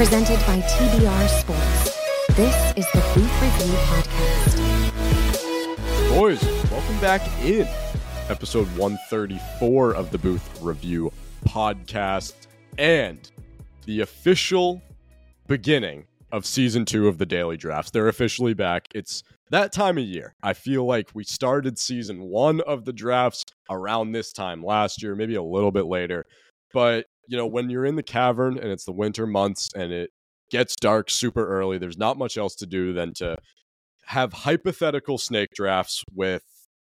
presented 0.00 0.38
by 0.46 0.58
TBR 0.60 1.28
Sports. 1.28 1.98
This 2.34 2.72
is 2.74 2.86
the 2.92 3.02
Booth 3.14 3.42
Review 3.42 3.74
Podcast. 3.84 4.88
Boys, 6.08 6.42
welcome 6.70 6.98
back 7.00 7.20
in 7.44 7.68
episode 8.30 8.66
134 8.78 9.94
of 9.94 10.10
the 10.10 10.16
Booth 10.16 10.58
Review 10.62 11.12
Podcast 11.44 12.46
and 12.78 13.30
the 13.84 14.00
official 14.00 14.80
beginning 15.46 16.06
of 16.32 16.46
season 16.46 16.86
two 16.86 17.06
of 17.06 17.18
the 17.18 17.26
daily 17.26 17.58
drafts. 17.58 17.90
They're 17.90 18.08
officially 18.08 18.54
back. 18.54 18.88
It's 18.94 19.22
that 19.50 19.70
time 19.70 19.98
of 19.98 20.04
year. 20.04 20.34
I 20.42 20.54
feel 20.54 20.86
like 20.86 21.10
we 21.12 21.24
started 21.24 21.78
season 21.78 22.22
one 22.22 22.62
of 22.62 22.86
the 22.86 22.94
drafts 22.94 23.44
around 23.68 24.12
this 24.12 24.32
time 24.32 24.64
last 24.64 25.02
year, 25.02 25.14
maybe 25.14 25.34
a 25.34 25.42
little 25.42 25.72
bit 25.72 25.84
later. 25.84 26.24
But, 26.72 27.06
you 27.26 27.36
know, 27.36 27.46
when 27.46 27.70
you're 27.70 27.86
in 27.86 27.96
the 27.96 28.02
cavern 28.02 28.58
and 28.58 28.70
it's 28.70 28.84
the 28.84 28.92
winter 28.92 29.26
months 29.26 29.70
and 29.74 29.92
it 29.92 30.10
gets 30.50 30.76
dark 30.76 31.10
super 31.10 31.46
early, 31.46 31.78
there's 31.78 31.98
not 31.98 32.18
much 32.18 32.36
else 32.36 32.54
to 32.56 32.66
do 32.66 32.92
than 32.92 33.14
to 33.14 33.36
have 34.06 34.32
hypothetical 34.32 35.18
snake 35.18 35.50
drafts 35.54 36.04
with 36.12 36.42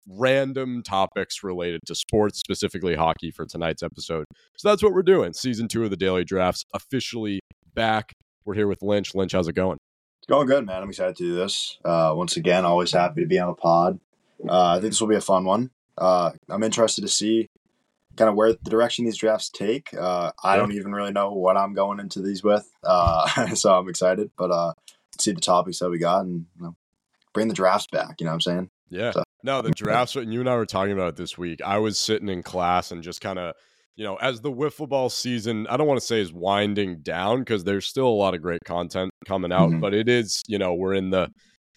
random 0.09 0.83
topics 0.83 1.43
related 1.45 1.81
to 1.87 1.95
sports, 1.95 2.41
specifically 2.41 2.95
hockey, 2.95 3.31
for 3.31 3.47
tonight's 3.47 3.83
episode. 3.83 4.25
So 4.57 4.69
that's 4.69 4.83
what 4.83 4.93
we're 4.93 5.03
doing. 5.03 5.33
Season 5.35 5.69
two 5.69 5.85
of 5.85 5.91
the 5.91 5.97
daily 5.97 6.25
drafts 6.25 6.65
officially 6.75 7.41
back. 7.75 8.13
We're 8.45 8.55
here 8.55 8.67
with 8.67 8.83
Lynch. 8.83 9.15
Lynch, 9.15 9.33
how's 9.33 9.49
it 9.49 9.55
going? 9.55 9.79
It's 10.19 10.27
going 10.27 10.47
good, 10.47 10.67
man. 10.67 10.83
I'm 10.83 10.89
excited 10.89 11.17
to 11.17 11.23
do 11.23 11.35
this. 11.35 11.79
Uh, 11.85 12.15
once 12.17 12.37
again, 12.37 12.65
always 12.65 12.93
happy 12.93 13.21
to 13.21 13.27
be 13.27 13.39
on 13.39 13.49
the 13.49 13.55
pod. 13.55 14.01
Uh, 14.49 14.77
I 14.77 14.81
think 14.81 14.93
this 14.93 15.01
will 15.01 15.09
be 15.09 15.17
a 15.17 15.21
fun 15.21 15.45
one. 15.45 15.71
Uh, 15.99 16.33
I'm 16.49 16.63
interested 16.63 17.03
to 17.03 17.09
see 17.09 17.49
kind 18.17 18.29
of 18.29 18.35
where 18.35 18.53
the 18.53 18.71
direction 18.71 19.05
these 19.05 19.17
drafts 19.17 19.49
take. 19.51 19.95
Uh, 19.95 20.33
I 20.43 20.57
don't 20.57 20.73
even 20.73 20.93
really 20.93 21.13
know 21.13 21.33
what 21.33 21.57
I'm 21.57 21.75
going 21.75 22.01
into 22.01 22.21
these 22.21 22.43
with, 22.43 22.71
uh, 22.85 23.27
so 23.55 23.75
I'm 23.75 23.89
excited. 23.89 24.31
But 24.37 24.51
uh, 24.51 24.73
see 25.19 25.33
the 25.33 25.41
topics 25.41 25.79
that 25.79 25.91
we 25.91 25.99
got 25.99 26.25
and 26.25 26.47
you 26.57 26.63
know, 26.63 26.77
bring 27.33 27.49
the 27.49 27.55
drafts 27.55 27.87
back. 27.91 28.21
You 28.21 28.27
know 28.27 28.33
what 28.33 28.35
I'm 28.35 28.41
saying? 28.41 28.71
Yeah. 28.89 29.13
So. 29.13 29.23
No, 29.43 29.63
the 29.63 29.71
drafts. 29.71 30.17
And 30.17 30.33
you 30.33 30.41
and 30.41 30.49
I 30.49 30.57
were 30.57 30.67
talking 30.67 30.93
about 30.93 31.09
it 31.09 31.17
this 31.17 31.39
week. 31.39 31.61
I 31.65 31.79
was 31.79 31.99
sitting 31.99 32.29
in 32.29 32.43
class 32.43 32.91
and 32.91 33.03
just 33.03 33.21
kind 33.21 33.39
of 33.39 33.55
you 34.01 34.07
know, 34.07 34.17
as 34.17 34.41
the 34.41 34.51
wiffle 34.51 34.89
ball 34.89 35.11
season, 35.11 35.67
I 35.67 35.77
don't 35.77 35.87
want 35.87 36.01
to 36.01 36.07
say 36.07 36.23
is 36.23 36.33
winding 36.33 37.01
down 37.03 37.41
because 37.41 37.65
there's 37.65 37.85
still 37.85 38.07
a 38.07 38.09
lot 38.09 38.35
of 38.35 38.41
great 38.41 38.61
content 38.65 39.11
coming 39.27 39.53
out, 39.53 39.69
mm-hmm. 39.69 39.81
but 39.81 39.93
it 39.93 40.09
is, 40.09 40.43
you 40.47 40.59
know, 40.59 40.73
we're 40.73 40.95
in 40.95 41.11
the 41.11 41.29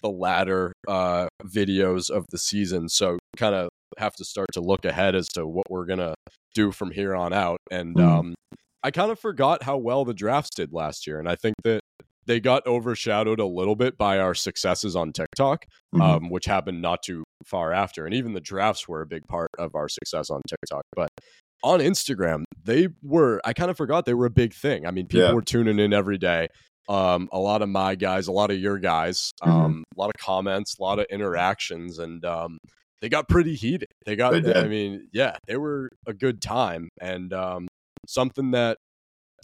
the 0.02 0.10
latter 0.10 0.72
uh, 0.88 1.28
videos 1.44 2.10
of 2.10 2.26
the 2.30 2.38
season, 2.38 2.88
so 2.88 3.18
kind 3.36 3.54
of 3.56 3.68
have 3.98 4.14
to 4.16 4.26
start 4.26 4.50
to 4.54 4.62
look 4.62 4.86
ahead 4.86 5.16
as 5.16 5.28
to 5.30 5.46
what 5.46 5.70
we're 5.70 5.86
gonna 5.86 6.14
do 6.54 6.72
from 6.72 6.92
here 6.92 7.16
on 7.16 7.34
out. 7.34 7.60
And 7.72 7.96
mm-hmm. 7.96 8.08
um, 8.08 8.36
I 8.84 8.92
kind 8.92 9.12
of 9.12 9.20
forgot 9.20 9.64
how 9.64 9.78
well 9.78 10.06
the 10.06 10.14
drafts 10.14 10.52
did 10.56 10.74
last 10.74 11.08
year, 11.08 11.20
and 11.20 11.30
I 11.30 11.36
think 11.36 11.56
that 11.64 11.80
they 12.26 12.40
got 12.40 12.66
overshadowed 12.66 13.40
a 13.40 13.46
little 13.46 13.76
bit 13.76 13.98
by 13.98 14.20
our 14.20 14.34
successes 14.34 14.96
on 14.96 15.12
TikTok, 15.12 15.66
mm-hmm. 15.94 16.02
um, 16.02 16.30
which 16.30 16.46
happened 16.46 16.82
not 16.82 17.04
too 17.04 17.24
far 17.46 17.74
after. 17.74 18.06
And 18.06 18.14
even 18.14 18.34
the 18.34 18.42
drafts 18.42 18.88
were 18.88 19.02
a 19.02 19.06
big 19.06 19.28
part 19.28 19.50
of 19.58 19.76
our 19.76 19.90
success 19.90 20.30
on 20.30 20.42
TikTok. 20.48 20.84
But 20.96 21.10
on 21.64 21.80
Instagram, 21.80 22.44
they 22.64 22.90
were, 23.02 23.42
I 23.44 23.54
kind 23.54 23.72
of 23.72 23.78
forgot 23.78 24.06
they 24.06 24.14
were 24.14 24.26
a 24.26 24.32
big 24.32 24.54
thing. 24.54 24.86
I 24.86 24.92
mean, 24.92 25.08
people 25.08 25.28
yeah. 25.28 25.34
were 25.34 25.42
tuning 25.42 25.80
in 25.80 25.94
every 25.94 26.18
day. 26.18 26.48
Um, 26.90 27.30
a 27.32 27.40
lot 27.40 27.62
of 27.62 27.70
my 27.70 27.96
guys, 27.96 28.28
a 28.28 28.34
lot 28.34 28.52
of 28.52 28.60
your 28.60 28.78
guys, 28.78 29.32
mm-hmm. 29.42 29.52
um, 29.52 29.84
a 29.96 30.00
lot 30.00 30.08
of 30.10 30.20
comments, 30.20 30.76
a 30.78 30.84
lot 30.84 31.00
of 31.00 31.06
interactions, 31.10 32.00
and 32.00 32.24
um, 32.26 32.58
they 33.04 33.10
got 33.10 33.28
pretty 33.28 33.54
heated. 33.54 33.90
They 34.06 34.16
got, 34.16 34.42
they 34.42 34.56
I 34.56 34.70
mean, 34.70 35.10
yeah, 35.12 35.36
they 35.46 35.58
were 35.58 35.90
a 36.08 36.14
good 36.14 36.42
time 36.42 36.88
and 37.02 37.34
um, 37.34 37.68
something 38.08 38.52
that 38.52 38.78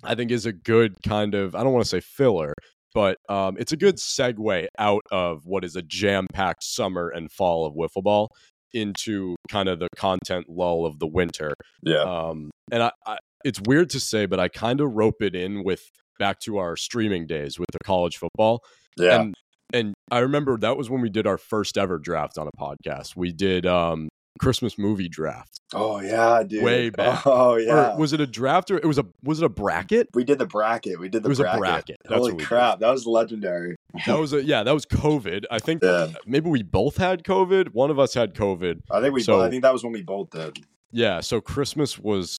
I 0.02 0.16
think 0.16 0.32
is 0.32 0.46
a 0.46 0.54
good 0.54 0.96
kind 1.06 1.36
of, 1.36 1.56
I 1.56 1.64
don't 1.64 1.74
want 1.74 1.84
to 1.84 1.90
say 1.90 2.00
filler, 2.00 2.54
but 2.94 3.18
um, 3.28 3.58
it's 3.60 3.74
a 3.74 3.78
good 3.78 3.98
segue 3.98 4.68
out 4.78 5.02
of 5.12 5.46
what 5.46 5.66
is 5.66 5.76
a 5.76 5.82
jam 5.82 6.26
packed 6.32 6.64
summer 6.64 7.10
and 7.10 7.30
fall 7.30 7.66
of 7.66 7.74
wiffle 7.74 8.02
ball 8.02 8.30
into 8.74 9.36
kind 9.50 9.68
of 9.68 9.80
the 9.80 9.90
content 9.98 10.46
lull 10.48 10.86
of 10.86 11.00
the 11.00 11.08
winter. 11.08 11.54
Yeah. 11.84 12.04
Um, 12.04 12.52
and 12.72 12.82
I, 12.84 12.92
I, 13.06 13.18
it's 13.44 13.60
weird 13.68 13.90
to 13.90 14.00
say, 14.00 14.26
but 14.26 14.40
I 14.40 14.48
kind 14.48 14.80
of 14.80 14.94
rope 14.94 15.22
it 15.22 15.36
in 15.36 15.66
with 15.66 15.82
back 16.18 16.40
to 16.42 16.60
our 16.60 16.78
streaming 16.78 17.28
days 17.28 17.60
with 17.60 17.68
the 17.74 17.80
college 17.84 18.16
football. 18.16 18.62
Yeah. 18.96 19.20
And, 19.20 19.36
and 19.74 19.94
I 20.12 20.20
remember 20.20 20.58
that 20.58 20.78
was 20.78 20.90
when 20.90 21.02
we 21.02 21.10
did 21.10 21.28
our 21.28 21.38
first 21.38 21.78
ever 21.78 21.98
draft 21.98 22.38
on 22.38 22.48
a 22.48 22.52
podcast. 22.58 23.16
We 23.16 23.32
did 23.32 23.66
um, 23.66 24.10
Christmas 24.40 24.78
movie 24.78 25.10
draft. 25.10 25.60
Oh 25.74 26.00
yeah, 26.00 26.44
dude. 26.44 26.64
Way 26.64 26.90
back. 26.90 27.26
Oh 27.26 27.58
yeah. 27.58 27.94
Or 27.94 27.98
was 27.98 28.14
it 28.14 28.22
a 28.22 28.28
draft 28.28 28.72
or 28.72 28.78
it 28.78 28.86
was 28.86 28.98
a 28.98 29.06
was 29.24 29.42
it 29.42 29.46
a 29.46 29.50
bracket? 29.50 30.10
We 30.14 30.24
did 30.24 30.40
the 30.40 30.48
bracket. 30.48 31.00
We 31.00 31.10
did 31.10 31.24
the 31.24 31.28
it 31.28 31.30
was 31.30 31.40
bracket. 31.40 31.58
a 31.58 31.60
bracket. 31.60 31.98
That's 32.06 32.18
Holy 32.18 32.44
crap, 32.44 32.80
did. 32.80 32.86
that 32.86 32.92
was 32.92 33.06
legendary. 33.06 33.76
That 34.08 34.18
was 34.18 34.34
a 34.34 34.44
yeah, 34.46 34.64
that 34.64 34.74
was 34.74 34.86
COVID. 34.86 35.46
I 35.52 35.60
think 35.60 35.84
yeah. 35.84 36.08
maybe 36.26 36.50
we 36.50 36.64
both 36.64 36.98
had 36.98 37.24
COVID. 37.24 37.74
One 37.74 37.92
of 37.92 38.00
us 38.00 38.14
had 38.14 38.34
COVID. 38.34 38.82
I 38.90 39.02
think 39.02 39.14
we 39.14 39.22
so, 39.22 39.34
both, 39.34 39.46
I 39.46 39.50
think 39.50 39.64
that 39.64 39.74
was 39.74 39.84
when 39.84 39.94
we 39.94 40.02
both 40.02 40.32
did. 40.32 40.58
Yeah, 40.92 41.20
so 41.20 41.40
Christmas 41.40 42.00
was 42.00 42.38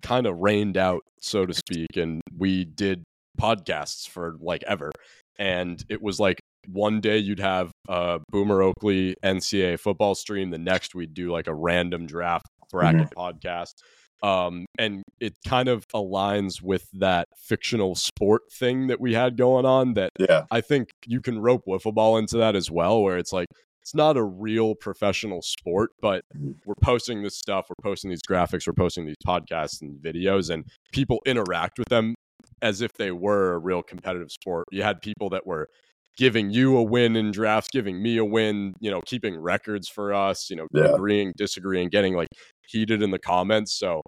kind 0.00 0.26
of 0.26 0.38
rained 0.38 0.76
out, 0.76 1.02
so 1.20 1.44
to 1.44 1.52
speak, 1.52 1.96
and 1.96 2.22
we 2.36 2.64
did 2.64 3.04
podcasts 3.38 4.08
for 4.08 4.36
like 4.40 4.62
ever. 4.66 4.90
And 5.38 5.82
it 5.88 6.02
was 6.02 6.20
like 6.20 6.40
one 6.66 7.00
day 7.00 7.18
you'd 7.18 7.40
have 7.40 7.72
a 7.88 8.20
Boomer 8.30 8.62
Oakley 8.62 9.16
NCAA 9.22 9.78
football 9.78 10.14
stream. 10.14 10.50
The 10.50 10.58
next 10.58 10.94
we'd 10.94 11.14
do 11.14 11.30
like 11.30 11.46
a 11.46 11.54
random 11.54 12.06
draft 12.06 12.46
bracket 12.70 13.10
mm-hmm. 13.10 13.18
podcast. 13.18 13.74
Um, 14.22 14.66
and 14.78 15.02
it 15.20 15.34
kind 15.46 15.68
of 15.68 15.86
aligns 15.88 16.62
with 16.62 16.86
that 16.92 17.26
fictional 17.36 17.96
sport 17.96 18.42
thing 18.52 18.86
that 18.86 19.00
we 19.00 19.14
had 19.14 19.36
going 19.36 19.66
on. 19.66 19.94
That 19.94 20.10
yeah. 20.18 20.44
I 20.50 20.60
think 20.60 20.90
you 21.06 21.20
can 21.20 21.40
rope 21.40 21.64
wiffle 21.66 21.92
ball 21.92 22.16
into 22.16 22.36
that 22.38 22.54
as 22.54 22.70
well, 22.70 23.02
where 23.02 23.18
it's 23.18 23.32
like 23.32 23.48
it's 23.80 23.96
not 23.96 24.16
a 24.16 24.22
real 24.22 24.76
professional 24.76 25.42
sport, 25.42 25.90
but 26.00 26.24
mm-hmm. 26.36 26.52
we're 26.64 26.74
posting 26.80 27.22
this 27.22 27.36
stuff, 27.36 27.66
we're 27.68 27.82
posting 27.82 28.10
these 28.10 28.22
graphics, 28.22 28.66
we're 28.66 28.74
posting 28.74 29.06
these 29.06 29.16
podcasts 29.26 29.82
and 29.82 30.00
videos, 30.00 30.50
and 30.50 30.66
people 30.92 31.20
interact 31.26 31.80
with 31.80 31.88
them 31.88 32.14
as 32.60 32.80
if 32.80 32.92
they 32.92 33.10
were 33.10 33.54
a 33.54 33.58
real 33.58 33.82
competitive 33.82 34.30
sport. 34.30 34.68
You 34.70 34.84
had 34.84 35.00
people 35.00 35.30
that 35.30 35.44
were 35.46 35.68
giving 36.16 36.50
you 36.50 36.76
a 36.76 36.82
win 36.82 37.16
in 37.16 37.30
drafts, 37.30 37.70
giving 37.72 38.02
me 38.02 38.18
a 38.18 38.24
win, 38.24 38.74
you 38.80 38.90
know, 38.90 39.00
keeping 39.06 39.38
records 39.38 39.88
for 39.88 40.12
us, 40.12 40.50
you 40.50 40.56
know, 40.56 40.66
yeah. 40.72 40.94
agreeing, 40.94 41.32
disagreeing, 41.36 41.88
getting 41.88 42.14
like 42.14 42.28
heated 42.68 43.02
in 43.02 43.10
the 43.10 43.18
comments. 43.18 43.78
So 43.78 44.02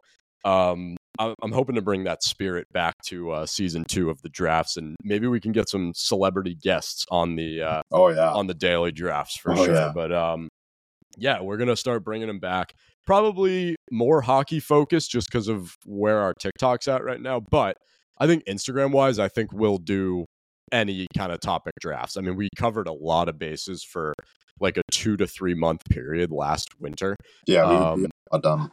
um, 0.44 0.96
I'm 1.18 1.52
hoping 1.52 1.76
to 1.76 1.82
bring 1.82 2.04
that 2.04 2.22
spirit 2.24 2.66
back 2.72 2.94
to 3.06 3.30
uh, 3.30 3.46
season 3.46 3.84
two 3.88 4.10
of 4.10 4.20
the 4.22 4.28
drafts, 4.28 4.76
and 4.76 4.96
maybe 5.04 5.28
we 5.28 5.40
can 5.40 5.52
get 5.52 5.68
some 5.68 5.92
celebrity 5.94 6.56
guests 6.60 7.06
on 7.10 7.36
the 7.36 7.62
uh, 7.62 7.82
oh 7.92 8.08
yeah 8.08 8.32
on 8.32 8.48
the 8.48 8.54
daily 8.54 8.90
drafts 8.90 9.36
for 9.36 9.52
oh, 9.52 9.64
sure. 9.64 9.74
Yeah. 9.74 9.92
But 9.94 10.12
um, 10.12 10.48
yeah, 11.16 11.40
we're 11.40 11.56
gonna 11.56 11.76
start 11.76 12.04
bringing 12.04 12.26
them 12.26 12.40
back. 12.40 12.74
Probably 13.06 13.76
more 13.92 14.22
hockey 14.22 14.58
focused, 14.58 15.12
just 15.12 15.28
because 15.30 15.46
of 15.46 15.76
where 15.86 16.18
our 16.18 16.34
TikTok's 16.34 16.88
at 16.88 17.04
right 17.04 17.20
now. 17.20 17.40
But 17.48 17.76
I 18.18 18.26
think 18.26 18.44
Instagram 18.46 18.90
wise, 18.90 19.20
I 19.20 19.28
think 19.28 19.52
we'll 19.52 19.78
do 19.78 20.24
any 20.74 21.06
kind 21.16 21.32
of 21.32 21.40
topic 21.40 21.72
drafts. 21.80 22.16
I 22.16 22.20
mean, 22.20 22.36
we 22.36 22.48
covered 22.56 22.88
a 22.88 22.92
lot 22.92 23.28
of 23.28 23.38
bases 23.38 23.82
for 23.82 24.12
like 24.60 24.76
a 24.76 24.82
two 24.90 25.16
to 25.16 25.26
three 25.26 25.54
month 25.54 25.82
period 25.88 26.30
last 26.30 26.80
winter. 26.80 27.16
Yeah, 27.46 27.68
we, 27.68 27.76
um, 27.76 28.06
we 28.32 28.40
done. 28.40 28.70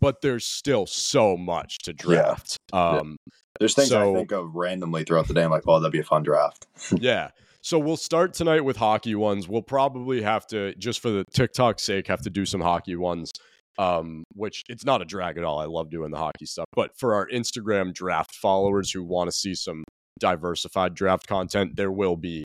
But 0.00 0.20
there's 0.20 0.44
still 0.44 0.86
so 0.86 1.36
much 1.36 1.78
to 1.84 1.92
draft. 1.94 2.58
Yeah. 2.72 2.80
Um, 2.80 3.16
yeah. 3.26 3.32
There's 3.58 3.74
things 3.74 3.88
so, 3.88 4.12
I 4.12 4.18
think 4.18 4.30
of 4.32 4.54
randomly 4.54 5.02
throughout 5.04 5.26
the 5.26 5.34
day. 5.34 5.42
I'm 5.42 5.50
like, 5.50 5.64
oh, 5.66 5.80
that'd 5.80 5.90
be 5.90 5.98
a 5.98 6.04
fun 6.04 6.22
draft. 6.22 6.66
yeah. 6.96 7.30
So 7.60 7.78
we'll 7.78 7.96
start 7.96 8.34
tonight 8.34 8.60
with 8.60 8.76
hockey 8.76 9.14
ones. 9.16 9.48
We'll 9.48 9.62
probably 9.62 10.22
have 10.22 10.46
to, 10.48 10.74
just 10.76 11.00
for 11.00 11.10
the 11.10 11.24
TikTok 11.32 11.80
sake, 11.80 12.06
have 12.06 12.22
to 12.22 12.30
do 12.30 12.46
some 12.46 12.60
hockey 12.60 12.94
ones. 12.94 13.32
Um, 13.78 14.24
which 14.34 14.64
it's 14.68 14.84
not 14.84 15.02
a 15.02 15.04
drag 15.04 15.38
at 15.38 15.44
all. 15.44 15.60
I 15.60 15.66
love 15.66 15.88
doing 15.88 16.10
the 16.10 16.18
hockey 16.18 16.46
stuff. 16.46 16.66
But 16.74 16.98
for 16.98 17.14
our 17.14 17.28
Instagram 17.28 17.94
draft 17.94 18.34
followers 18.34 18.90
who 18.90 19.04
want 19.04 19.28
to 19.28 19.32
see 19.32 19.54
some 19.54 19.84
diversified 20.18 20.94
draft 20.94 21.26
content, 21.26 21.76
there 21.76 21.92
will 21.92 22.16
be 22.16 22.44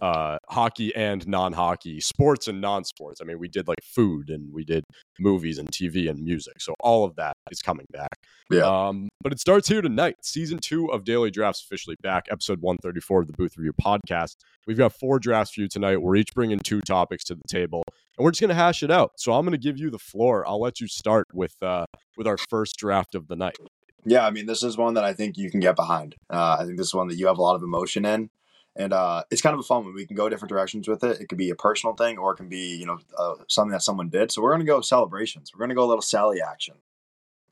uh, 0.00 0.36
hockey 0.50 0.94
and 0.94 1.26
non-hockey, 1.26 2.00
sports 2.00 2.46
and 2.46 2.60
non-sports. 2.60 3.20
I 3.22 3.24
mean, 3.24 3.38
we 3.38 3.48
did 3.48 3.66
like 3.68 3.78
food 3.82 4.28
and 4.28 4.52
we 4.52 4.62
did 4.62 4.84
movies 5.18 5.58
and 5.58 5.70
TV 5.70 6.10
and 6.10 6.22
music, 6.22 6.60
so 6.60 6.74
all 6.80 7.04
of 7.04 7.16
that 7.16 7.32
is 7.50 7.62
coming 7.62 7.86
back. 7.90 8.14
Yeah. 8.50 8.64
Um, 8.64 9.08
but 9.22 9.32
it 9.32 9.40
starts 9.40 9.66
here 9.66 9.80
tonight. 9.80 10.16
Season 10.22 10.58
two 10.58 10.88
of 10.88 11.04
Daily 11.04 11.30
Drafts 11.30 11.62
officially 11.62 11.96
back. 12.02 12.26
Episode 12.30 12.60
one 12.60 12.76
thirty-four 12.82 13.22
of 13.22 13.28
the 13.28 13.32
Booth 13.32 13.56
Review 13.56 13.72
podcast. 13.80 14.36
We've 14.66 14.76
got 14.76 14.92
four 14.92 15.18
drafts 15.18 15.54
for 15.54 15.62
you 15.62 15.68
tonight. 15.68 16.02
We're 16.02 16.16
each 16.16 16.34
bringing 16.34 16.58
two 16.58 16.82
topics 16.82 17.24
to 17.24 17.34
the 17.34 17.48
table, 17.48 17.82
and 18.18 18.24
we're 18.24 18.32
just 18.32 18.42
gonna 18.42 18.54
hash 18.54 18.82
it 18.82 18.90
out. 18.90 19.12
So 19.16 19.32
I'm 19.32 19.46
gonna 19.46 19.56
give 19.56 19.78
you 19.78 19.90
the 19.90 19.98
floor. 19.98 20.46
I'll 20.46 20.60
let 20.60 20.80
you 20.80 20.88
start 20.88 21.28
with 21.32 21.54
uh, 21.62 21.86
with 22.18 22.26
our 22.26 22.36
first 22.50 22.76
draft 22.76 23.14
of 23.14 23.28
the 23.28 23.36
night. 23.36 23.56
Yeah, 24.04 24.26
I 24.26 24.30
mean, 24.30 24.46
this 24.46 24.62
is 24.62 24.76
one 24.76 24.94
that 24.94 25.04
I 25.04 25.14
think 25.14 25.36
you 25.36 25.50
can 25.50 25.60
get 25.60 25.76
behind. 25.76 26.16
Uh, 26.30 26.56
I 26.58 26.64
think 26.64 26.76
this 26.76 26.88
is 26.88 26.94
one 26.94 27.08
that 27.08 27.16
you 27.16 27.26
have 27.26 27.38
a 27.38 27.42
lot 27.42 27.56
of 27.56 27.62
emotion 27.62 28.04
in, 28.04 28.30
and 28.76 28.92
uh, 28.92 29.24
it's 29.30 29.40
kind 29.40 29.54
of 29.54 29.60
a 29.60 29.62
fun 29.62 29.84
one. 29.84 29.94
We 29.94 30.06
can 30.06 30.16
go 30.16 30.28
different 30.28 30.50
directions 30.50 30.88
with 30.88 31.02
it. 31.04 31.20
It 31.20 31.28
could 31.28 31.38
be 31.38 31.50
a 31.50 31.54
personal 31.54 31.94
thing, 31.94 32.18
or 32.18 32.32
it 32.32 32.36
can 32.36 32.48
be 32.48 32.76
you 32.76 32.86
know 32.86 32.98
uh, 33.18 33.34
something 33.48 33.72
that 33.72 33.82
someone 33.82 34.10
did. 34.10 34.30
So 34.32 34.42
we're 34.42 34.52
gonna 34.52 34.64
go 34.64 34.80
celebrations. 34.80 35.52
We're 35.54 35.64
gonna 35.64 35.74
go 35.74 35.84
a 35.84 35.86
little 35.86 36.02
Selly 36.02 36.40
action. 36.40 36.74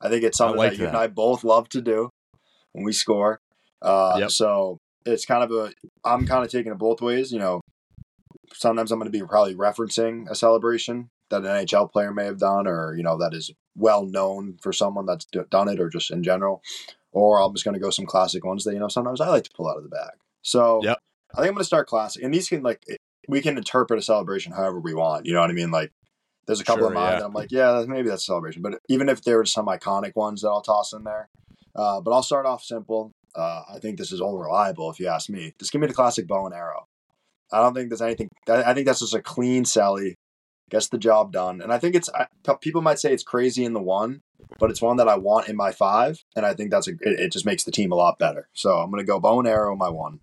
I 0.01 0.09
think 0.09 0.23
it's 0.23 0.37
something 0.37 0.57
like 0.57 0.71
that 0.71 0.79
you 0.79 0.87
and 0.87 0.97
I 0.97 1.07
both 1.07 1.43
love 1.43 1.69
to 1.69 1.81
do 1.81 2.09
when 2.73 2.83
we 2.83 2.91
score. 2.91 3.39
Uh, 3.81 4.17
yep. 4.19 4.31
So 4.31 4.77
it's 5.05 5.25
kind 5.25 5.43
of 5.43 5.51
a 5.51 5.71
I'm 6.03 6.25
kind 6.27 6.43
of 6.43 6.51
taking 6.51 6.71
it 6.71 6.77
both 6.77 7.01
ways. 7.01 7.31
You 7.31 7.39
know, 7.39 7.61
sometimes 8.53 8.91
I'm 8.91 8.99
going 8.99 9.11
to 9.11 9.17
be 9.17 9.25
probably 9.25 9.55
referencing 9.55 10.29
a 10.29 10.35
celebration 10.35 11.09
that 11.29 11.45
an 11.45 11.65
NHL 11.65 11.91
player 11.91 12.13
may 12.13 12.25
have 12.25 12.39
done, 12.39 12.67
or 12.67 12.95
you 12.95 13.03
know 13.03 13.17
that 13.17 13.33
is 13.33 13.51
well 13.75 14.05
known 14.05 14.57
for 14.61 14.73
someone 14.73 15.05
that's 15.05 15.25
done 15.25 15.69
it, 15.69 15.79
or 15.79 15.89
just 15.89 16.11
in 16.11 16.23
general. 16.23 16.61
Or 17.11 17.39
I'm 17.39 17.53
just 17.53 17.63
going 17.63 17.75
to 17.75 17.79
go 17.79 17.91
some 17.91 18.07
classic 18.07 18.43
ones 18.43 18.63
that 18.63 18.73
you 18.73 18.79
know 18.79 18.87
sometimes 18.87 19.21
I 19.21 19.29
like 19.29 19.43
to 19.43 19.51
pull 19.55 19.69
out 19.69 19.77
of 19.77 19.83
the 19.83 19.89
bag. 19.89 20.13
So 20.41 20.81
yep. 20.83 20.97
I 21.33 21.37
think 21.37 21.49
I'm 21.49 21.53
going 21.53 21.59
to 21.59 21.65
start 21.65 21.87
classic, 21.87 22.23
and 22.23 22.33
these 22.33 22.49
can 22.49 22.63
like 22.63 22.83
we 23.27 23.41
can 23.41 23.57
interpret 23.57 23.99
a 23.99 24.03
celebration 24.03 24.51
however 24.51 24.79
we 24.79 24.93
want. 24.93 25.25
You 25.25 25.33
know 25.33 25.41
what 25.41 25.49
I 25.49 25.53
mean? 25.53 25.71
Like 25.71 25.91
there's 26.45 26.59
a 26.59 26.63
couple 26.63 26.81
sure, 26.81 26.87
of 26.89 26.93
mine 26.93 27.13
yeah. 27.13 27.19
that 27.19 27.25
I'm 27.25 27.33
like, 27.33 27.51
yeah, 27.51 27.83
maybe 27.87 28.09
that's 28.09 28.23
a 28.23 28.25
celebration. 28.25 28.61
But 28.61 28.79
even 28.89 29.09
if 29.09 29.23
there 29.23 29.37
were 29.37 29.45
some 29.45 29.67
iconic 29.67 30.15
ones 30.15 30.41
that 30.41 30.49
I'll 30.49 30.61
toss 30.61 30.93
in 30.93 31.03
there, 31.03 31.29
uh, 31.75 32.01
but 32.01 32.11
I'll 32.11 32.23
start 32.23 32.45
off 32.45 32.63
simple. 32.63 33.11
Uh, 33.35 33.63
I 33.73 33.79
think 33.79 33.97
this 33.97 34.11
is 34.11 34.21
all 34.21 34.37
reliable, 34.37 34.91
if 34.91 34.99
you 34.99 35.07
ask 35.07 35.29
me. 35.29 35.53
Just 35.57 35.71
give 35.71 35.81
me 35.81 35.87
the 35.87 35.93
classic 35.93 36.27
bow 36.27 36.45
and 36.45 36.53
arrow. 36.53 36.85
I 37.51 37.59
don't 37.59 37.73
think 37.73 37.89
there's 37.89 38.01
anything. 38.01 38.29
I 38.47 38.73
think 38.73 38.85
that's 38.85 38.99
just 38.99 39.13
a 39.13 39.21
clean 39.21 39.63
Selly, 39.63 40.13
gets 40.73 40.89
the 40.89 40.97
job 40.97 41.31
done. 41.31 41.61
And 41.61 41.71
I 41.71 41.77
think 41.77 41.95
it's 41.95 42.09
people 42.59 42.81
might 42.81 42.99
say 42.99 43.13
it's 43.13 43.23
crazy 43.23 43.63
in 43.63 43.73
the 43.73 43.81
one, 43.81 44.21
but 44.59 44.71
it's 44.71 44.81
one 44.81 44.97
that 44.97 45.07
I 45.07 45.15
want 45.17 45.47
in 45.47 45.55
my 45.55 45.71
five, 45.71 46.23
and 46.35 46.45
I 46.45 46.53
think 46.53 46.71
that's 46.71 46.87
a. 46.87 46.91
It, 46.91 47.19
it 47.19 47.31
just 47.31 47.45
makes 47.45 47.63
the 47.63 47.71
team 47.71 47.91
a 47.91 47.95
lot 47.95 48.19
better. 48.19 48.49
So 48.53 48.79
I'm 48.79 48.89
gonna 48.89 49.03
go 49.03 49.19
bow 49.19 49.39
and 49.39 49.47
arrow 49.47 49.75
my 49.75 49.89
one. 49.89 50.19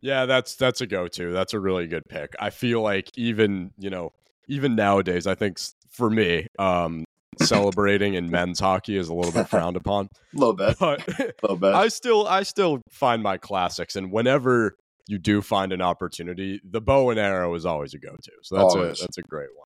Yeah, 0.00 0.26
that's 0.26 0.56
that's 0.56 0.80
a 0.80 0.86
go-to. 0.86 1.32
That's 1.32 1.54
a 1.54 1.60
really 1.60 1.86
good 1.86 2.02
pick. 2.08 2.34
I 2.38 2.50
feel 2.50 2.82
like 2.82 3.10
even 3.16 3.70
you 3.78 3.88
know 3.88 4.12
even 4.48 4.74
nowadays, 4.74 5.26
I 5.26 5.34
think 5.34 5.58
for 5.90 6.10
me, 6.10 6.48
um, 6.58 7.04
celebrating 7.38 8.14
in 8.14 8.30
men's 8.30 8.58
hockey 8.58 8.96
is 8.96 9.08
a 9.08 9.14
little 9.14 9.32
bit 9.32 9.48
frowned 9.48 9.76
upon. 9.82 10.08
a 10.34 10.38
little 10.38 10.54
bit, 10.54 10.76
but 10.78 11.06
a 11.08 11.34
little 11.42 11.56
bit. 11.56 11.74
I 11.74 11.88
still 11.88 12.26
I 12.26 12.42
still 12.42 12.82
find 12.90 13.22
my 13.22 13.38
classics, 13.38 13.94
and 13.94 14.10
whenever 14.10 14.76
you 15.06 15.18
do 15.18 15.40
find 15.40 15.72
an 15.72 15.80
opportunity, 15.80 16.60
the 16.68 16.80
bow 16.80 17.10
and 17.10 17.18
arrow 17.18 17.54
is 17.54 17.64
always 17.64 17.94
a 17.94 17.98
go-to. 17.98 18.32
So 18.42 18.56
that's 18.56 18.74
always. 18.74 19.00
a 19.00 19.04
that's 19.04 19.18
a 19.18 19.22
great 19.22 19.48
one. 19.56 19.67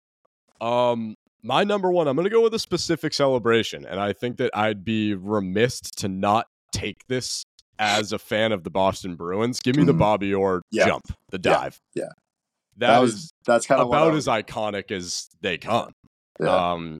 Um, 0.61 1.14
my 1.43 1.64
number 1.64 1.91
one, 1.91 2.08
I'm 2.08 2.17
going 2.17 2.25
to 2.25 2.31
go 2.31 2.43
with 2.43 2.55
a 2.55 2.58
specific 2.58 3.14
celebration, 3.14 3.87
and 3.87 4.00
I 4.00 4.12
think 4.12 4.38
that 4.38 4.50
I'd 4.55 4.85
be 4.85 5.14
remiss 5.14 5.81
to 5.99 6.08
not 6.08 6.47
take 6.73 7.06
this 7.08 7.44
as 7.79 8.12
a 8.12 8.19
fan 8.19 8.53
of 8.53 8.64
the 8.64 8.70
Boston 8.70 9.17
Bruins. 9.17 9.61
Give 9.61 9.76
me 9.76 9.85
the 9.85 9.93
mm-hmm. 9.93 9.99
Bobby 9.99 10.35
Orr 10.35 10.62
yeah. 10.70 10.87
jump, 10.87 11.05
the 11.31 11.38
dive. 11.38 11.79
Yeah. 11.94 12.05
yeah. 12.05 12.08
That, 12.79 12.88
that 12.88 12.99
was 13.00 13.31
that's 13.47 13.67
kind 13.67 13.81
of 13.81 13.88
about 13.88 14.14
as 14.14 14.26
iconic 14.26 14.91
as 14.91 15.29
they 15.41 15.56
come. 15.56 15.93
Yeah. 16.41 16.73
Um, 16.73 16.99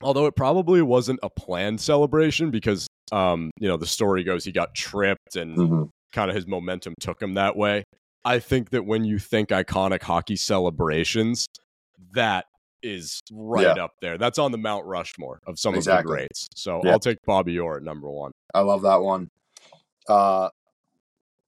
although 0.00 0.26
it 0.26 0.36
probably 0.36 0.80
wasn't 0.80 1.18
a 1.22 1.30
planned 1.30 1.80
celebration 1.80 2.50
because 2.50 2.86
um, 3.12 3.50
you 3.58 3.68
know, 3.68 3.76
the 3.76 3.86
story 3.86 4.24
goes 4.24 4.44
he 4.44 4.52
got 4.52 4.74
tripped 4.74 5.36
and 5.36 5.56
mm-hmm. 5.56 5.82
kind 6.12 6.30
of 6.30 6.36
his 6.36 6.46
momentum 6.46 6.94
took 7.00 7.22
him 7.22 7.34
that 7.34 7.56
way. 7.56 7.84
I 8.24 8.38
think 8.38 8.70
that 8.70 8.84
when 8.84 9.04
you 9.04 9.18
think 9.18 9.48
iconic 9.48 10.02
hockey 10.02 10.36
celebrations, 10.36 11.46
that 12.12 12.46
is 12.82 13.20
right 13.32 13.76
yeah. 13.76 13.84
up 13.84 13.92
there. 14.00 14.18
That's 14.18 14.38
on 14.38 14.52
the 14.52 14.58
Mount 14.58 14.86
Rushmore 14.86 15.40
of 15.46 15.58
some 15.58 15.74
exactly. 15.74 15.98
of 15.98 16.04
the 16.04 16.08
greats. 16.08 16.48
So 16.54 16.80
yeah. 16.84 16.92
I'll 16.92 16.98
take 16.98 17.18
Bobby 17.26 17.58
Orr 17.58 17.78
at 17.78 17.82
number 17.82 18.10
one. 18.10 18.32
I 18.54 18.60
love 18.60 18.82
that 18.82 19.02
one. 19.02 19.30
Uh, 20.08 20.48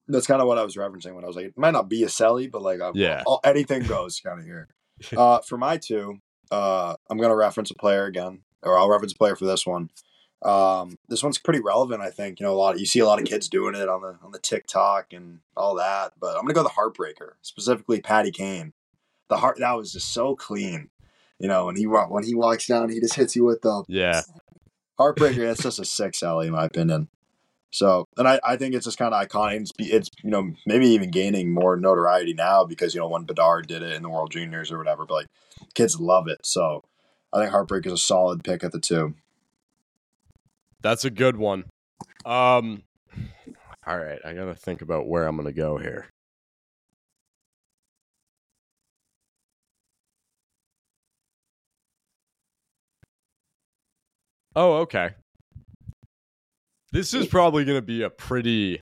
that's 0.07 0.27
kind 0.27 0.41
of 0.41 0.47
what 0.47 0.57
I 0.57 0.63
was 0.63 0.75
referencing 0.75 1.15
when 1.15 1.23
I 1.23 1.27
was 1.27 1.35
like, 1.35 1.45
it 1.45 1.57
might 1.57 1.71
not 1.71 1.89
be 1.89 2.03
a 2.03 2.07
Selly, 2.07 2.51
but 2.51 2.61
like, 2.61 2.81
I'm, 2.81 2.93
yeah, 2.95 3.23
all, 3.25 3.39
anything 3.43 3.83
goes 3.83 4.19
kind 4.19 4.39
of 4.39 4.45
here. 4.45 4.67
Uh, 5.17 5.39
for 5.39 5.57
my 5.57 5.77
two, 5.77 6.19
uh, 6.51 6.93
I'm 7.09 7.17
gonna 7.17 7.35
reference 7.35 7.71
a 7.71 7.73
player 7.73 8.05
again, 8.05 8.41
or 8.61 8.77
I'll 8.77 8.87
reference 8.87 9.13
a 9.13 9.17
player 9.17 9.35
for 9.35 9.45
this 9.45 9.65
one. 9.65 9.89
Um, 10.43 10.97
this 11.07 11.23
one's 11.23 11.39
pretty 11.39 11.59
relevant, 11.59 12.01
I 12.01 12.11
think. 12.11 12.39
You 12.39 12.45
know, 12.45 12.53
a 12.53 12.55
lot. 12.55 12.75
Of, 12.75 12.79
you 12.79 12.85
see 12.85 12.99
a 12.99 13.05
lot 13.07 13.19
of 13.19 13.25
kids 13.25 13.49
doing 13.49 13.73
it 13.73 13.89
on 13.89 14.01
the 14.01 14.19
on 14.23 14.31
the 14.31 14.37
TikTok 14.37 15.11
and 15.11 15.39
all 15.57 15.73
that. 15.75 16.13
But 16.19 16.35
I'm 16.35 16.43
gonna 16.43 16.53
go 16.53 16.61
the 16.61 16.69
Heartbreaker, 16.69 17.31
specifically 17.41 17.99
Patty 17.99 18.29
Kane. 18.29 18.73
The 19.29 19.37
heart 19.37 19.57
that 19.57 19.73
was 19.73 19.93
just 19.93 20.13
so 20.13 20.35
clean. 20.35 20.91
You 21.41 21.47
know, 21.47 21.65
when 21.65 21.75
he 21.75 21.85
when 21.85 22.23
he 22.23 22.35
walks 22.35 22.67
down, 22.67 22.89
he 22.89 22.99
just 22.99 23.15
hits 23.15 23.35
you 23.35 23.43
with 23.43 23.61
the 23.61 23.83
yeah 23.87 24.21
Heartbreaker. 24.99 25.47
That's 25.47 25.63
just 25.63 25.79
a 25.79 25.85
sick 25.85 26.13
Selly, 26.13 26.45
in 26.45 26.51
my 26.51 26.65
opinion. 26.65 27.07
So, 27.71 28.05
and 28.17 28.27
I, 28.27 28.39
I 28.43 28.57
think 28.57 28.75
it's 28.75 28.85
just 28.85 28.97
kind 28.97 29.13
of 29.13 29.27
iconic. 29.27 29.61
It's, 29.61 29.71
it's, 29.79 30.09
you 30.23 30.29
know, 30.29 30.51
maybe 30.67 30.87
even 30.87 31.09
gaining 31.09 31.53
more 31.53 31.77
notoriety 31.77 32.33
now 32.33 32.65
because, 32.65 32.93
you 32.93 32.99
know, 32.99 33.07
when 33.07 33.23
Bedard 33.23 33.67
did 33.67 33.81
it 33.81 33.93
in 33.93 34.03
the 34.03 34.09
World 34.09 34.31
Juniors 34.31 34.71
or 34.71 34.77
whatever, 34.77 35.05
but 35.05 35.13
like 35.13 35.27
kids 35.73 35.99
love 35.99 36.27
it. 36.27 36.45
So 36.45 36.83
I 37.33 37.39
think 37.39 37.51
Heartbreak 37.51 37.85
is 37.85 37.93
a 37.93 37.97
solid 37.97 38.43
pick 38.43 38.63
at 38.63 38.73
the 38.73 38.79
two. 38.79 39.15
That's 40.81 41.05
a 41.05 41.09
good 41.09 41.37
one. 41.37 41.63
Um, 42.25 42.83
all 43.87 43.97
right. 43.97 44.19
I 44.25 44.33
got 44.33 44.45
to 44.45 44.55
think 44.55 44.81
about 44.81 45.07
where 45.07 45.25
I'm 45.25 45.37
going 45.37 45.47
to 45.47 45.53
go 45.53 45.77
here. 45.77 46.07
Oh, 54.55 54.73
okay. 54.79 55.11
This 56.91 57.13
is 57.13 57.27
probably 57.27 57.63
going 57.63 57.77
to 57.77 57.81
be 57.81 58.01
a 58.01 58.09
pretty, 58.09 58.81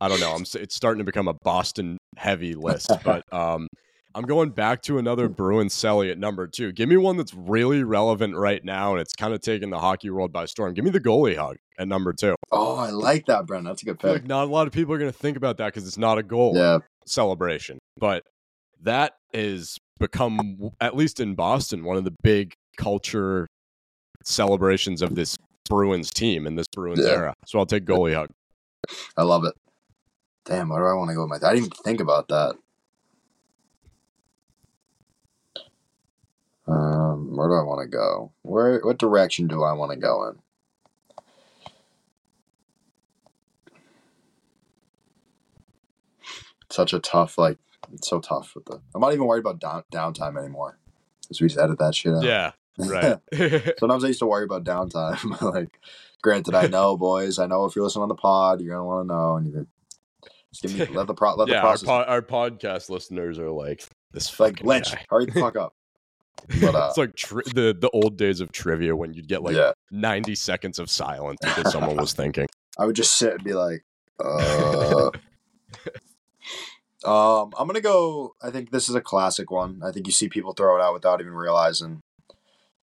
I 0.00 0.08
don't 0.08 0.20
know. 0.20 0.32
I'm 0.32 0.44
it's 0.54 0.76
starting 0.76 0.98
to 0.98 1.04
become 1.04 1.26
a 1.26 1.34
Boston 1.42 1.98
heavy 2.16 2.54
list, 2.54 2.90
but 3.04 3.24
um, 3.32 3.66
I'm 4.14 4.24
going 4.24 4.50
back 4.50 4.82
to 4.82 4.98
another 4.98 5.28
Bruin 5.28 5.68
Selly 5.68 6.10
at 6.10 6.18
number 6.18 6.46
two. 6.46 6.70
Give 6.70 6.88
me 6.88 6.96
one 6.96 7.16
that's 7.16 7.34
really 7.34 7.82
relevant 7.82 8.36
right 8.36 8.64
now, 8.64 8.92
and 8.92 9.00
it's 9.00 9.12
kind 9.12 9.34
of 9.34 9.40
taking 9.40 9.70
the 9.70 9.80
hockey 9.80 10.10
world 10.10 10.32
by 10.32 10.44
storm. 10.44 10.74
Give 10.74 10.84
me 10.84 10.90
the 10.90 11.00
goalie 11.00 11.36
hug 11.36 11.56
at 11.78 11.88
number 11.88 12.12
two. 12.12 12.36
Oh, 12.52 12.76
I 12.76 12.90
like 12.90 13.26
that, 13.26 13.46
Brent. 13.46 13.64
That's 13.64 13.82
a 13.82 13.86
good 13.86 13.98
pick. 13.98 14.10
Like 14.10 14.26
not 14.26 14.44
a 14.44 14.50
lot 14.50 14.68
of 14.68 14.72
people 14.72 14.94
are 14.94 14.98
going 14.98 15.10
to 15.10 15.18
think 15.18 15.36
about 15.36 15.56
that 15.58 15.66
because 15.66 15.86
it's 15.86 15.98
not 15.98 16.18
a 16.18 16.22
goal 16.22 16.52
yeah. 16.54 16.78
celebration, 17.06 17.78
but 17.96 18.22
that 18.82 19.14
is 19.32 19.78
become 19.98 20.70
at 20.80 20.96
least 20.96 21.20
in 21.20 21.34
Boston 21.34 21.84
one 21.84 21.96
of 21.96 22.04
the 22.04 22.14
big 22.22 22.52
culture 22.76 23.46
celebrations 24.26 25.02
of 25.02 25.14
this 25.14 25.36
Bruins 25.68 26.10
team 26.10 26.46
in 26.46 26.56
this 26.56 26.66
Bruins 26.68 27.00
yeah. 27.02 27.12
era. 27.12 27.34
So 27.46 27.58
I'll 27.58 27.66
take 27.66 27.84
goalie 27.84 28.14
hug. 28.14 28.30
I 29.16 29.22
love 29.22 29.44
it. 29.44 29.54
Damn, 30.44 30.68
where 30.70 30.80
do 30.80 30.86
I 30.86 30.94
want 30.94 31.08
to 31.10 31.14
go 31.14 31.22
with 31.22 31.30
my? 31.30 31.48
I 31.48 31.54
didn't 31.54 31.66
even 31.66 31.70
think 31.84 32.00
about 32.00 32.28
that. 32.28 32.56
Um, 36.66 37.36
where 37.36 37.48
do 37.48 37.54
I 37.54 37.62
want 37.62 37.82
to 37.82 37.88
go? 37.88 38.32
Where? 38.42 38.80
What 38.80 38.98
direction 38.98 39.46
do 39.46 39.62
I 39.62 39.72
want 39.72 39.92
to 39.92 39.96
go 39.96 40.28
in? 40.28 40.38
Such 46.70 46.92
a 46.94 47.00
tough, 47.00 47.36
like, 47.36 47.58
it's 47.92 48.08
so 48.08 48.18
tough 48.18 48.54
with 48.54 48.64
the. 48.64 48.80
I'm 48.94 49.00
not 49.00 49.12
even 49.12 49.26
worried 49.26 49.40
about 49.40 49.60
down, 49.60 49.84
downtime 49.92 50.38
anymore, 50.38 50.78
because 51.20 51.40
we 51.40 51.48
just 51.48 51.60
edit 51.60 51.78
that 51.78 51.94
shit 51.94 52.14
out. 52.14 52.22
Yeah, 52.22 52.52
Right. 52.78 53.18
Sometimes 53.78 54.04
I 54.04 54.08
used 54.08 54.20
to 54.20 54.26
worry 54.26 54.44
about 54.44 54.64
downtime. 54.64 55.40
like, 55.54 55.78
granted, 56.22 56.54
I 56.54 56.66
know, 56.66 56.96
boys. 56.96 57.38
I 57.38 57.46
know 57.46 57.64
if 57.66 57.76
you're 57.76 57.84
listening 57.84 58.04
on 58.04 58.08
the 58.08 58.14
pod, 58.14 58.60
you're 58.60 58.74
gonna 58.74 58.86
want 58.86 59.08
to 59.08 59.14
know, 59.14 59.36
and 59.36 59.46
you 59.46 59.66
give 60.60 60.78
me 60.78 60.84
let 60.96 61.06
the 61.06 61.14
pro 61.14 61.34
let 61.34 61.48
yeah, 61.48 61.56
the 61.56 61.60
process. 61.60 61.88
Our, 61.88 62.04
po- 62.04 62.10
our 62.10 62.22
podcast 62.22 62.90
listeners 62.90 63.38
are 63.38 63.50
like 63.50 63.84
this. 64.12 64.38
Like 64.38 64.62
Lynch, 64.62 64.92
guy. 64.92 65.04
hurry 65.08 65.26
the 65.26 65.32
fuck 65.32 65.56
up. 65.56 65.74
But, 66.60 66.74
uh, 66.74 66.86
it's 66.88 66.98
like 66.98 67.14
tri- 67.14 67.42
the 67.54 67.76
the 67.78 67.90
old 67.90 68.16
days 68.16 68.40
of 68.40 68.52
trivia 68.52 68.96
when 68.96 69.12
you'd 69.12 69.28
get 69.28 69.42
like 69.42 69.54
yeah. 69.54 69.72
90 69.90 70.34
seconds 70.34 70.78
of 70.78 70.90
silence 70.90 71.38
because 71.42 71.70
someone 71.70 71.96
was 71.96 72.14
thinking. 72.14 72.46
I 72.78 72.86
would 72.86 72.96
just 72.96 73.18
sit 73.18 73.34
and 73.34 73.44
be 73.44 73.52
like, 73.52 73.84
uh... 74.18 75.10
um, 77.04 77.52
I'm 77.56 77.66
gonna 77.66 77.82
go. 77.82 78.34
I 78.42 78.50
think 78.50 78.70
this 78.70 78.88
is 78.88 78.94
a 78.94 79.00
classic 79.00 79.50
one. 79.50 79.82
I 79.84 79.92
think 79.92 80.06
you 80.06 80.12
see 80.12 80.28
people 80.28 80.54
throw 80.54 80.76
it 80.76 80.82
out 80.82 80.94
without 80.94 81.20
even 81.20 81.34
realizing 81.34 82.00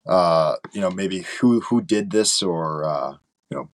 uh, 0.07 0.57
you 0.73 0.81
know, 0.81 0.90
maybe 0.90 1.21
who 1.40 1.61
who 1.61 1.81
did 1.81 2.11
this 2.11 2.43
or 2.43 2.85
uh, 2.85 3.17
you 3.50 3.57
know, 3.57 3.71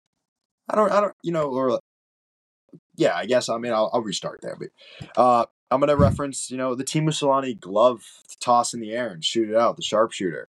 I 0.69 0.77
don't 0.77 0.93
I 0.93 1.01
don't 1.01 1.15
you 1.23 1.33
know 1.33 1.51
or 1.51 1.81
yeah, 2.97 3.15
I 3.15 3.27
guess 3.27 3.49
I 3.49 3.59
mean 3.59 3.73
I'll, 3.73 3.91
I'll 3.93 4.03
restart 4.03 4.41
there, 4.43 4.57
but 4.57 4.69
uh, 5.17 5.47
I'm 5.71 5.81
gonna 5.81 5.97
reference 5.97 6.51
you 6.51 6.57
know 6.57 6.75
the 6.75 6.85
Teemu 6.85 7.09
Selanne 7.09 7.59
glove 7.59 8.05
toss 8.41 8.75
in 8.75 8.81
the 8.81 8.93
air 8.93 9.09
and 9.09 9.25
shoot 9.25 9.51
it 9.51 9.57
out, 9.57 9.77
the 9.77 9.83
sharpshooter. 9.83 10.49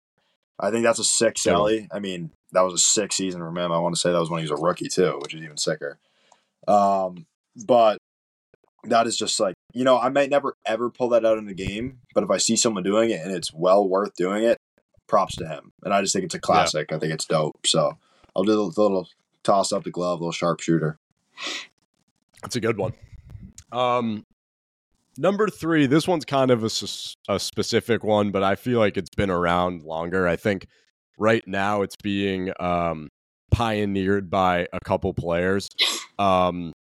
I 0.58 0.70
think 0.70 0.84
that's 0.84 0.98
a 0.98 1.04
sick 1.04 1.34
Selly. 1.34 1.88
I 1.92 1.98
mean, 1.98 2.30
that 2.52 2.62
was 2.62 2.74
a 2.74 2.78
sick 2.78 3.12
season 3.12 3.40
for 3.40 3.48
him. 3.48 3.72
I 3.72 3.78
want 3.78 3.94
to 3.94 4.00
say 4.00 4.12
that 4.12 4.20
was 4.20 4.30
when 4.30 4.44
he 4.44 4.48
was 4.48 4.58
a 4.58 4.62
rookie 4.62 4.88
too, 4.88 5.18
which 5.20 5.34
is 5.34 5.42
even 5.42 5.56
sicker. 5.56 5.98
Um, 6.68 7.26
but 7.66 7.98
that 8.84 9.06
is 9.06 9.16
just 9.16 9.40
like 9.40 9.54
you 9.72 9.84
know, 9.84 9.98
I 9.98 10.08
might 10.08 10.30
never 10.30 10.56
ever 10.66 10.90
pull 10.90 11.10
that 11.10 11.24
out 11.24 11.38
in 11.38 11.48
a 11.48 11.54
game, 11.54 12.00
but 12.14 12.24
if 12.24 12.30
I 12.30 12.36
see 12.36 12.56
someone 12.56 12.82
doing 12.82 13.10
it 13.10 13.20
and 13.24 13.32
it's 13.34 13.52
well 13.52 13.88
worth 13.88 14.14
doing 14.14 14.44
it, 14.44 14.58
props 15.12 15.36
to 15.36 15.46
him. 15.46 15.72
And 15.84 15.92
I 15.92 16.00
just 16.00 16.14
think 16.14 16.24
it's 16.24 16.34
a 16.34 16.40
classic. 16.40 16.88
Yeah. 16.90 16.96
I 16.96 17.00
think 17.00 17.12
it's 17.12 17.26
dope. 17.26 17.66
So 17.66 17.98
I'll 18.34 18.44
do 18.44 18.56
the 18.56 18.62
little 18.62 19.06
toss 19.42 19.70
up 19.72 19.84
the 19.84 19.90
glove, 19.90 20.20
little 20.20 20.32
sharpshooter. 20.32 20.98
That's 22.40 22.56
a 22.56 22.60
good 22.60 22.78
one. 22.78 22.94
Um, 23.70 24.24
number 25.18 25.48
three, 25.48 25.86
this 25.86 26.08
one's 26.08 26.24
kind 26.24 26.50
of 26.50 26.64
a, 26.64 26.70
a 27.28 27.38
specific 27.38 28.02
one, 28.02 28.30
but 28.30 28.42
I 28.42 28.54
feel 28.54 28.78
like 28.78 28.96
it's 28.96 29.14
been 29.14 29.30
around 29.30 29.82
longer. 29.82 30.26
I 30.26 30.36
think 30.36 30.66
right 31.18 31.46
now 31.46 31.82
it's 31.82 31.96
being 32.02 32.50
um, 32.58 33.10
pioneered 33.50 34.30
by 34.30 34.66
a 34.72 34.80
couple 34.80 35.12
players. 35.12 35.68
Um, 36.18 36.72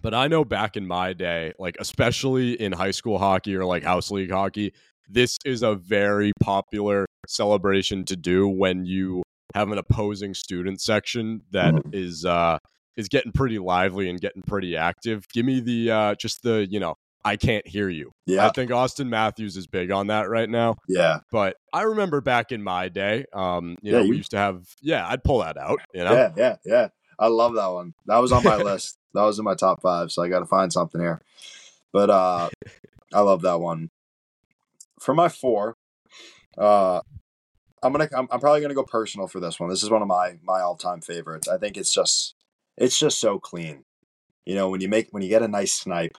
But 0.00 0.14
I 0.14 0.28
know 0.28 0.44
back 0.44 0.76
in 0.76 0.86
my 0.86 1.12
day, 1.12 1.54
like 1.58 1.76
especially 1.80 2.52
in 2.52 2.70
high 2.70 2.92
school 2.92 3.18
hockey 3.18 3.56
or 3.56 3.64
like 3.64 3.82
house 3.82 4.12
league 4.12 4.30
hockey, 4.30 4.72
this 5.08 5.36
is 5.44 5.62
a 5.62 5.74
very 5.74 6.32
popular 6.40 7.06
celebration 7.26 8.04
to 8.06 8.16
do 8.16 8.48
when 8.48 8.84
you 8.84 9.22
have 9.54 9.70
an 9.70 9.78
opposing 9.78 10.34
student 10.34 10.80
section 10.80 11.42
that 11.50 11.74
Mhm. 11.74 11.94
is 11.94 12.24
uh 12.24 12.58
is 12.96 13.08
getting 13.08 13.30
pretty 13.32 13.58
lively 13.58 14.10
and 14.10 14.20
getting 14.20 14.42
pretty 14.42 14.76
active. 14.76 15.24
Give 15.32 15.46
me 15.46 15.60
the 15.60 15.90
uh 15.90 16.14
just 16.16 16.42
the, 16.42 16.66
you 16.68 16.80
know, 16.80 16.94
I 17.24 17.36
can't 17.36 17.66
hear 17.66 17.88
you. 17.88 18.10
Yeah. 18.26 18.46
I 18.46 18.50
think 18.50 18.70
Auston 18.70 19.08
Matthews 19.08 19.56
is 19.56 19.66
big 19.66 19.90
on 19.90 20.08
that 20.08 20.28
right 20.28 20.48
now. 20.48 20.76
yeah, 20.88 21.20
But 21.30 21.56
I 21.72 21.82
remember 21.82 22.20
back 22.20 22.52
in 22.52 22.62
my 22.62 22.88
day, 22.88 23.24
um, 23.32 23.76
you 23.82 23.92
Yeah, 23.92 23.98
know, 23.98 24.04
you- 24.04 24.10
we 24.10 24.16
used 24.16 24.30
to 24.32 24.38
have 24.38 24.64
yeah, 24.80 25.06
I'd 25.08 25.22
pull 25.24 25.38
that 25.40 25.56
out, 25.56 25.80
you 25.94 26.04
know. 26.04 26.14
yeah, 26.14 26.32
yeah, 26.36 26.56
yeah. 26.64 26.88
I 27.18 27.26
love 27.28 27.54
that 27.54 27.66
one. 27.68 27.94
That 28.06 28.18
was 28.18 28.32
on 28.32 28.44
my 28.44 28.56
list. 28.70 28.98
That 29.14 29.22
was 29.24 29.38
in 29.38 29.44
my 29.44 29.54
top 29.54 29.80
five, 29.82 30.12
so 30.12 30.22
I 30.22 30.28
got 30.28 30.40
to 30.40 30.46
find 30.46 30.72
something 30.72 31.00
here. 31.00 31.20
But 31.92 32.10
uh, 32.10 32.50
I 33.12 33.20
love 33.20 33.42
that 33.42 33.60
one. 33.60 33.90
For 35.00 35.14
my 35.14 35.28
four, 35.28 35.76
uh, 36.56 37.00
I'm 37.82 37.92
gonna. 37.92 38.08
I'm, 38.16 38.28
I'm 38.30 38.40
probably 38.40 38.60
gonna 38.60 38.74
go 38.74 38.84
personal 38.84 39.28
for 39.28 39.40
this 39.40 39.60
one. 39.60 39.70
This 39.70 39.82
is 39.82 39.90
one 39.90 40.02
of 40.02 40.08
my 40.08 40.38
my 40.42 40.60
all 40.60 40.76
time 40.76 41.00
favorites. 41.00 41.48
I 41.48 41.58
think 41.58 41.76
it's 41.76 41.92
just 41.92 42.34
it's 42.76 42.98
just 42.98 43.20
so 43.20 43.38
clean. 43.38 43.84
You 44.44 44.54
know, 44.54 44.68
when 44.68 44.80
you 44.80 44.88
make 44.88 45.08
when 45.10 45.22
you 45.22 45.28
get 45.28 45.42
a 45.42 45.48
nice 45.48 45.74
snipe, 45.74 46.16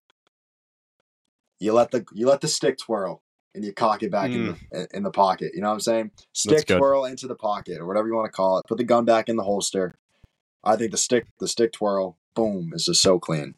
you 1.59 1.73
let 1.73 1.91
the 1.91 2.05
you 2.13 2.27
let 2.27 2.41
the 2.41 2.47
stick 2.47 2.77
twirl 2.77 3.21
and 3.53 3.65
you 3.65 3.73
cock 3.73 4.03
it 4.03 4.11
back 4.11 4.31
in 4.31 4.45
the 4.71 4.87
in 4.93 5.03
the 5.03 5.11
pocket. 5.11 5.51
You 5.53 5.61
know 5.61 5.67
what 5.67 5.73
I'm 5.73 5.79
saying? 5.79 6.11
Stick 6.33 6.67
twirl 6.67 7.05
into 7.05 7.27
the 7.27 7.35
pocket 7.35 7.79
or 7.79 7.85
whatever 7.85 8.07
you 8.07 8.15
want 8.15 8.27
to 8.27 8.31
call 8.31 8.59
it. 8.59 8.65
Put 8.67 8.77
the 8.77 8.83
gun 8.83 9.05
back 9.05 9.27
in 9.29 9.35
the 9.35 9.43
holster. 9.43 9.95
I 10.63 10.75
think 10.75 10.91
the 10.91 10.97
stick 10.97 11.25
the 11.39 11.47
stick 11.47 11.73
twirl, 11.73 12.17
boom, 12.35 12.71
is 12.73 12.85
just 12.85 13.01
so 13.01 13.19
clean. 13.19 13.55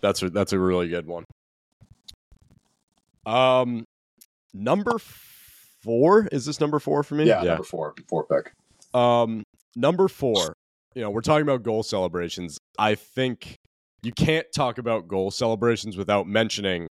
That's 0.00 0.22
a 0.22 0.30
that's 0.30 0.52
a 0.52 0.58
really 0.58 0.88
good 0.88 1.06
one. 1.06 1.24
Um, 3.26 3.86
number 4.54 4.98
four 5.82 6.26
is 6.32 6.46
this 6.46 6.60
number 6.60 6.78
four 6.78 7.02
for 7.02 7.14
me? 7.14 7.26
Yeah, 7.26 7.42
number 7.42 7.62
four, 7.64 7.94
four 8.08 8.24
pick. 8.26 8.52
Um, 8.98 9.42
number 9.76 10.08
four. 10.08 10.54
You 10.94 11.02
know, 11.02 11.10
we're 11.10 11.20
talking 11.22 11.42
about 11.42 11.62
goal 11.64 11.82
celebrations. 11.82 12.56
I 12.78 12.94
think 12.94 13.56
you 14.02 14.12
can't 14.12 14.46
talk 14.54 14.78
about 14.78 15.08
goal 15.08 15.30
celebrations 15.32 15.96
without 15.96 16.26
mentioning 16.28 16.86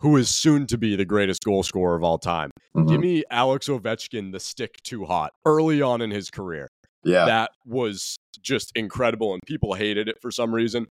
who 0.00 0.16
is 0.16 0.28
soon 0.28 0.66
to 0.66 0.78
be 0.78 0.96
the 0.96 1.04
greatest 1.04 1.42
goal 1.44 1.62
scorer 1.62 1.94
of 1.96 2.02
all 2.02 2.18
time. 2.18 2.50
Mhm. 2.76 2.88
Give 2.88 3.00
me 3.00 3.24
Alex 3.30 3.68
Ovechkin, 3.68 4.32
the 4.32 4.40
stick 4.40 4.82
too 4.82 5.04
hot, 5.04 5.32
early 5.44 5.80
on 5.80 6.00
in 6.00 6.10
his 6.10 6.30
career. 6.30 6.68
Yeah, 7.04 7.26
That 7.26 7.50
was 7.64 8.16
just 8.42 8.72
incredible, 8.74 9.32
and 9.32 9.40
people 9.46 9.74
hated 9.74 10.08
it 10.08 10.20
for 10.20 10.30
some 10.32 10.52
reason. 10.54 10.86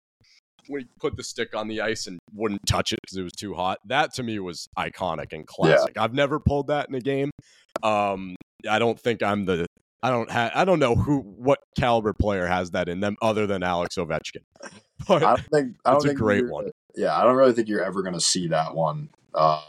When 0.67 0.81
he 0.81 0.87
put 0.99 1.15
the 1.15 1.23
stick 1.23 1.55
on 1.55 1.67
the 1.67 1.81
ice 1.81 2.07
and 2.07 2.19
wouldn't 2.33 2.65
touch 2.65 2.93
it 2.93 2.99
because 3.01 3.17
it 3.17 3.23
was 3.23 3.33
too 3.33 3.53
hot, 3.53 3.79
that 3.85 4.13
to 4.15 4.23
me 4.23 4.39
was 4.39 4.67
iconic 4.77 5.33
and 5.33 5.45
classic. 5.45 5.97
I've 5.97 6.13
never 6.13 6.39
pulled 6.39 6.67
that 6.67 6.89
in 6.89 6.95
a 6.95 7.01
game. 7.01 7.31
Um, 7.83 8.35
I 8.69 8.79
don't 8.79 8.99
think 8.99 9.23
I'm 9.23 9.45
the. 9.45 9.65
I 10.03 10.09
don't 10.09 10.29
have. 10.29 10.51
I 10.53 10.65
don't 10.65 10.79
know 10.79 10.95
who 10.95 11.19
what 11.19 11.59
caliber 11.77 12.13
player 12.13 12.45
has 12.45 12.71
that 12.71 12.87
in 12.87 12.99
them 12.99 13.17
other 13.21 13.47
than 13.47 13.63
Alex 13.63 13.95
Ovechkin. 13.95 14.43
But 15.07 15.23
I 15.23 15.35
don't 15.35 15.45
think 15.53 15.75
I 15.85 15.91
don't 15.91 15.97
It's 15.97 16.05
a 16.11 16.15
great 16.15 16.49
one. 16.49 16.71
Yeah, 16.95 17.15
I 17.15 17.23
don't 17.23 17.35
really 17.35 17.53
think 17.53 17.67
you're 17.67 17.83
ever 17.83 18.01
going 18.01 18.15
to 18.15 18.19
see 18.19 18.47
that 18.47 18.73
one 18.73 19.09
uh, 19.35 19.61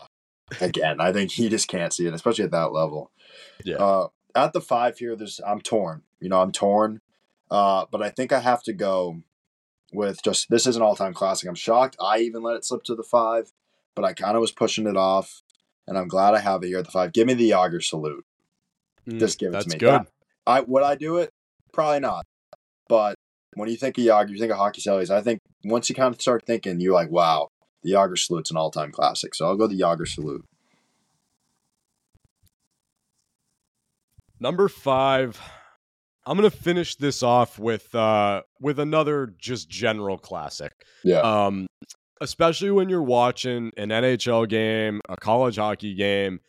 again. 0.58 1.02
I 1.02 1.12
think 1.12 1.32
he 1.32 1.50
just 1.50 1.68
can't 1.68 1.92
see 1.92 2.06
it, 2.06 2.14
especially 2.14 2.44
at 2.44 2.50
that 2.52 2.72
level. 2.72 3.10
Yeah. 3.62 3.76
Uh, 3.76 4.08
at 4.34 4.54
the 4.54 4.62
five 4.62 4.96
here, 4.96 5.16
there's 5.16 5.38
I'm 5.46 5.60
torn. 5.60 6.02
You 6.20 6.30
know, 6.30 6.40
I'm 6.40 6.52
torn, 6.52 7.02
uh, 7.50 7.84
but 7.90 8.02
I 8.02 8.08
think 8.08 8.32
I 8.32 8.40
have 8.40 8.62
to 8.64 8.72
go 8.72 9.22
with 9.92 10.22
just 10.22 10.48
this 10.50 10.66
is 10.66 10.76
an 10.76 10.82
all 10.82 10.96
time 10.96 11.14
classic. 11.14 11.48
I'm 11.48 11.54
shocked 11.54 11.96
I 12.00 12.18
even 12.20 12.42
let 12.42 12.56
it 12.56 12.64
slip 12.64 12.82
to 12.84 12.94
the 12.94 13.02
five, 13.02 13.52
but 13.94 14.04
I 14.04 14.12
kind 14.12 14.36
of 14.36 14.40
was 14.40 14.52
pushing 14.52 14.86
it 14.86 14.96
off, 14.96 15.42
and 15.86 15.96
I'm 15.98 16.08
glad 16.08 16.34
I 16.34 16.40
have 16.40 16.62
it 16.62 16.68
here 16.68 16.78
at 16.78 16.84
the 16.84 16.90
five. 16.90 17.12
Give 17.12 17.26
me 17.26 17.34
the 17.34 17.50
Jagr 17.50 17.82
salute. 17.82 18.24
mm, 19.08 19.18
Just 19.18 19.38
give 19.38 19.54
it 19.54 19.60
to 19.62 19.68
me. 19.68 19.76
good. 19.78 19.88
That- 19.88 20.08
I 20.46 20.60
would 20.60 20.82
I 20.82 20.94
do 20.94 21.18
it? 21.18 21.30
Probably 21.72 22.00
not. 22.00 22.24
But 22.88 23.16
when 23.54 23.68
you 23.68 23.76
think 23.76 23.98
of 23.98 24.04
Jagr, 24.04 24.30
you 24.30 24.38
think 24.38 24.50
of 24.52 24.58
hockey 24.58 24.80
cellies. 24.80 25.10
I 25.10 25.20
think 25.20 25.40
once 25.64 25.88
you 25.88 25.94
kind 25.94 26.14
of 26.14 26.20
start 26.20 26.46
thinking, 26.46 26.80
you're 26.80 26.94
like, 26.94 27.10
wow, 27.10 27.48
the 27.82 27.92
Jagr 27.92 28.18
salute's 28.18 28.50
an 28.50 28.56
all 28.56 28.70
time 28.70 28.90
classic. 28.92 29.34
So 29.34 29.46
I'll 29.46 29.56
go 29.56 29.66
the 29.66 29.78
Jagr 29.78 30.06
salute. 30.08 30.44
Number 34.40 34.68
five. 34.68 35.40
I'm 36.28 36.36
gonna 36.36 36.50
finish 36.50 36.96
this 36.96 37.22
off 37.22 37.58
with 37.58 37.94
uh 37.94 38.42
with 38.60 38.78
another 38.78 39.34
just 39.38 39.68
general 39.68 40.18
classic. 40.18 40.72
Yeah. 41.04 41.20
Um, 41.20 41.66
especially 42.20 42.70
when 42.70 42.88
you're 42.88 43.02
watching 43.02 43.70
an 43.76 43.88
NHL 43.90 44.48
game, 44.48 45.00
a 45.08 45.16
college 45.16 45.56
hockey 45.56 45.94
game, 45.94 46.40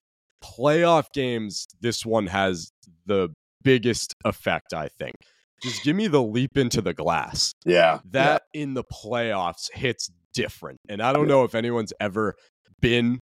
playoff 0.43 1.05
games. 1.13 1.67
This 1.81 2.05
one 2.05 2.27
has 2.27 2.71
the 3.05 3.29
biggest 3.63 4.13
effect, 4.25 4.74
I 4.74 4.88
think. 4.98 5.15
Just 5.62 5.83
give 5.83 5.95
me 5.95 6.07
the 6.07 6.21
leap 6.24 6.57
into 6.57 6.81
the 6.81 6.93
glass. 6.93 7.51
yeah. 7.65 8.00
That 8.12 8.43
in 8.53 8.74
the 8.74 8.83
playoffs 8.83 9.69
hits 9.74 10.09
different. 10.33 10.79
And 10.88 11.01
I 11.01 11.12
don't 11.13 11.27
know 11.27 11.43
if 11.43 11.53
anyone's 11.55 11.91
ever 12.00 12.36
been 12.81 13.19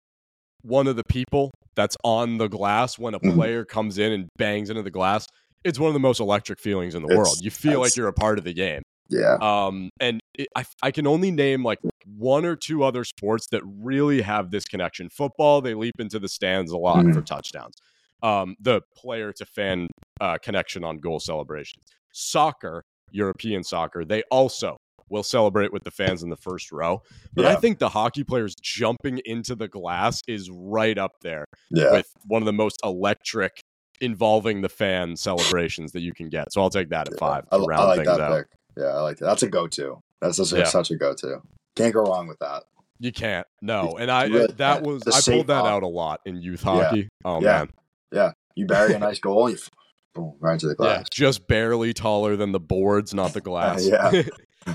one 0.61 0.87
of 0.87 0.95
the 0.95 1.03
people 1.03 1.51
that's 1.75 1.97
on 2.03 2.37
the 2.37 2.47
glass 2.47 2.97
when 2.97 3.13
a 3.13 3.19
Mhm. 3.19 3.35
player 3.35 3.65
comes 3.65 3.97
in 3.97 4.11
and 4.13 4.29
bangs 4.37 4.69
into 4.69 4.81
the 4.83 4.91
glass. 4.91 5.27
It's 5.63 5.79
one 5.79 5.87
of 5.87 5.93
the 5.93 5.99
most 5.99 6.19
electric 6.19 6.59
feelings 6.59 6.95
in 6.95 7.01
the 7.03 7.07
It's- 7.09 7.17
world. 7.17 7.37
You 7.41 7.51
feel 7.51 7.79
like 7.79 7.95
you're 7.95 8.07
a 8.07 8.13
part 8.13 8.37
of 8.37 8.43
the 8.43 8.53
game. 8.53 8.81
Yeah. 9.09 9.35
Um, 9.41 9.89
and 9.99 10.21
it, 10.37 10.47
I, 10.55 10.63
I 10.81 10.91
can 10.91 11.05
only 11.05 11.31
name 11.31 11.63
like 11.65 11.79
one 12.05 12.45
or 12.45 12.55
two 12.55 12.83
other 12.83 13.03
sports 13.03 13.47
that 13.51 13.61
really 13.65 14.21
have 14.21 14.51
this 14.51 14.63
connection. 14.65 15.09
Football, 15.09 15.61
they 15.61 15.73
leap 15.73 15.95
into 15.99 16.17
the 16.17 16.29
stands 16.29 16.71
a 16.71 16.77
lot 16.77 17.05
Mhm. 17.05 17.13
for 17.13 17.21
touchdowns. 17.21 17.75
Um, 18.23 18.55
the 18.59 18.81
player 18.95 19.33
to 19.33 19.45
fan 19.45 19.87
uh, 20.21 20.37
connection 20.41 20.83
on 20.83 20.97
goal 20.99 21.19
celebrations. 21.19 21.83
Soccer, 22.13 22.83
European 23.11 23.63
soccer, 23.63 24.05
they 24.05 24.23
also 24.31 24.77
will 25.09 25.23
celebrate 25.23 25.73
with 25.73 25.83
the 25.83 25.91
fans 25.91 26.23
in 26.23 26.29
the 26.29 26.37
first 26.37 26.71
row. 26.71 27.01
But 27.33 27.45
I 27.45 27.55
think 27.55 27.79
the 27.79 27.89
hockey 27.89 28.23
players 28.23 28.55
jumping 28.61 29.19
into 29.25 29.55
the 29.55 29.67
glass 29.67 30.21
is 30.27 30.49
right 30.49 30.97
up 30.97 31.11
there 31.21 31.43
Yeah. 31.69 31.91
with 31.91 32.07
one 32.27 32.41
of 32.41 32.45
the 32.45 32.53
most 32.53 32.79
electric 32.83 33.59
involving 34.01 34.61
the 34.61 34.69
fan 34.69 35.15
celebrations 35.15 35.91
that 35.93 36.01
you 36.01 36.13
can 36.13 36.27
get. 36.29 36.51
So 36.51 36.61
I'll 36.61 36.69
take 36.69 36.89
that 36.89 37.07
at 37.11 37.17
five 37.19 37.45
I, 37.51 37.57
to 37.57 37.63
I 37.71 37.83
like 37.85 38.05
that 38.05 38.19
out. 38.19 38.37
pick. 38.37 38.47
Yeah, 38.77 38.85
I 38.85 39.01
like 39.01 39.17
that. 39.17 39.25
That's 39.25 39.43
a 39.43 39.47
go 39.49 39.67
to. 39.67 40.01
That's 40.21 40.37
just 40.37 40.51
Yeah. 40.53 40.65
such 40.65 40.91
a 40.91 40.95
go 40.95 41.13
to. 41.15 41.41
Can't 41.75 41.93
go 41.93 42.01
wrong 42.03 42.27
with 42.27 42.39
that. 42.39 42.63
You 42.99 43.11
can't. 43.11 43.47
No. 43.61 43.97
And 43.99 44.11
I 44.11 44.25
Really, 44.25 44.53
that 44.57 44.83
was 44.83 45.03
I 45.07 45.19
pulled 45.31 45.47
that 45.47 45.65
out 45.65 45.83
a 45.83 45.87
lot 45.87 46.21
in 46.25 46.41
youth 46.41 46.63
Yeah. 46.65 46.71
hockey. 46.83 47.09
Oh 47.25 47.41
Yeah. 47.41 47.51
man. 47.59 47.69
Yeah, 48.11 48.31
you 48.55 48.65
bury 48.67 48.93
a 48.93 48.99
nice 48.99 49.19
goal, 49.19 49.49
you 49.49 49.55
f- 49.55 49.69
boom, 50.13 50.35
right 50.39 50.53
into 50.53 50.67
the 50.67 50.73
Yeah. 50.79 50.95
glass. 50.97 51.09
Just 51.09 51.47
barely 51.47 51.93
taller 51.93 52.35
than 52.35 52.51
the 52.51 52.59
boards, 52.59 53.13
not 53.13 53.33
the 53.33 53.41
glass. 53.41 53.87
yeah. 53.87 54.23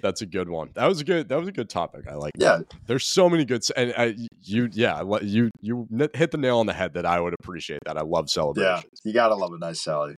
That's 0.00 0.22
a 0.22 0.26
good 0.26 0.48
one. 0.48 0.70
That 0.74 0.86
was 0.86 1.00
a 1.00 1.04
good 1.04 1.28
that 1.28 1.38
was 1.38 1.48
a 1.48 1.52
good 1.52 1.68
topic. 1.70 2.06
I 2.08 2.14
like 2.14 2.32
Yeah. 2.38 2.58
that. 2.58 2.74
There's 2.86 3.04
so 3.06 3.28
many 3.30 3.44
good 3.44 3.62
and 3.76 3.94
I, 3.96 4.14
you 4.42 4.68
yeah, 4.72 5.02
you 5.22 5.50
you 5.60 5.88
hit 6.14 6.30
the 6.30 6.38
nail 6.38 6.58
on 6.58 6.66
the 6.66 6.72
head 6.74 6.94
that 6.94 7.06
I 7.06 7.20
would 7.20 7.34
appreciate 7.40 7.80
that. 7.86 7.96
I 7.96 8.02
love 8.02 8.28
Yeah. 8.56 8.82
You 9.04 9.12
gotta 9.12 9.34
love 9.34 9.52
a 9.52 9.58
nice 9.58 9.82
Selly. 9.82 10.14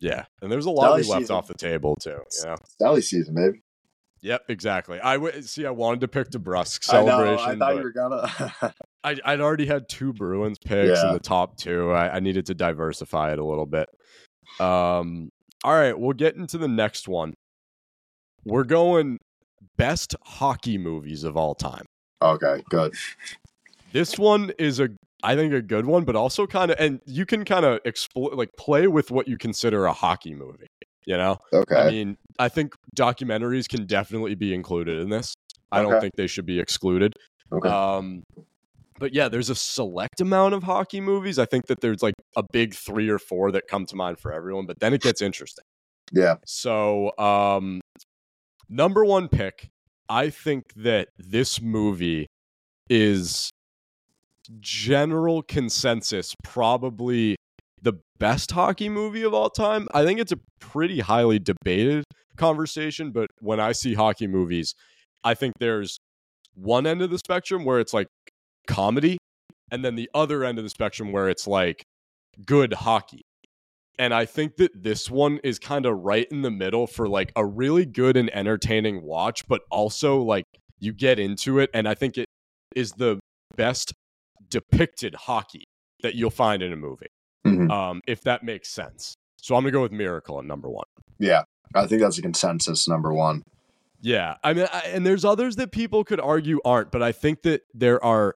Yeah. 0.00 0.24
And 0.42 0.50
there's 0.50 0.66
a 0.66 0.70
lot 0.70 0.96
we 0.96 1.02
left 1.02 1.22
season. 1.22 1.36
off 1.36 1.48
the 1.48 1.54
table 1.54 1.96
too, 1.96 2.10
you 2.40 2.46
know. 2.46 2.56
Selly 2.80 3.02
season, 3.02 3.34
baby. 3.34 3.60
Yep, 4.22 4.42
exactly. 4.48 5.00
I 5.00 5.14
w- 5.14 5.40
see. 5.40 5.64
I 5.64 5.70
wanted 5.70 6.00
to 6.02 6.08
pick 6.08 6.28
DeBrusk 6.28 6.92
I 6.92 7.00
know. 7.00 7.06
celebration, 7.06 7.50
I 7.50 7.56
thought 7.56 7.76
you 7.76 7.82
were 7.82 7.92
gonna. 7.92 8.74
I, 9.02 9.16
I'd 9.24 9.40
already 9.40 9.64
had 9.64 9.88
two 9.88 10.12
Bruins 10.12 10.58
picks 10.62 11.02
in 11.02 11.14
the 11.14 11.20
top 11.20 11.56
two. 11.56 11.90
I, 11.92 12.16
I 12.16 12.20
needed 12.20 12.44
to 12.46 12.54
diversify 12.54 13.32
it 13.32 13.38
a 13.38 13.44
little 13.44 13.64
bit. 13.64 13.88
Um, 14.58 15.30
all 15.64 15.72
right, 15.72 15.98
we'll 15.98 16.12
get 16.12 16.36
into 16.36 16.58
the 16.58 16.68
next 16.68 17.08
one. 17.08 17.32
We're 18.44 18.64
going 18.64 19.18
best 19.76 20.14
hockey 20.24 20.78
movies 20.78 21.24
of 21.24 21.36
all 21.36 21.54
time. 21.54 21.84
okay, 22.22 22.62
good. 22.70 22.94
This 23.92 24.18
one 24.18 24.52
is 24.58 24.78
a, 24.78 24.88
I 25.22 25.34
think, 25.34 25.52
a 25.52 25.62
good 25.62 25.84
one, 25.86 26.04
but 26.04 26.14
also 26.16 26.46
kind 26.46 26.70
of, 26.70 26.78
and 26.78 27.00
you 27.06 27.26
can 27.26 27.44
kind 27.44 27.64
of 27.64 27.80
explore, 27.84 28.30
like, 28.34 28.50
play 28.56 28.86
with 28.86 29.10
what 29.10 29.26
you 29.26 29.36
consider 29.36 29.86
a 29.86 29.92
hockey 29.92 30.34
movie. 30.34 30.66
You 31.06 31.16
know, 31.16 31.38
Okay. 31.52 31.76
I 31.76 31.90
mean, 31.90 32.16
I 32.38 32.48
think 32.48 32.74
documentaries 32.96 33.68
can 33.68 33.86
definitely 33.86 34.34
be 34.34 34.54
included 34.54 35.00
in 35.00 35.08
this. 35.08 35.34
I 35.72 35.82
don't 35.82 36.00
think 36.00 36.14
they 36.16 36.26
should 36.26 36.46
be 36.46 36.60
excluded. 36.60 37.14
okay. 37.52 37.68
Um, 37.68 38.22
but 38.98 39.14
yeah, 39.14 39.28
there's 39.28 39.48
a 39.50 39.54
select 39.54 40.20
amount 40.20 40.54
of 40.54 40.62
hockey 40.62 41.00
movies. 41.00 41.38
I 41.38 41.46
think 41.46 41.66
that 41.66 41.80
there's 41.80 42.02
like 42.02 42.14
a 42.36 42.44
big 42.52 42.74
three 42.74 43.08
or 43.08 43.18
four 43.18 43.50
that 43.52 43.66
come 43.66 43.86
to 43.86 43.96
mind 43.96 44.18
for 44.18 44.30
everyone, 44.32 44.66
but 44.66 44.78
then 44.78 44.92
it 44.92 45.00
gets 45.00 45.22
interesting. 45.22 45.64
yeah. 46.12 46.34
So, 46.46 47.16
um, 47.18 47.80
number 48.70 49.04
one 49.04 49.28
pick, 49.28 49.68
I 50.08 50.30
think 50.30 50.72
that 50.76 51.08
this 51.18 51.60
movie 51.60 52.26
is 52.88 53.50
general 54.60 55.42
consensus, 55.42 56.34
probably 56.42 57.36
the 57.82 57.94
best 58.18 58.50
hockey 58.50 58.88
movie 58.88 59.22
of 59.22 59.34
all 59.34 59.50
time. 59.50 59.88
I 59.92 60.04
think 60.04 60.20
it's 60.20 60.32
a 60.32 60.38
pretty 60.60 61.00
highly 61.00 61.38
debated 61.38 62.04
conversation, 62.36 63.10
but 63.10 63.28
when 63.40 63.60
I 63.60 63.72
see 63.72 63.94
hockey 63.94 64.26
movies, 64.26 64.74
I 65.22 65.34
think 65.34 65.54
there's 65.60 65.98
one 66.54 66.86
end 66.86 67.02
of 67.02 67.10
the 67.10 67.18
spectrum 67.18 67.64
where 67.64 67.80
it's 67.80 67.92
like 67.92 68.08
comedy, 68.66 69.18
and 69.70 69.84
then 69.84 69.94
the 69.94 70.10
other 70.14 70.44
end 70.44 70.58
of 70.58 70.64
the 70.64 70.70
spectrum 70.70 71.12
where 71.12 71.28
it's 71.28 71.46
like 71.46 71.82
good 72.46 72.72
hockey. 72.72 73.22
And 74.00 74.14
I 74.14 74.24
think 74.24 74.56
that 74.56 74.82
this 74.82 75.10
one 75.10 75.40
is 75.44 75.58
kind 75.58 75.84
of 75.84 75.98
right 75.98 76.26
in 76.30 76.40
the 76.40 76.50
middle 76.50 76.86
for 76.86 77.06
like 77.06 77.32
a 77.36 77.44
really 77.44 77.84
good 77.84 78.16
and 78.16 78.34
entertaining 78.34 79.02
watch, 79.02 79.46
but 79.46 79.60
also 79.70 80.22
like 80.22 80.46
you 80.78 80.94
get 80.94 81.18
into 81.18 81.58
it. 81.58 81.68
And 81.74 81.86
I 81.86 81.92
think 81.92 82.16
it 82.16 82.24
is 82.74 82.92
the 82.92 83.20
best 83.56 83.92
depicted 84.48 85.14
hockey 85.14 85.64
that 86.02 86.14
you'll 86.14 86.30
find 86.30 86.62
in 86.62 86.72
a 86.72 86.76
movie, 86.76 87.08
Mhm. 87.46 87.70
um, 87.70 88.00
if 88.06 88.22
that 88.22 88.42
makes 88.42 88.70
sense. 88.70 89.12
So 89.36 89.54
I'm 89.54 89.64
going 89.64 89.72
to 89.72 89.76
go 89.76 89.82
with 89.82 89.92
Miracle 89.92 90.38
at 90.38 90.46
number 90.46 90.70
one. 90.70 90.86
Yeah, 91.18 91.42
I 91.74 91.86
think 91.86 92.00
that's 92.00 92.16
a 92.16 92.22
consensus 92.22 92.88
number 92.88 93.12
one. 93.12 93.42
Yeah, 94.00 94.36
I 94.42 94.54
mean, 94.54 94.66
I, 94.72 94.80
and 94.94 95.04
there's 95.06 95.26
others 95.26 95.56
that 95.56 95.72
people 95.72 96.04
could 96.04 96.20
argue 96.20 96.58
aren't, 96.64 96.90
but 96.90 97.02
I 97.02 97.12
think 97.12 97.42
that 97.42 97.64
there 97.74 98.02
are 98.02 98.34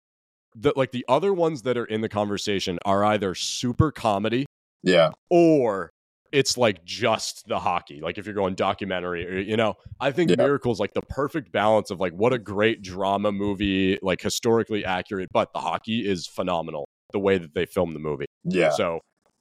that 0.56 0.76
like 0.76 0.92
the 0.92 1.06
other 1.08 1.32
ones 1.32 1.62
that 1.62 1.78
are 1.78 1.86
in 1.86 2.02
the 2.02 2.08
conversation 2.10 2.78
are 2.84 3.02
either 3.02 3.34
super 3.34 3.90
comedy 3.90 4.44
Yeah, 4.84 5.10
or 5.30 5.90
it's 6.32 6.56
like 6.58 6.84
just 6.84 7.46
the 7.46 7.58
hockey. 7.60 8.00
Like 8.00 8.18
if 8.18 8.26
you're 8.26 8.34
going 8.34 8.54
documentary, 8.56 9.24
or, 9.28 9.38
you 9.38 9.56
know, 9.56 9.74
I 10.00 10.10
think 10.10 10.30
Yeah. 10.30 10.36
Miracle's 10.36 10.80
like 10.80 10.92
the 10.92 11.02
perfect 11.02 11.52
balance 11.52 11.90
of 11.90 12.00
like 12.00 12.12
what 12.12 12.32
a 12.32 12.38
great 12.38 12.82
drama 12.82 13.30
movie, 13.32 13.98
like 14.02 14.20
historically 14.20 14.84
accurate, 14.84 15.28
but 15.32 15.52
the 15.52 15.60
hockey 15.60 16.08
is 16.08 16.26
phenomenal 16.26 16.86
the 17.12 17.20
way 17.20 17.38
that 17.38 17.54
they 17.54 17.66
filmed 17.66 17.94
the 17.94 18.00
movie. 18.00 18.26
yeah, 18.42 18.70
So, 18.70 18.98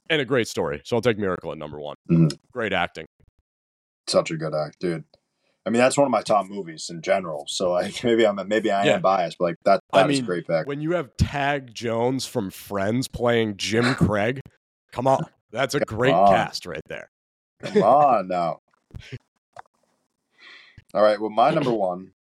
and 0.10 0.22
a 0.22 0.26
great 0.26 0.48
story. 0.48 0.82
So 0.86 0.96
I'll 0.96 1.02
take 1.02 1.18
Miracle 1.18 1.52
at 1.52 1.58
number 1.58 1.80
one. 1.80 1.96
Mhm. 2.12 2.38
Great 2.52 2.74
acting. 2.74 3.06
such 4.08 4.30
a 4.32 4.38
good 4.38 4.54
act, 4.54 4.80
dude. 4.80 5.04
I 5.66 5.70
mean, 5.70 5.80
that's 5.80 5.98
one 5.98 6.06
of 6.06 6.12
my 6.12 6.22
top 6.22 6.46
movies 6.48 6.90
in 6.92 7.02
general. 7.02 7.46
So 7.48 7.72
like, 7.72 7.94
maybe 8.04 8.28
I'm 8.28 8.36
maybe 8.48 8.70
I 8.70 8.86
Yeah. 8.86 8.96
am 8.96 9.02
biased, 9.02 9.38
but 9.40 9.46
like 9.46 9.56
that 9.66 9.80
I 9.94 10.04
that 10.04 10.12
is 10.12 10.18
mean, 10.18 10.24
a 10.26 10.28
great 10.28 10.46
pick. 10.46 10.68
When 10.68 10.82
you 10.82 10.92
have 10.92 11.16
Tag 11.18 11.74
Jones 11.74 12.26
from 12.28 12.52
Friends 12.52 13.08
playing 13.08 13.56
Jim 13.58 13.96
Craig, 13.96 14.42
come 14.94 15.08
on. 15.08 15.26
That's 15.52 15.76
a 15.76 15.80
Come 15.82 15.98
great 15.98 16.14
on. 16.14 16.28
cast 16.30 16.66
right 16.66 16.82
there. 16.88 17.10
Come 17.62 17.84
on 17.84 18.28
now. 18.30 18.62
All 20.94 21.02
right. 21.04 21.20
Well, 21.20 21.30
my 21.30 21.52
number 21.52 21.72
one. 21.74 22.12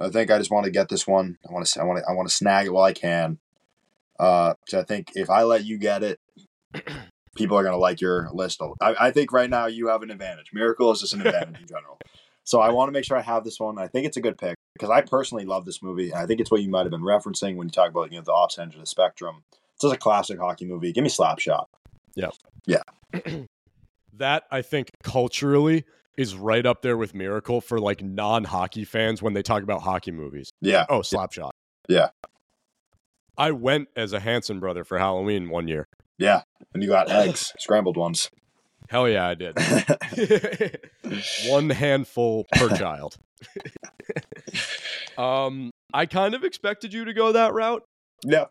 I 0.00 0.10
think 0.10 0.30
I 0.30 0.38
just 0.38 0.50
want 0.50 0.64
to 0.64 0.70
get 0.70 0.88
this 0.88 1.06
one. 1.06 1.38
I 1.48 1.52
want 1.52 1.66
to. 1.66 1.80
I 1.80 1.84
want 1.84 1.98
to. 1.98 2.04
I 2.08 2.12
want 2.12 2.28
to 2.28 2.34
snag 2.34 2.66
it 2.66 2.72
while 2.72 2.84
I 2.84 2.92
can. 2.92 3.38
Uh, 4.18 4.54
I 4.74 4.82
think 4.82 5.12
if 5.14 5.30
I 5.30 5.42
let 5.44 5.64
you 5.64 5.78
get 5.78 6.02
it, 6.02 6.20
people 7.36 7.56
are 7.56 7.62
gonna 7.62 7.76
like 7.76 8.00
your 8.00 8.28
list. 8.32 8.60
I 8.80 9.10
think 9.10 9.32
right 9.32 9.48
now 9.48 9.66
you 9.66 9.88
have 9.88 10.02
an 10.02 10.10
advantage. 10.10 10.52
Miracle 10.52 10.90
is 10.92 11.00
just 11.00 11.14
an 11.14 11.20
advantage 11.26 11.60
in 11.60 11.66
general. 11.66 11.98
So 12.44 12.60
I 12.60 12.70
want 12.70 12.88
to 12.88 12.92
make 12.92 13.04
sure 13.04 13.16
I 13.16 13.22
have 13.22 13.44
this 13.44 13.60
one. 13.60 13.78
I 13.78 13.86
think 13.86 14.06
it's 14.06 14.16
a 14.16 14.20
good 14.20 14.36
pick 14.36 14.56
because 14.74 14.90
I 14.90 15.00
personally 15.02 15.44
love 15.44 15.64
this 15.64 15.82
movie. 15.82 16.10
And 16.10 16.18
I 16.18 16.26
think 16.26 16.40
it's 16.40 16.50
what 16.50 16.60
you 16.62 16.68
might 16.68 16.82
have 16.82 16.90
been 16.90 17.02
referencing 17.02 17.54
when 17.56 17.68
you 17.68 17.72
talk 17.72 17.90
about 17.90 18.10
you 18.10 18.18
know 18.18 18.24
the 18.24 18.32
opposite 18.32 18.62
end 18.62 18.74
of 18.74 18.80
the 18.80 18.86
spectrum. 18.86 19.44
Just 19.82 19.94
a 19.94 19.98
classic 19.98 20.38
hockey 20.38 20.64
movie. 20.64 20.92
Give 20.92 21.02
me 21.02 21.10
Slapshot. 21.10 21.66
Yeah. 22.14 22.30
Yeah. 22.66 22.82
that 24.14 24.44
I 24.50 24.62
think 24.62 24.90
culturally 25.02 25.84
is 26.16 26.36
right 26.36 26.64
up 26.64 26.82
there 26.82 26.96
with 26.96 27.14
Miracle 27.14 27.60
for 27.60 27.80
like 27.80 28.02
non-hockey 28.02 28.84
fans 28.84 29.22
when 29.22 29.32
they 29.32 29.42
talk 29.42 29.62
about 29.62 29.82
hockey 29.82 30.12
movies. 30.12 30.50
Yeah. 30.60 30.86
Oh, 30.88 31.00
Slapshot. 31.00 31.50
Yeah. 31.88 32.10
I 33.36 33.50
went 33.50 33.88
as 33.96 34.12
a 34.12 34.20
Hanson 34.20 34.60
brother 34.60 34.84
for 34.84 34.98
Halloween 34.98 35.50
one 35.50 35.66
year. 35.66 35.88
Yeah. 36.16 36.42
And 36.72 36.82
you 36.82 36.88
got 36.88 37.10
eggs, 37.10 37.52
scrambled 37.58 37.96
ones. 37.96 38.30
Hell 38.88 39.08
yeah, 39.08 39.26
I 39.26 39.34
did. 39.34 40.78
one 41.48 41.70
handful 41.70 42.46
per 42.52 42.68
child. 42.76 43.16
um, 45.18 45.70
I 45.94 46.06
kind 46.06 46.34
of 46.34 46.44
expected 46.44 46.92
you 46.92 47.04
to 47.06 47.14
go 47.14 47.32
that 47.32 47.54
route, 47.54 47.84
yeah. 48.24 48.44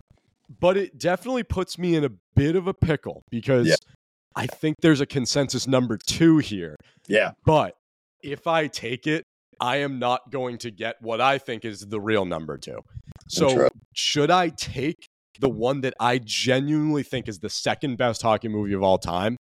But 0.60 0.78
it 0.78 0.98
definitely 0.98 1.44
puts 1.44 1.78
me 1.78 1.96
in 1.96 2.04
a 2.04 2.10
bit 2.36 2.56
of 2.56 2.68
a 2.68 2.74
pickle 2.74 3.24
because 3.30 3.68
Yeah. 3.68 3.76
I 4.36 4.48
think 4.48 4.78
there's 4.82 5.02
a 5.02 5.06
consensus 5.06 5.68
number 5.68 5.98
two 5.98 6.38
here. 6.38 6.76
Yeah. 7.08 7.32
But 7.46 7.76
if 8.24 8.48
I 8.48 8.68
take 8.68 9.08
it, 9.08 9.24
I 9.60 9.78
am 9.78 10.00
not 10.00 10.32
going 10.32 10.58
to 10.60 10.72
get 10.72 10.96
what 11.02 11.22
I 11.22 11.38
think 11.38 11.66
is 11.66 11.82
the 11.82 12.00
real 12.00 12.26
number 12.26 12.58
two. 12.58 12.80
So 13.28 13.54
True. 13.54 13.70
should 13.94 14.32
I 14.32 14.50
take 14.50 15.06
the 15.40 15.50
one 15.50 15.82
that 15.82 15.94
I 16.00 16.20
genuinely 16.24 17.04
think 17.04 17.28
is 17.28 17.40
the 17.40 17.50
second 17.50 17.98
best 17.98 18.22
hockey 18.22 18.48
movie 18.48 18.74
of 18.74 18.84
all 18.84 18.98
time 18.98 19.38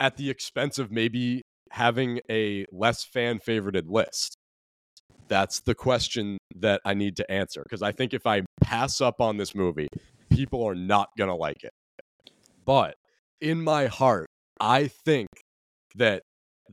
at 0.00 0.16
the 0.16 0.30
expense 0.30 0.78
of 0.78 0.90
maybe 0.90 1.42
having 1.70 2.20
a 2.30 2.64
less 2.72 3.04
fan 3.04 3.38
favorited 3.38 3.88
list? 3.88 4.36
That's 5.28 5.60
the 5.60 5.74
question 5.74 6.38
that 6.54 6.80
I 6.84 6.94
need 6.94 7.16
to 7.16 7.30
answer 7.30 7.62
because 7.62 7.82
I 7.82 7.92
think 7.92 8.14
if 8.14 8.26
I 8.26 8.42
pass 8.62 9.00
up 9.00 9.20
on 9.20 9.36
this 9.36 9.54
movie, 9.54 9.88
people 10.36 10.64
are 10.64 10.74
not 10.74 11.08
going 11.16 11.28
to 11.28 11.34
like 11.34 11.64
it. 11.64 11.72
But 12.64 12.96
in 13.40 13.62
my 13.62 13.86
heart, 13.86 14.28
I 14.60 14.88
think 14.88 15.28
that 15.94 16.22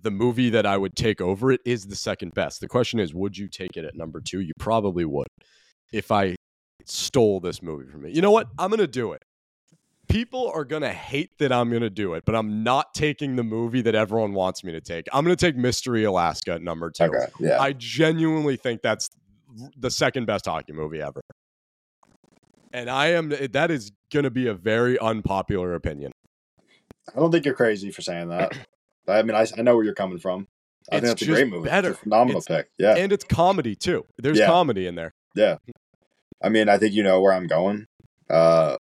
the 0.01 0.11
movie 0.11 0.49
that 0.49 0.65
I 0.65 0.77
would 0.77 0.95
take 0.95 1.21
over 1.21 1.51
it 1.51 1.61
is 1.65 1.87
the 1.87 1.95
second 1.95 2.33
best. 2.33 2.59
The 2.59 2.67
question 2.67 2.99
is, 2.99 3.13
would 3.13 3.37
you 3.37 3.47
take 3.47 3.77
it 3.77 3.85
at 3.85 3.95
number 3.95 4.19
two? 4.19 4.41
You 4.41 4.51
probably 4.59 5.05
would 5.05 5.27
if 5.91 6.11
I 6.11 6.35
stole 6.85 7.39
this 7.39 7.61
movie 7.61 7.89
from 7.89 8.03
me. 8.03 8.11
You 8.11 8.21
know 8.21 8.31
what? 8.31 8.47
I'm 8.57 8.69
going 8.69 8.79
to 8.79 8.87
do 8.87 9.13
it. 9.13 9.21
People 10.09 10.51
are 10.53 10.65
going 10.65 10.81
to 10.81 10.91
hate 10.91 11.29
that 11.39 11.53
I'm 11.53 11.69
going 11.69 11.81
to 11.81 11.89
do 11.89 12.13
it, 12.15 12.25
but 12.25 12.35
I'm 12.35 12.63
not 12.63 12.93
taking 12.93 13.37
the 13.37 13.43
movie 13.43 13.81
that 13.83 13.95
everyone 13.95 14.33
wants 14.33 14.63
me 14.63 14.73
to 14.73 14.81
take. 14.81 15.07
I'm 15.13 15.23
going 15.23 15.35
to 15.35 15.45
take 15.45 15.55
Mystery 15.55 16.03
Alaska 16.03 16.53
at 16.53 16.61
number 16.61 16.91
two. 16.91 17.05
Okay. 17.05 17.27
Yeah. 17.39 17.61
I 17.61 17.73
genuinely 17.73 18.57
think 18.57 18.81
that's 18.81 19.09
the 19.77 19.89
second 19.89 20.25
best 20.25 20.45
hockey 20.45 20.73
movie 20.73 21.01
ever. 21.01 21.21
And 22.73 22.89
I 22.89 23.07
am, 23.09 23.29
that 23.51 23.69
is 23.71 23.91
going 24.11 24.23
to 24.23 24.31
be 24.31 24.47
a 24.47 24.53
very 24.53 24.97
unpopular 24.99 25.75
opinion. 25.75 26.11
I 27.15 27.19
don't 27.19 27.31
think 27.31 27.45
you're 27.45 27.53
crazy 27.53 27.91
for 27.91 28.01
saying 28.01 28.29
that. 28.29 28.57
I 29.07 29.21
mean, 29.21 29.35
I, 29.35 29.45
I 29.57 29.61
know 29.61 29.75
where 29.75 29.83
you're 29.85 29.93
coming 29.93 30.17
from. 30.17 30.47
I 30.91 30.97
It's 30.97 31.05
think 31.05 31.19
that's 31.19 31.21
a 31.21 31.25
great 31.25 31.47
movie. 31.49 31.69
better. 31.69 31.91
It's 31.91 31.99
a 31.99 32.03
phenomenal 32.03 32.41
It's- 32.41 32.57
pick. 32.63 32.71
Yeah. 32.79 32.95
And 32.95 33.11
it's 33.13 33.23
comedy 33.23 33.75
too. 33.75 34.05
There's 34.17 34.39
Yeah. 34.39 34.47
comedy 34.47 34.87
in 34.87 34.95
there. 34.95 35.13
yeah. 35.35 35.57
I 36.41 36.49
mean, 36.49 36.67
I 36.67 36.77
think 36.77 36.93
you 36.93 37.03
know 37.03 37.21
where 37.21 37.31
I'm 37.31 37.47
going. 37.47 37.85
Uh, 38.29 38.75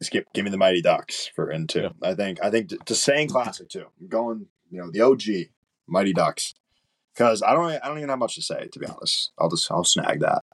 just 0.00 0.10
give, 0.10 0.24
me 0.44 0.50
the 0.50 0.56
Mighty 0.56 0.80
Ducks 0.80 1.26
for 1.34 1.50
in 1.50 1.66
two. 1.66 1.82
Yeah. 1.82 1.88
I 2.02 2.14
think 2.14 2.38
I 2.42 2.50
think 2.50 2.72
just 2.86 3.04
saying 3.04 3.28
classic 3.28 3.68
too. 3.68 3.84
I'm 4.00 4.08
going, 4.08 4.46
you 4.70 4.80
know, 4.80 4.90
the 4.90 5.02
OG 5.02 5.50
Mighty 5.86 6.14
Ducks. 6.14 6.54
Because 7.12 7.42
I 7.42 7.52
don't 7.52 7.64
I 7.72 7.88
don't 7.88 7.98
even 7.98 8.08
have 8.08 8.18
much 8.18 8.36
to 8.36 8.42
say 8.42 8.68
to 8.72 8.78
be 8.78 8.86
honest. 8.86 9.32
I'll 9.38 9.50
just 9.50 9.70
I'll 9.70 9.84
snag 9.84 10.20
that. 10.20 10.44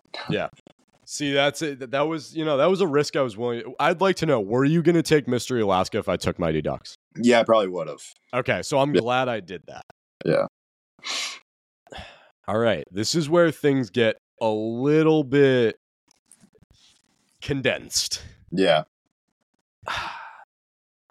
See, 1.15 1.31
that's 1.33 1.63
it. 1.63 1.93
That- 1.93 2.09
was, 2.09 2.35
you 2.35 2.45
know, 2.45 2.57
that 2.57 2.67
was 2.69 2.81
a 2.81 2.89
risk 2.89 3.15
I 3.15 3.23
was 3.23 3.37
willing. 3.37 3.63
I'd 3.79 4.01
like 4.01 4.17
to 4.17 4.27
know, 4.27 4.41
were 4.41 4.65
you 4.65 4.83
going 4.83 4.97
to 4.97 5.03
take 5.03 5.29
Mystery 5.29 5.61
Alaska 5.61 5.99
if 5.99 6.09
I 6.09 6.17
took 6.17 6.41
Mighty 6.41 6.61
Ducks? 6.61 6.97
Yeah, 7.23 7.39
I 7.39 7.45
probably 7.45 7.69
would 7.69 7.87
have. 7.87 8.03
Okay, 8.35 8.63
so 8.63 8.81
I'm 8.81 8.93
Yeah. 8.93 9.01
glad 9.01 9.29
I 9.29 9.39
did 9.39 9.63
that. 9.69 9.85
Yeah. 10.25 10.47
All 12.49 12.59
right, 12.59 12.83
this 12.91 13.15
is 13.15 13.29
where 13.29 13.53
things 13.53 13.91
get 13.91 14.17
a 14.41 14.49
little 14.49 15.23
bit 15.23 15.77
condensed. 17.41 18.21
Yeah. 18.51 18.83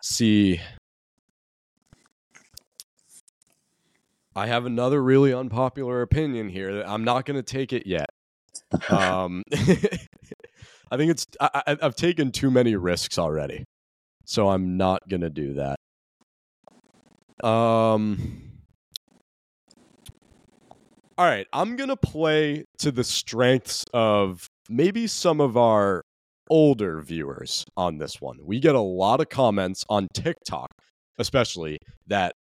See, 0.01 0.59
I 4.35 4.47
have 4.47 4.65
another 4.65 5.01
really 5.01 5.33
unpopular 5.33 6.01
opinion 6.01 6.49
here. 6.49 6.73
that 6.75 6.89
I'm 6.89 7.05
not 7.05 7.25
going 7.25 7.37
to 7.37 7.43
take 7.43 7.71
it 7.71 7.87
yet. 7.87 8.09
Um, 8.89 9.43
I 9.53 10.97
think 10.97 11.11
it's 11.11 11.25
I, 11.39 11.77
I've 11.81 11.95
taken 11.95 12.31
too 12.31 12.51
many 12.51 12.75
risks 12.75 13.17
already, 13.17 13.63
so 14.25 14.49
I'm 14.49 14.77
not 14.77 15.07
to 15.21 15.29
do 15.29 15.53
that. 15.55 15.79
Um. 17.47 18.49
All 21.15 21.25
right, 21.25 21.45
I'm 21.53 21.75
to 21.89 21.95
play 21.95 22.65
to 22.79 22.91
the 22.91 23.03
strengths 23.03 23.85
of 23.93 24.47
maybe 24.67 25.05
some 25.05 25.39
of 25.41 25.55
our 25.57 26.01
older 26.49 27.01
viewers 27.01 27.65
on 27.77 27.97
this 27.97 28.19
one. 28.19 28.37
We 28.43 28.59
get 28.59 28.75
a 28.75 28.81
lot 28.81 29.21
of 29.21 29.29
comments 29.29 29.85
on 29.89 30.07
TikTok, 30.13 30.71
especially 31.19 31.77
that 32.07 32.33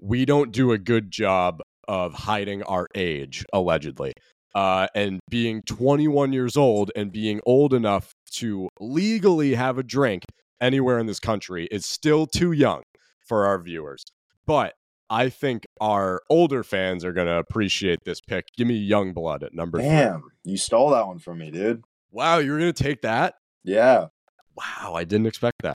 we 0.00 0.24
don't 0.24 0.52
do 0.52 0.72
a 0.72 0.78
good 0.78 1.10
job 1.10 1.60
of 1.88 2.12
hiding 2.12 2.62
our 2.64 2.86
age, 2.94 3.44
allegedly. 3.52 4.12
Uh, 4.54 4.88
and 4.94 5.20
being 5.28 5.62
21 5.62 6.32
years 6.32 6.56
old 6.56 6.90
and 6.96 7.12
being 7.12 7.40
old 7.44 7.74
enough 7.74 8.12
to 8.32 8.68
legally 8.80 9.54
have 9.54 9.78
a 9.78 9.82
drink 9.82 10.24
anywhere 10.60 10.98
in 10.98 11.06
this 11.06 11.20
country 11.20 11.68
is 11.70 11.86
still 11.86 12.26
too 12.26 12.52
young 12.52 12.82
for 13.26 13.46
our 13.46 13.60
viewers. 13.60 14.04
But 14.46 14.74
I 15.10 15.28
think 15.28 15.66
our 15.80 16.22
older 16.28 16.62
fans 16.62 17.04
are 17.04 17.12
going 17.12 17.26
to 17.26 17.34
appreciate 17.38 18.00
this 18.04 18.20
pick. 18.20 18.46
Give 18.56 18.66
me 18.66 18.74
Young 18.74 19.12
Blood 19.12 19.42
at 19.42 19.54
number 19.54 19.78
three. 19.78 19.88
Damn, 19.88 20.24
you 20.44 20.56
stole 20.56 20.90
that 20.90 21.06
one 21.06 21.18
from 21.18 21.38
me, 21.38 21.50
dude. 21.50 21.84
Wow, 22.10 22.38
you 22.38 22.52
were 22.52 22.58
going 22.58 22.72
to 22.72 22.82
take 22.82 23.02
that? 23.02 23.34
Yeah. 23.64 24.06
Wow, 24.54 24.94
I 24.94 25.04
didn't 25.04 25.26
expect 25.26 25.62
that. 25.62 25.74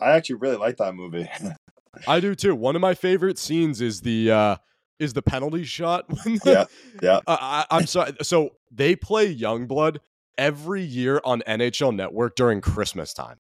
I 0.00 0.12
actually 0.12 0.36
really 0.36 0.56
like 0.56 0.76
that 0.76 0.94
movie. 0.94 1.28
I 2.06 2.20
do 2.20 2.34
too. 2.34 2.54
One 2.54 2.76
of 2.76 2.82
my 2.82 2.94
favorite 2.94 3.38
scenes 3.38 3.80
is 3.80 4.02
the 4.02 4.30
uh 4.30 4.56
is 4.98 5.12
the 5.12 5.22
penalty 5.22 5.64
shot. 5.64 6.06
Yeah, 6.44 6.64
yeah. 7.02 7.20
Uh, 7.26 7.36
I, 7.40 7.66
I'm 7.70 7.86
sorry. 7.86 8.12
So 8.22 8.50
they 8.70 8.96
play 8.96 9.34
Youngblood 9.34 9.98
every 10.38 10.82
year 10.82 11.20
on 11.24 11.42
NHL 11.46 11.94
Network 11.94 12.36
during 12.36 12.60
Christmas 12.60 13.12
time. 13.14 13.36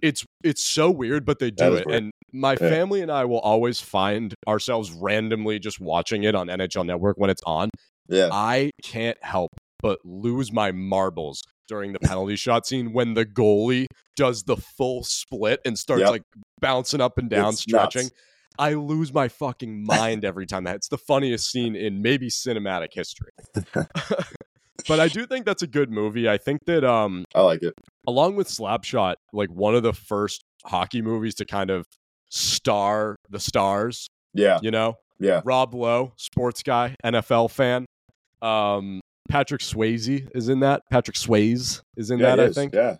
It's 0.00 0.24
it's 0.44 0.62
so 0.62 0.90
weird, 0.90 1.24
but 1.24 1.38
they 1.40 1.50
do 1.50 1.74
it. 1.74 1.86
weird. 1.86 2.02
And 2.02 2.12
my 2.32 2.52
Yeah. 2.52 2.56
family 2.68 3.00
and 3.00 3.10
I 3.10 3.24
will 3.24 3.40
always 3.40 3.80
find 3.80 4.34
ourselves 4.46 4.92
randomly 4.92 5.58
just 5.58 5.80
watching 5.80 6.22
it 6.24 6.34
on 6.34 6.46
NHL 6.48 6.84
Network 6.86 7.16
when 7.18 7.30
it's 7.30 7.42
on. 7.44 7.70
Yeah. 8.08 8.28
I 8.32 8.70
can't 8.82 9.18
help 9.22 9.50
but 9.82 9.98
lose 10.04 10.52
my 10.52 10.72
marbles 10.72 11.42
during 11.68 11.92
the 11.92 11.98
penalty 12.00 12.36
shot 12.36 12.66
scene 12.66 12.92
when 12.92 13.14
the 13.14 13.24
goalie 13.26 13.86
does 14.16 14.42
the 14.44 14.56
full 14.56 15.04
split 15.04 15.60
and 15.64 15.78
starts 15.78 16.00
Yep. 16.02 16.10
like 16.10 16.22
bouncing 16.60 17.00
up 17.00 17.18
and 17.18 17.28
down, 17.28 17.50
It's 17.52 17.62
stretching. 17.62 18.04
nuts. 18.04 18.14
I 18.58 18.74
lose 18.74 19.12
my 19.12 19.28
fucking 19.28 19.84
mind 19.84 20.24
every 20.24 20.46
time 20.46 20.64
that. 20.64 20.76
It's 20.76 20.88
the 20.88 20.98
funniest 20.98 21.50
scene 21.50 21.76
in 21.76 22.02
maybe 22.02 22.28
cinematic 22.28 22.88
history. 22.92 23.30
but 24.88 25.00
I 25.00 25.08
do 25.08 25.26
think 25.26 25.44
that's 25.46 25.62
a 25.62 25.66
good 25.66 25.90
movie. 25.90 26.28
I 26.28 26.38
think 26.38 26.64
that 26.66 26.84
um 26.84 27.24
I 27.34 27.42
like 27.42 27.62
it. 27.62 27.74
along 28.06 28.36
with 28.36 28.48
Slapshot, 28.48 29.14
like 29.32 29.50
one 29.50 29.74
of 29.74 29.82
the 29.82 29.92
first 29.92 30.42
hockey 30.64 31.02
movies 31.02 31.34
to 31.36 31.44
kind 31.44 31.70
of 31.70 31.86
star 32.30 33.16
the 33.30 33.40
stars, 33.40 34.08
Yeah. 34.34 34.58
you 34.62 34.70
know? 34.70 34.94
Yeah. 35.20 35.40
Rob 35.44 35.74
Lowe, 35.74 36.12
sports 36.16 36.62
guy, 36.62 36.94
NFL 37.04 37.50
fan. 37.50 37.86
Um, 38.42 39.00
Patrick 39.28 39.60
Swayze 39.62 40.28
is 40.34 40.48
in 40.48 40.60
that. 40.60 40.82
Patrick 40.90 41.16
Swayze 41.16 41.80
is 41.96 42.10
in 42.10 42.18
yeah, 42.18 42.36
that, 42.36 42.40
I 42.40 42.44
is. 42.44 42.54
think. 42.54 42.74
Yeah. 42.74 42.96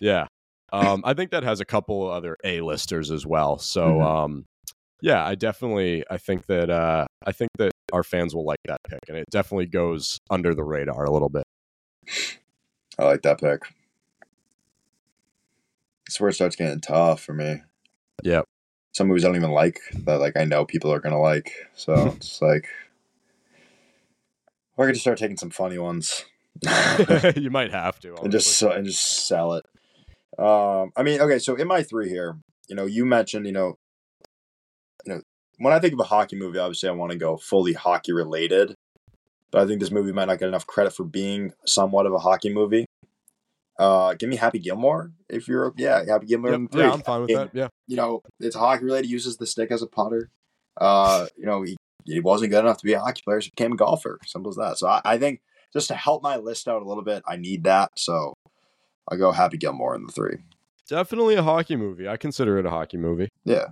Yeah. 0.00 0.26
Um, 0.72 1.02
I 1.04 1.14
think 1.14 1.30
that 1.32 1.42
has 1.44 1.60
a 1.60 1.64
couple 1.64 2.08
other 2.10 2.36
A-listers 2.44 3.10
as 3.10 3.26
well. 3.26 3.58
So, 3.58 3.86
Mhm. 3.88 4.04
um, 4.04 4.44
yeah, 5.02 5.26
I 5.26 5.34
definitely, 5.34 6.04
I 6.10 6.16
think 6.16 6.46
that, 6.46 6.70
uh, 6.70 7.06
I 7.26 7.32
think 7.32 7.50
that 7.58 7.72
our 7.92 8.02
fans 8.02 8.34
will 8.34 8.44
like 8.44 8.60
that 8.66 8.80
pick, 8.88 9.00
and 9.08 9.18
it 9.18 9.26
definitely 9.30 9.66
goes 9.66 10.18
under 10.30 10.54
the 10.54 10.64
radar 10.64 11.04
a 11.04 11.10
little 11.10 11.28
bit. 11.28 11.44
I 12.98 13.04
like 13.04 13.22
that 13.22 13.40
pick. 13.40 13.62
It's 16.06 16.20
where 16.20 16.30
it 16.30 16.34
starts 16.34 16.56
getting 16.56 16.80
tough 16.80 17.20
for 17.20 17.34
me. 17.34 17.62
Yep. 18.22 18.46
Some 18.92 19.08
movies 19.08 19.24
I 19.24 19.28
don't 19.28 19.36
even 19.36 19.50
like 19.50 19.80
that 20.04 20.20
like 20.20 20.36
I 20.36 20.44
know 20.44 20.64
people 20.64 20.92
are 20.92 21.00
gonna 21.00 21.20
like. 21.20 21.52
So 21.74 21.94
it's 22.16 22.40
like 22.42 22.68
could 24.86 24.94
just 24.94 25.02
start 25.02 25.18
taking 25.18 25.36
some 25.36 25.50
funny 25.50 25.78
ones. 25.78 26.24
you 27.36 27.50
might 27.50 27.72
have 27.72 27.98
to. 28.00 28.14
and 28.22 28.30
just 28.30 28.60
and 28.62 28.86
just 28.86 29.26
sell 29.26 29.54
it. 29.54 29.64
Um, 30.38 30.92
I 30.96 31.02
mean, 31.02 31.20
okay, 31.20 31.38
so 31.38 31.54
in 31.56 31.68
my 31.68 31.82
three 31.82 32.08
here, 32.08 32.36
you 32.68 32.76
know, 32.76 32.86
you 32.86 33.04
mentioned, 33.04 33.46
you 33.46 33.52
know, 33.52 33.78
when 35.62 35.72
I 35.72 35.78
think 35.78 35.92
of 35.94 36.00
a 36.00 36.04
hockey 36.04 36.36
movie, 36.36 36.58
obviously 36.58 36.88
I 36.88 36.92
want 36.92 37.12
to 37.12 37.18
go 37.18 37.36
fully 37.36 37.72
hockey 37.72 38.12
related, 38.12 38.74
but 39.50 39.62
I 39.62 39.66
think 39.66 39.80
this 39.80 39.90
movie 39.90 40.12
might 40.12 40.26
not 40.26 40.38
get 40.38 40.48
enough 40.48 40.66
credit 40.66 40.92
for 40.92 41.04
being 41.04 41.52
somewhat 41.66 42.06
of 42.06 42.12
a 42.12 42.18
hockey 42.18 42.52
movie. 42.52 42.86
Uh, 43.78 44.14
give 44.14 44.28
me 44.28 44.36
Happy 44.36 44.58
Gilmore 44.58 45.12
if 45.28 45.48
you're, 45.48 45.72
yeah, 45.76 46.04
Happy 46.06 46.26
Gilmore. 46.26 46.50
Yep, 46.52 46.60
three. 46.72 46.82
yeah, 46.82 46.92
I'm 46.92 47.02
fine 47.02 47.20
with 47.22 47.30
And, 47.30 47.38
that. 47.38 47.50
Yeah. 47.54 47.68
You 47.86 47.96
know, 47.96 48.22
it's 48.38 48.54
hockey 48.56 48.84
related. 48.84 49.10
Uses 49.10 49.36
the 49.38 49.46
stick 49.46 49.70
as 49.70 49.82
a 49.82 49.86
putter. 49.86 50.30
Uh, 50.76 51.26
you 51.36 51.46
know, 51.46 51.62
he, 51.62 51.76
he 52.04 52.20
wasn't 52.20 52.50
good 52.50 52.60
enough 52.60 52.78
to 52.78 52.84
be 52.84 52.92
a 52.92 53.00
hockey 53.00 53.22
player, 53.24 53.40
so 53.40 53.46
he 53.46 53.50
became 53.56 53.72
a 53.72 53.76
golfer. 53.76 54.18
Simple 54.26 54.50
as 54.50 54.56
that. 54.56 54.78
So 54.78 54.88
I, 54.88 55.00
I 55.04 55.18
think 55.18 55.40
just 55.72 55.88
to 55.88 55.94
help 55.94 56.22
my 56.22 56.36
list 56.36 56.68
out 56.68 56.82
a 56.82 56.84
little 56.84 57.02
bit, 57.04 57.22
I 57.26 57.36
need 57.36 57.64
that. 57.64 57.90
So 57.96 58.34
I'll 59.10 59.18
go 59.18 59.32
Happy 59.32 59.56
Gilmore 59.56 59.94
in 59.94 60.06
the 60.06 60.12
three. 60.12 60.38
Definitely 60.88 61.36
a 61.36 61.42
hockey 61.42 61.76
movie. 61.76 62.08
I 62.08 62.16
consider 62.16 62.58
it 62.58 62.66
a 62.66 62.70
hockey 62.70 62.98
movie. 62.98 63.28
Yeah. 63.44 63.66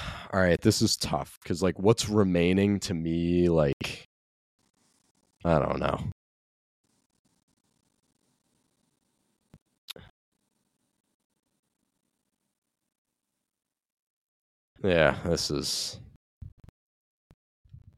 All 0.32 0.40
right, 0.40 0.60
this 0.60 0.82
is 0.82 0.96
tough 0.96 1.38
because 1.42 1.62
like 1.62 1.78
what's 1.78 2.08
remaining 2.08 2.78
to 2.80 2.94
me, 2.94 3.48
like 3.48 4.04
I 5.44 5.58
don't 5.58 5.80
know. 5.80 5.98
Yeah, 14.82 15.16
this 15.24 15.50
is. 15.50 16.00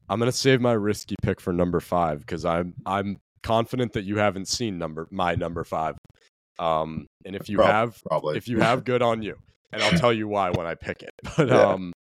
I'm 0.09 0.19
gonna 0.19 0.31
save 0.31 0.59
my 0.61 0.73
risky 0.73 1.15
pick 1.21 1.39
for 1.39 1.53
number 1.53 1.79
five 1.79 2.19
because 2.19 2.45
I'm 2.45 2.73
I'm 2.85 3.17
confident 3.41 3.93
that 3.93 4.03
you 4.03 4.17
haven't 4.17 4.47
seen 4.47 4.77
number 4.77 5.07
my 5.11 5.35
number 5.35 5.63
five. 5.63 5.95
Um, 6.59 7.07
and 7.25 7.35
if 7.35 7.49
you 7.49 7.59
have, 7.59 7.97
Probably. 8.07 8.37
if 8.37 8.47
you 8.47 8.59
have, 8.59 8.83
good 8.83 9.01
on 9.01 9.21
you. 9.23 9.37
And 9.71 9.81
I'll 9.81 9.91
tell 9.97 10.13
you 10.13 10.27
why 10.27 10.51
when 10.51 10.67
I 10.67 10.75
pick 10.75 11.01
it. 11.03 11.09
But 11.37 11.49
Yeah. 11.49 11.67
um, 11.73 11.92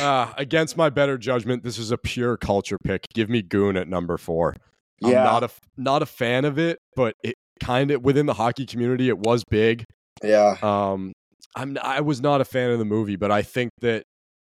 uh, 0.00 0.32
against 0.36 0.76
my 0.76 0.90
better 0.90 1.18
judgment, 1.18 1.62
this 1.62 1.78
is 1.78 1.90
a 1.90 1.98
pure 1.98 2.36
culture 2.36 2.78
pick. 2.82 3.06
Give 3.14 3.28
me 3.28 3.42
Goon 3.42 3.76
at 3.76 3.88
number 3.88 4.16
four. 4.18 4.54
I'm 5.02 5.10
yeah. 5.10 5.24
not 5.24 5.42
a 5.44 5.50
not 5.76 6.02
a 6.02 6.06
fan 6.06 6.44
of 6.44 6.58
it, 6.58 6.78
but 6.96 7.14
it 7.22 7.34
kind 7.62 7.90
of 7.90 8.02
within 8.02 8.26
the 8.26 8.34
hockey 8.34 8.66
community, 8.66 9.08
it 9.08 9.18
was 9.18 9.44
big. 9.44 9.84
yeah. 10.22 10.56
Um, 10.62 11.12
I'm 11.56 11.76
I 11.82 12.00
was 12.00 12.20
not 12.20 12.40
a 12.40 12.44
fan 12.44 12.70
of 12.70 12.78
the 12.78 12.84
movie, 12.84 13.16
but 13.16 13.30
I 13.30 13.42
think 13.42 13.70
that 13.80 14.04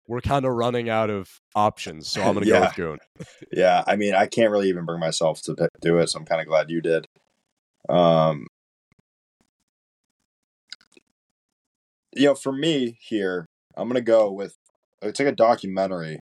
we're 0.08 0.22
kind 0.22 0.46
of 0.46 0.54
running 0.54 0.88
out 0.90 1.10
of 1.10 1.28
options, 1.56 2.08
so 2.08 2.22
I'm 2.22 2.34
gonna 2.36 2.46
go 2.46 2.54
Yeah. 2.54 2.60
with 2.62 2.76
Goon. 2.76 2.98
Yeah. 3.52 3.84
I 3.88 3.96
mean, 3.96 4.14
I 4.16 4.28
can't 4.28 4.52
really 4.52 4.70
even 4.70 4.86
bring 4.86 5.00
myself 5.00 5.42
to 5.44 5.56
pick, 5.56 5.70
do 5.82 5.98
it, 6.00 6.08
so 6.10 6.20
I'm 6.20 6.26
kind 6.26 6.42
of 6.42 6.48
glad 6.48 6.70
you 6.70 6.82
did. 6.82 7.06
Um, 7.90 8.48
you 12.16 12.26
know, 12.26 12.36
for 12.36 12.52
me 12.52 12.98
here, 13.02 13.46
I'm 13.76 13.88
gonna 13.88 14.02
go 14.02 14.32
with 14.32 14.56
it's 15.08 15.20
like 15.20 15.30
a 15.30 15.36
documentary, 15.36 16.20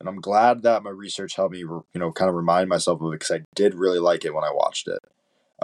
and 0.00 0.08
I'm 0.08 0.20
glad 0.20 0.62
that 0.62 0.82
my 0.82 0.90
research 0.90 1.36
helped 1.36 1.52
me, 1.52 1.60
you 1.60 1.84
know, 1.94 2.12
kind 2.12 2.28
of 2.28 2.34
remind 2.34 2.68
myself 2.68 3.00
of 3.00 3.12
it 3.12 3.20
because 3.20 3.30
I 3.30 3.40
did 3.54 3.74
really 3.74 3.98
like 3.98 4.24
it 4.24 4.34
when 4.34 4.44
I 4.44 4.52
watched 4.52 4.88
it. 4.88 4.98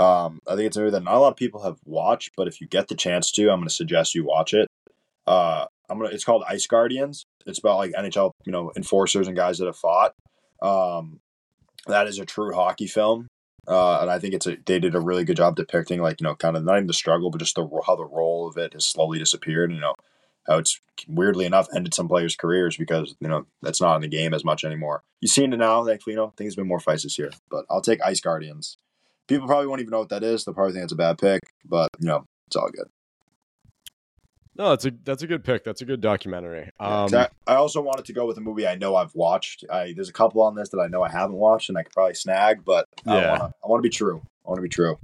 Um, 0.01 0.39
I 0.47 0.55
think 0.55 0.69
it's 0.69 0.77
a 0.77 0.81
movie 0.81 0.93
that 0.93 1.03
not 1.03 1.17
a 1.17 1.19
lot 1.19 1.33
of 1.33 1.37
people 1.37 1.63
have 1.65 1.79
watched, 1.85 2.31
but 2.37 2.47
if 2.47 2.61
you 2.61 2.69
get 2.69 2.87
the 2.87 2.95
chance 2.95 3.33
to, 3.33 3.51
I'm 3.51 3.61
gonna 3.61 3.71
suggest 3.71 4.15
you 4.15 4.25
watch 4.25 4.55
it. 4.55 4.69
Uh, 5.27 5.67
I'm 5.91 5.99
gonna. 5.99 6.11
It's 6.11 6.25
called 6.25 6.45
Ice 6.49 6.67
Guardians. 6.67 7.25
It's 7.47 7.59
about 7.59 7.79
like 7.79 7.93
NHL, 7.93 8.31
you 8.45 8.53
know, 8.53 8.71
enforcers 8.77 9.27
and 9.27 9.37
guys 9.37 9.59
that 9.59 9.67
have 9.67 9.77
fought. 9.77 10.15
Um, 10.63 11.19
that 11.87 12.07
is 12.07 12.19
a 12.19 12.25
true 12.25 12.55
hockey 12.55 12.87
film. 12.87 13.27
Uh, 13.67 13.99
and 14.01 14.11
I 14.11 14.19
think 14.19 14.35
it's 14.35 14.47
a 14.47 14.57
they 14.65 14.79
did 14.79 14.95
a 14.95 15.01
really 15.01 15.25
good 15.25 15.37
job 15.37 15.57
depicting 15.57 16.01
like 16.01 16.21
you 16.21 16.25
know 16.25 16.35
kind 16.35 16.57
of 16.57 16.65
not 16.65 16.77
even 16.77 16.87
the 16.87 16.95
struggle 16.95 17.31
but 17.31 17.39
just 17.39 17.55
the 17.55 17.69
how 17.87 17.97
the 17.97 18.07
role 18.07 18.49
of 18.49 18.57
it 18.57 18.73
has 18.73 18.87
slowly 18.87 19.19
disappeared. 19.19 19.73
You 19.73 19.81
know 19.81 19.95
how 20.49 20.59
it's 20.59 20.81
weirdly 21.07 21.45
enough 21.45 21.69
ended 21.75 21.95
some 21.95 22.09
players' 22.09 22.35
careers 22.37 22.77
because 22.77 23.15
you 23.21 23.29
know 23.29 23.47
that's 23.63 23.81
not 23.81 23.97
in 23.97 24.03
the 24.03 24.09
game 24.09 24.35
as 24.35 24.45
much 24.45 24.65
anymore. 24.65 25.03
You've 25.21 25.31
seen 25.31 25.53
it 25.53 25.59
now, 25.59 25.85
thankfully. 25.85 26.15
You 26.15 26.19
know, 26.19 26.25
I 26.25 26.29
think 26.29 26.37
there's 26.39 26.57
been 26.57 26.67
more 26.67 26.81
fights 26.81 27.03
this 27.03 27.19
year, 27.19 27.31
but 27.51 27.65
I'll 27.71 27.83
take 27.83 28.01
Ice 28.05 28.21
Guardians. 28.21 28.79
People 29.27 29.47
probably 29.47 29.67
won't 29.67 29.81
even 29.81 29.91
know 29.91 29.99
what 30.01 30.09
that 30.09 30.25
is. 30.25 30.45
They'll 30.45 30.55
probably 30.55 30.73
think 30.73 30.85
it's 30.85 30.93
a 30.93 30.97
bad 30.97 31.19
pick, 31.19 31.43
but 31.65 31.91
you 32.01 32.07
know 32.09 32.25
it's 32.47 32.57
all 32.57 32.71
good. 32.71 32.89
No, 34.57 34.71
that's 34.71 34.87
a 34.87 34.93
that's 35.05 35.23
a 35.23 35.27
good 35.29 35.45
pick. 35.45 35.63
That's 35.63 35.83
a 35.83 35.85
good 35.85 36.01
documentary. 36.01 36.71
Um, 36.81 37.15
I, 37.15 37.29
I 37.47 37.55
also 37.55 37.81
wanted 37.81 38.07
to 38.07 38.13
go 38.13 38.27
with 38.27 38.39
a 38.39 38.41
movie 38.41 38.67
I 38.67 38.75
know 38.75 38.97
I've 38.97 39.15
watched. 39.15 39.65
I 39.71 39.93
there's 39.93 40.09
a 40.09 40.13
couple 40.13 40.43
on 40.43 40.57
this 40.57 40.71
that 40.71 40.79
I 40.79 40.89
know 40.89 41.03
I 41.03 41.11
haven't 41.11 41.37
watched 41.37 41.69
and 41.69 41.79
I 41.79 41.85
could 41.85 41.93
probably 41.93 42.15
snag, 42.15 42.65
but 42.65 42.89
Yeah. 43.07 43.51
I 43.65 43.69
want 43.69 43.81
to 43.81 43.89
be 43.89 43.95
true. 43.95 44.21
I 44.45 44.49
want 44.49 44.59
to 44.59 44.63
be 44.63 44.69
true. 44.69 44.99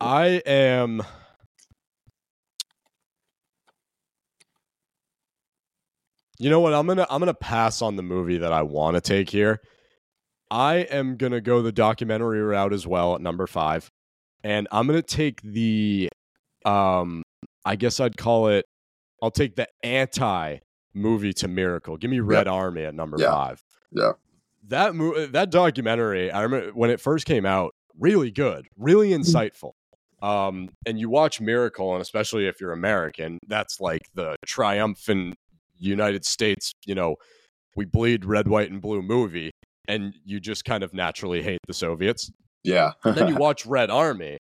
I 0.00 0.42
am. 0.46 1.02
You 6.40 6.48
know 6.48 6.60
what? 6.60 6.72
I'm 6.72 6.86
gonna 6.86 7.06
I'm 7.10 7.20
gonna 7.20 7.34
pass 7.34 7.82
on 7.82 7.96
the 7.96 8.02
movie 8.02 8.38
that 8.38 8.52
I 8.52 8.62
want 8.62 8.94
to 8.96 9.00
take 9.00 9.28
here. 9.28 9.60
I 10.50 10.76
am 10.76 11.16
gonna 11.16 11.40
go 11.40 11.60
the 11.62 11.70
documentary 11.70 12.40
route 12.40 12.72
as 12.72 12.86
well 12.86 13.14
at 13.14 13.20
number 13.20 13.46
five, 13.46 13.90
and 14.42 14.66
I'm 14.72 14.86
gonna 14.86 15.02
take 15.02 15.42
the, 15.42 16.08
um, 16.64 17.22
I 17.64 17.76
guess 17.76 18.00
I'd 18.00 18.16
call 18.16 18.48
it. 18.48 18.64
I'll 19.22 19.30
take 19.30 19.54
the 19.54 19.68
anti 19.84 20.58
movie 20.94 21.34
to 21.34 21.46
Miracle. 21.48 21.98
Give 21.98 22.10
me 22.10 22.20
Red 22.20 22.48
Army 22.48 22.84
at 22.84 22.94
number 22.94 23.18
Yeah. 23.20 23.30
five. 23.32 23.62
Yeah. 23.92 24.12
That 24.68 24.94
mo- 24.94 25.26
that 25.26 25.50
documentary, 25.50 26.30
I 26.30 26.40
remember 26.42 26.70
when 26.72 26.90
it 26.90 27.00
first 27.02 27.26
came 27.26 27.44
out, 27.44 27.74
really 27.98 28.30
good, 28.30 28.66
really 28.78 29.10
Mm-hmm. 29.10 29.22
insightful. 29.22 29.72
Um, 30.22 30.70
and 30.86 30.98
you 30.98 31.08
watch 31.10 31.40
Miracle, 31.40 31.92
and 31.92 32.02
especially 32.02 32.46
if 32.46 32.60
you're 32.60 32.72
American, 32.72 33.38
that's 33.46 33.80
like 33.80 34.02
the 34.14 34.36
triumphant 34.46 35.34
United 35.88 36.24
States, 36.24 36.72
you 36.86 36.94
know, 36.94 37.16
we 37.76 37.84
bleed 37.84 38.24
red, 38.24 38.48
white, 38.48 38.70
and 38.70 38.80
blue 38.80 39.02
movie, 39.02 39.50
and 39.88 40.14
you 40.24 40.40
just 40.40 40.64
kind 40.64 40.82
of 40.84 40.92
naturally 40.92 41.42
hate 41.42 41.60
the 41.66 41.74
Soviets. 41.74 42.30
Yeah. 42.64 42.92
And 43.04 43.16
then 43.16 43.28
you 43.28 43.34
watch 43.36 43.64
Red 43.66 43.90
Army, 43.90 44.38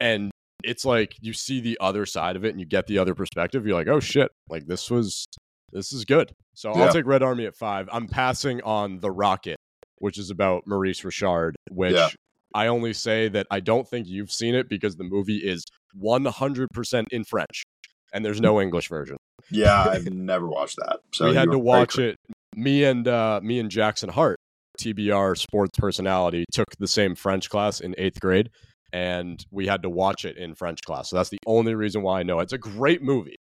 and 0.00 0.30
it's 0.64 0.84
like 0.84 1.16
you 1.20 1.32
see 1.32 1.60
the 1.60 1.76
other 1.80 2.06
side 2.06 2.36
of 2.36 2.44
it, 2.44 2.50
and 2.50 2.60
you 2.60 2.66
get 2.66 2.86
the 2.86 2.98
other 2.98 3.14
perspective. 3.14 3.66
You're 3.66 3.76
like, 3.76 3.88
oh 3.88 4.00
shit, 4.00 4.30
like 4.48 4.66
this 4.66 4.90
was 4.90 5.26
this 5.72 5.92
is 5.92 6.04
good. 6.04 6.32
So 6.54 6.74
Yeah. 6.74 6.84
I'll 6.84 6.92
take 6.92 7.06
Red 7.06 7.22
Army 7.22 7.46
at 7.46 7.56
five. 7.56 7.88
I'm 7.92 8.06
passing 8.06 8.62
on 8.62 9.00
the 9.00 9.10
Rocket, 9.10 9.56
which 9.98 10.18
is 10.18 10.30
about 10.30 10.62
Maurice 10.66 11.04
Richard, 11.04 11.56
which 11.70 11.94
Yeah. 11.94 12.08
I 12.54 12.68
only 12.68 12.92
say 12.94 13.28
that 13.28 13.46
I 13.50 13.60
don't 13.60 13.86
think 13.86 14.06
you've 14.06 14.30
seen 14.30 14.54
it 14.54 14.68
because 14.68 14.96
the 14.96 15.04
movie 15.04 15.38
is 15.38 15.64
100% 16.02 17.04
in 17.10 17.24
French 17.24 17.64
and 18.12 18.24
there's 18.24 18.40
no 18.40 18.60
English 18.62 18.88
version. 18.88 19.16
Yeah, 19.50 19.82
I've 19.90 20.12
never 20.12 20.46
watched 20.46 20.76
that. 20.76 21.00
So 21.14 21.28
we 21.28 21.34
had 21.34 21.50
to 21.50 21.58
watch 21.58 21.98
it. 21.98 22.16
Me 22.54 22.84
and 22.84 23.06
uh, 23.06 23.40
me 23.42 23.58
and 23.58 23.70
Jackson 23.70 24.08
Hart, 24.08 24.36
TBR 24.78 25.36
sports 25.36 25.78
personality, 25.78 26.44
took 26.52 26.66
the 26.78 26.88
same 26.88 27.14
French 27.14 27.50
class 27.50 27.80
in 27.80 27.94
eighth 27.98 28.20
grade, 28.20 28.50
and 28.92 29.44
we 29.50 29.66
had 29.66 29.82
to 29.82 29.90
watch 29.90 30.24
it 30.24 30.36
in 30.36 30.54
French 30.54 30.80
class. 30.82 31.10
So 31.10 31.16
that's 31.16 31.30
the 31.30 31.38
only 31.46 31.74
reason 31.74 32.02
why 32.02 32.20
I 32.20 32.22
know 32.22 32.40
it. 32.40 32.44
it's 32.44 32.52
a 32.52 32.58
great 32.58 33.02
movie. 33.02 33.36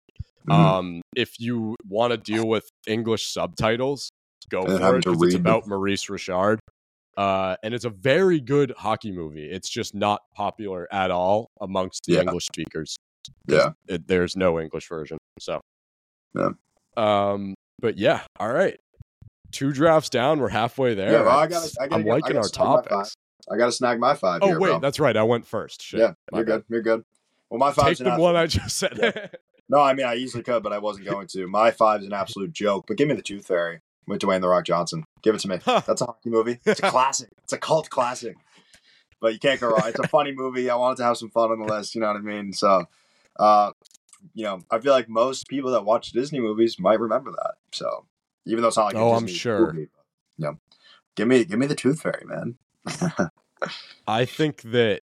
Mhm. 0.48 0.52
Um, 0.52 1.02
if 1.16 1.38
you 1.38 1.76
want 1.88 2.10
to 2.12 2.16
deal 2.18 2.46
with 2.46 2.68
English 2.86 3.32
subtitles, 3.32 4.10
go 4.50 4.62
And 4.62 4.78
for 4.78 4.96
it 4.98 5.04
it's 5.06 5.34
about 5.34 5.66
Maurice 5.66 6.10
Richard. 6.10 6.60
Uh, 7.16 7.56
and 7.62 7.72
it's 7.72 7.84
a 7.84 7.90
very 7.90 8.40
good 8.40 8.74
hockey 8.76 9.12
movie. 9.12 9.48
It's 9.48 9.70
just 9.70 9.94
not 9.94 10.20
popular 10.34 10.86
at 10.92 11.10
all 11.10 11.46
amongst 11.60 12.02
the 12.06 12.14
Yeah. 12.14 12.20
English 12.22 12.46
speakers. 12.46 12.96
Yeah. 13.48 13.70
It, 13.88 14.08
there's 14.08 14.36
no 14.36 14.60
English 14.60 14.88
version. 14.88 15.16
So, 15.38 15.60
Yeah. 16.34 16.50
Um, 16.96 17.54
but 17.80 17.98
yeah, 17.98 18.22
all 18.38 18.52
right. 18.52 18.78
Two 19.52 19.72
drafts 19.72 20.08
down. 20.10 20.40
We're 20.40 20.48
halfway 20.48 20.94
there. 20.94 21.12
Yeah, 21.12 21.22
well, 21.22 21.38
I 21.38 21.46
gotta, 21.46 21.70
I 21.80 21.86
gotta 21.88 21.94
I'm 22.02 22.08
I 22.08 22.14
liking 22.14 22.32
gotta 22.34 22.38
our 22.38 22.48
topics. 22.48 23.14
I 23.50 23.56
got 23.56 23.66
to 23.66 23.72
snag 23.72 24.00
my 24.00 24.14
five. 24.14 24.40
Oh 24.42 24.48
here, 24.48 24.58
wait, 24.60 24.68
bro. 24.70 24.78
that's 24.80 24.98
right. 24.98 25.16
I 25.16 25.22
went 25.22 25.46
first. 25.46 25.82
Shit. 25.82 26.00
yeah, 26.00 26.14
My 26.32 26.38
you're 26.38 26.46
bad. 26.46 26.52
good. 26.52 26.64
You're 26.70 26.82
good. 26.82 27.04
Well, 27.50 27.58
my 27.58 27.72
five. 27.72 27.88
Take 27.96 27.98
five's 27.98 28.16
the 28.16 28.22
one 28.22 28.36
I 28.36 28.46
just 28.46 28.76
said. 28.76 29.30
No, 29.66 29.80
I 29.80 29.94
mean 29.94 30.04
I 30.04 30.16
easily 30.16 30.42
could, 30.42 30.62
but 30.62 30.74
I 30.74 30.78
wasn't 30.78 31.06
going 31.06 31.26
to. 31.28 31.46
My 31.48 31.70
five's 31.70 32.04
an 32.04 32.12
absolute 32.12 32.52
joke. 32.52 32.84
But 32.86 32.98
give 32.98 33.08
me 33.08 33.14
the 33.14 33.22
Tooth 33.22 33.46
Fairy 33.46 33.80
with 34.06 34.20
Dwayne 34.20 34.42
the 34.42 34.48
Rock 34.48 34.66
Johnson. 34.66 35.04
Give 35.22 35.34
it 35.34 35.38
to 35.40 35.48
me. 35.48 35.56
That's 35.64 36.02
a 36.02 36.04
hockey 36.04 36.28
movie. 36.28 36.58
It's 36.66 36.80
a 36.80 36.82
classic. 36.90 37.30
It's 37.44 37.54
a 37.54 37.58
cult 37.58 37.88
classic. 37.88 38.36
But 39.22 39.32
you 39.32 39.38
can't 39.38 39.58
go 39.58 39.68
wrong. 39.70 39.80
It's 39.86 39.98
a 39.98 40.06
funny 40.08 40.32
movie. 40.32 40.68
I 40.68 40.76
wanted 40.76 40.98
to 40.98 41.04
have 41.04 41.16
some 41.16 41.30
fun 41.30 41.50
on 41.50 41.60
the 41.66 41.72
list. 41.72 41.94
You 41.94 42.02
know 42.02 42.08
what 42.08 42.16
I 42.16 42.20
mean? 42.20 42.52
So, 42.52 42.84
uh, 43.38 43.72
you 44.32 44.44
know, 44.44 44.60
I 44.70 44.78
feel 44.78 44.92
like 44.92 45.08
most 45.08 45.48
people 45.48 45.70
that 45.72 45.84
watch 45.84 46.12
Disney 46.12 46.40
movies 46.40 46.78
might 46.78 47.00
remember 47.00 47.30
that. 47.32 47.54
So, 47.72 48.06
even 48.46 48.62
though 48.62 48.68
it's 48.68 48.76
not 48.76 48.86
like 48.86 48.96
Oh, 48.96 49.14
I'm 49.14 49.26
sure. 49.26 49.72
movie, 49.72 49.88
yeah. 50.38 50.52
Give 51.16 51.28
me, 51.28 51.44
give 51.44 51.58
me 51.58 51.66
the 51.66 51.74
Tooth 51.74 52.00
Fairy, 52.00 52.24
man. 52.24 52.56
I 54.06 54.24
think 54.24 54.62
that 54.62 55.00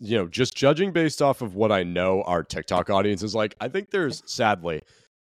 you 0.00 0.16
know, 0.16 0.26
just 0.26 0.56
judging 0.56 0.92
based 0.92 1.20
off 1.20 1.42
of 1.42 1.54
what 1.54 1.72
I 1.72 1.82
know 1.82 2.22
our 2.22 2.42
TikTok 2.42 2.90
audience 2.90 3.22
is 3.22 3.34
like, 3.34 3.54
I 3.60 3.68
think 3.68 3.90
there's 3.90 4.22
sadly 4.26 4.80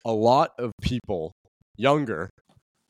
a 0.05 0.11
lot 0.11 0.51
of 0.57 0.71
people 0.81 1.33
younger 1.77 2.29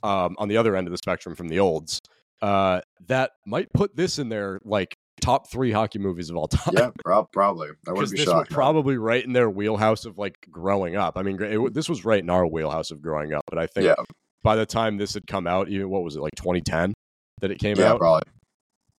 um, 0.03 0.35
on 0.37 0.47
the 0.47 0.57
other 0.57 0.75
end 0.75 0.87
of 0.87 0.91
the 0.91 0.97
spectrum 0.97 1.35
from 1.35 1.47
the 1.47 1.59
olds 1.59 1.99
uh, 2.41 2.81
that 3.07 3.31
might 3.45 3.71
put 3.73 3.95
this 3.95 4.19
in 4.19 4.29
their 4.29 4.59
like 4.63 4.93
top 5.19 5.49
three 5.49 5.71
hockey 5.71 5.99
movies 5.99 6.29
of 6.29 6.35
all 6.35 6.47
time. 6.47 6.73
yeah, 6.77 6.89
prob- 7.03 7.31
probably. 7.31 7.69
I 7.87 7.91
wouldn't 7.91 8.11
be 8.11 8.17
this 8.17 8.27
was 8.27 8.47
probably 8.49 8.97
right 8.97 9.23
in 9.23 9.33
their 9.33 9.49
wheelhouse 9.49 10.05
of 10.05 10.17
like 10.17 10.35
growing 10.49 10.95
up. 10.95 11.17
I 11.17 11.23
mean, 11.23 11.41
it, 11.41 11.73
this 11.73 11.89
was 11.89 12.05
right 12.05 12.21
in 12.21 12.29
our 12.29 12.47
wheelhouse 12.47 12.91
of 12.91 13.01
growing 13.01 13.33
up. 13.33 13.43
But 13.49 13.59
I 13.59 13.67
think 13.67 13.87
yeah, 13.87 13.95
by 14.43 14.55
the 14.55 14.65
time 14.65 14.97
this 14.97 15.13
had 15.13 15.27
come 15.27 15.47
out, 15.47 15.69
even 15.69 15.89
what 15.89 16.03
was 16.03 16.15
it 16.15 16.21
like 16.21 16.35
2010 16.35 16.93
that 17.41 17.51
it 17.51 17.59
came 17.59 17.77
yeah, 17.77 17.91
out? 17.91 17.99
probably. 17.99 18.23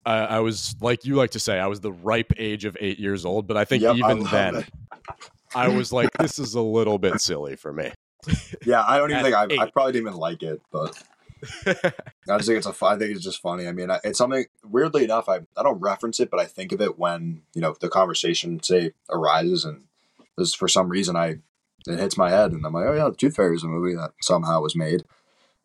I, 0.04 0.18
I 0.18 0.40
was 0.40 0.74
like 0.80 1.04
you 1.04 1.14
like 1.14 1.30
to 1.30 1.40
say, 1.40 1.58
I 1.58 1.66
was 1.66 1.80
the 1.80 1.92
ripe 1.92 2.32
age 2.36 2.64
of 2.64 2.76
eight 2.80 2.98
years 2.98 3.24
old. 3.24 3.46
But 3.46 3.56
I 3.56 3.64
think 3.64 3.82
Yep, 3.82 3.96
even 3.96 4.20
love 4.20 4.30
then, 4.30 4.56
it. 4.56 4.68
I 5.54 5.68
was 5.68 5.92
like, 5.92 6.10
this 6.18 6.38
is 6.38 6.54
a 6.54 6.60
little 6.60 6.98
bit 6.98 7.20
silly 7.20 7.56
for 7.56 7.72
me. 7.72 7.92
Yeah, 8.64 8.82
I 8.86 8.98
don't 8.98 9.10
even 9.12 9.22
think 9.22 9.34
I, 9.34 9.62
I 9.62 9.70
probably 9.70 9.92
didn't 9.92 10.08
even 10.08 10.18
like 10.18 10.42
it, 10.42 10.60
but 10.70 11.00
I 11.66 12.36
just 12.36 12.46
think 12.46 12.58
it's 12.58 12.66
a. 12.66 12.72
fu- 12.72 12.86
I 12.86 12.96
think 12.98 13.14
it's 13.14 13.24
just 13.24 13.40
funny. 13.40 13.66
I 13.66 13.72
mean, 13.72 13.88
it's 14.04 14.18
something. 14.18 14.44
Weirdly 14.64 15.04
enough, 15.04 15.28
I 15.28 15.40
I 15.56 15.62
don't 15.62 15.80
reference 15.80 16.20
it, 16.20 16.30
but 16.30 16.40
I 16.40 16.44
think 16.44 16.72
of 16.72 16.80
it 16.80 16.98
when 16.98 17.42
you 17.54 17.60
know 17.60 17.74
the 17.80 17.88
conversation 17.88 18.62
say 18.62 18.92
arises, 19.10 19.64
and 19.64 19.84
this 20.38 20.54
for 20.54 20.68
some 20.68 20.88
reason 20.88 21.16
I 21.16 21.38
it 21.86 21.98
hits 21.98 22.16
my 22.16 22.30
head, 22.30 22.52
and 22.52 22.64
I'm 22.64 22.72
like, 22.72 22.86
oh 22.86 22.94
yeah, 22.94 23.08
the 23.08 23.16
Tooth 23.16 23.34
Fairy 23.36 23.56
is 23.56 23.64
a 23.64 23.68
movie 23.68 23.94
that 23.96 24.12
somehow 24.20 24.60
was 24.60 24.76
made. 24.76 25.02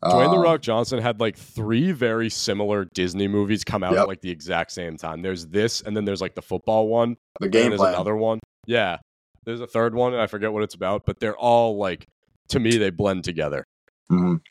Dwayne 0.03 0.29
the 0.31 0.37
Um, 0.37 0.41
Rock 0.43 0.61
Johnson 0.61 0.99
had 0.99 1.19
like 1.19 1.35
three 1.37 1.91
very 1.91 2.29
similar 2.29 2.85
Disney 2.85 3.27
movies 3.27 3.63
come 3.63 3.83
out 3.83 3.93
Yep. 3.93 4.01
at 4.03 4.07
like 4.07 4.21
the 4.21 4.29
exact 4.31 4.71
same 4.71 4.95
time. 4.97 5.21
There's 5.23 5.47
this, 5.47 5.81
and 5.81 5.97
then 5.97 6.05
there's 6.05 6.21
like 6.21 6.35
the 6.35 6.41
football 6.41 6.87
one, 6.87 7.17
the 7.39 7.49
game 7.49 7.69
there's 7.69 7.79
plan. 7.81 7.93
another 7.95 8.15
one. 8.15 8.39
Yeah. 8.67 8.97
There's 9.45 9.61
a 9.61 9.65
third 9.67 9.95
one, 9.95 10.13
and 10.13 10.21
I 10.21 10.27
forget 10.27 10.51
what 10.53 10.61
it's 10.61 10.75
about, 10.75 11.05
but 11.05 11.19
they're 11.19 11.37
all 11.37 11.77
like, 11.77 12.05
to 12.49 12.59
me, 12.59 12.77
they 12.77 12.89
blend 12.91 13.23
together. 13.23 13.65
Mhm. 14.11 14.41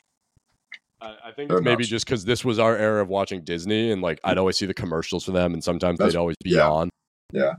I, 1.07 1.29
I 1.29 1.31
think 1.31 1.49
They're 1.49 1.61
maybe 1.61 1.83
just 1.83 2.05
because 2.05 2.25
this 2.25 2.43
was 2.45 2.59
our 2.59 2.75
era 2.75 3.01
of 3.01 3.07
watching 3.09 3.41
Disney, 3.43 3.91
and 3.91 4.01
like 4.01 4.19
I'd 4.23 4.37
always 4.37 4.57
see 4.57 4.65
the 4.65 4.73
commercials 4.73 5.23
for 5.25 5.31
them, 5.31 5.53
and 5.53 5.63
sometimes 5.63 5.97
That's- 5.99 6.13
they'd 6.13 6.19
always 6.19 6.35
be 6.43 6.51
yeah. 6.51 6.69
on. 6.69 6.89
Yeah. 7.33 7.53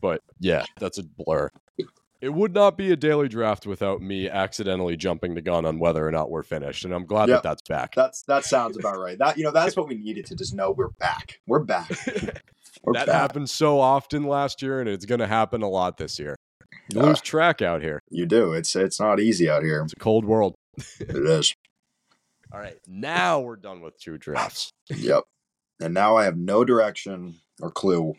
But 0.00 0.22
yeah, 0.40 0.64
that's 0.78 0.98
a 0.98 1.02
blur. 1.04 1.50
It 2.22 2.32
would 2.32 2.54
not 2.54 2.78
be 2.78 2.90
a 2.92 2.96
daily 2.96 3.28
draft 3.28 3.66
without 3.66 4.00
me 4.00 4.28
accidentally 4.28 4.96
jumping 4.96 5.34
the 5.34 5.42
gun 5.42 5.66
on 5.66 5.78
whether 5.78 6.06
or 6.06 6.10
not 6.10 6.30
we're 6.30 6.42
finished, 6.42 6.84
and 6.84 6.94
I'm 6.94 7.04
glad 7.06 7.28
Yep. 7.28 7.42
that 7.42 7.48
that's 7.48 7.62
back. 7.68 7.94
That's 7.94 8.22
that 8.22 8.44
sounds 8.44 8.76
about 8.80 8.98
right. 8.98 9.18
That 9.18 9.36
you 9.38 9.44
know 9.44 9.50
that's 9.52 9.76
what 9.76 9.88
we 9.88 9.96
needed 9.96 10.26
to 10.26 10.34
just 10.36 10.54
know 10.54 10.70
we're 10.70 10.88
back. 10.98 11.40
We're 11.46 11.60
back. 11.60 11.90
We're 12.84 12.92
that 12.92 13.06
back. 13.06 13.14
happened 13.16 13.48
so 13.50 13.80
often 13.80 14.24
last 14.24 14.60
year, 14.62 14.80
and 14.80 14.88
it's 14.88 15.06
going 15.06 15.18
to 15.20 15.26
happen 15.26 15.62
a 15.62 15.68
lot 15.68 15.96
this 15.96 16.18
year. 16.18 16.36
You 16.92 17.00
Yeah. 17.00 17.06
lose 17.06 17.20
track 17.20 17.60
out 17.62 17.82
here. 17.82 18.00
You 18.10 18.26
do. 18.26 18.52
It's 18.52 18.76
it's 18.76 19.00
not 19.00 19.18
easy 19.18 19.48
out 19.50 19.62
here. 19.62 19.82
It's 19.82 19.92
a 19.94 19.96
cold 19.96 20.24
world. 20.24 20.54
It 21.00 21.16
is. 21.16 21.54
All 22.52 22.60
right, 22.60 22.78
now 22.86 23.40
we're 23.40 23.56
done 23.56 23.80
with 23.80 23.98
two 23.98 24.18
drafts. 24.18 24.72
Yep. 24.88 25.24
And 25.80 25.92
now 25.92 26.16
I 26.16 26.24
have 26.24 26.36
no 26.36 26.64
direction 26.64 27.36
or 27.60 27.70
clue 27.70 28.14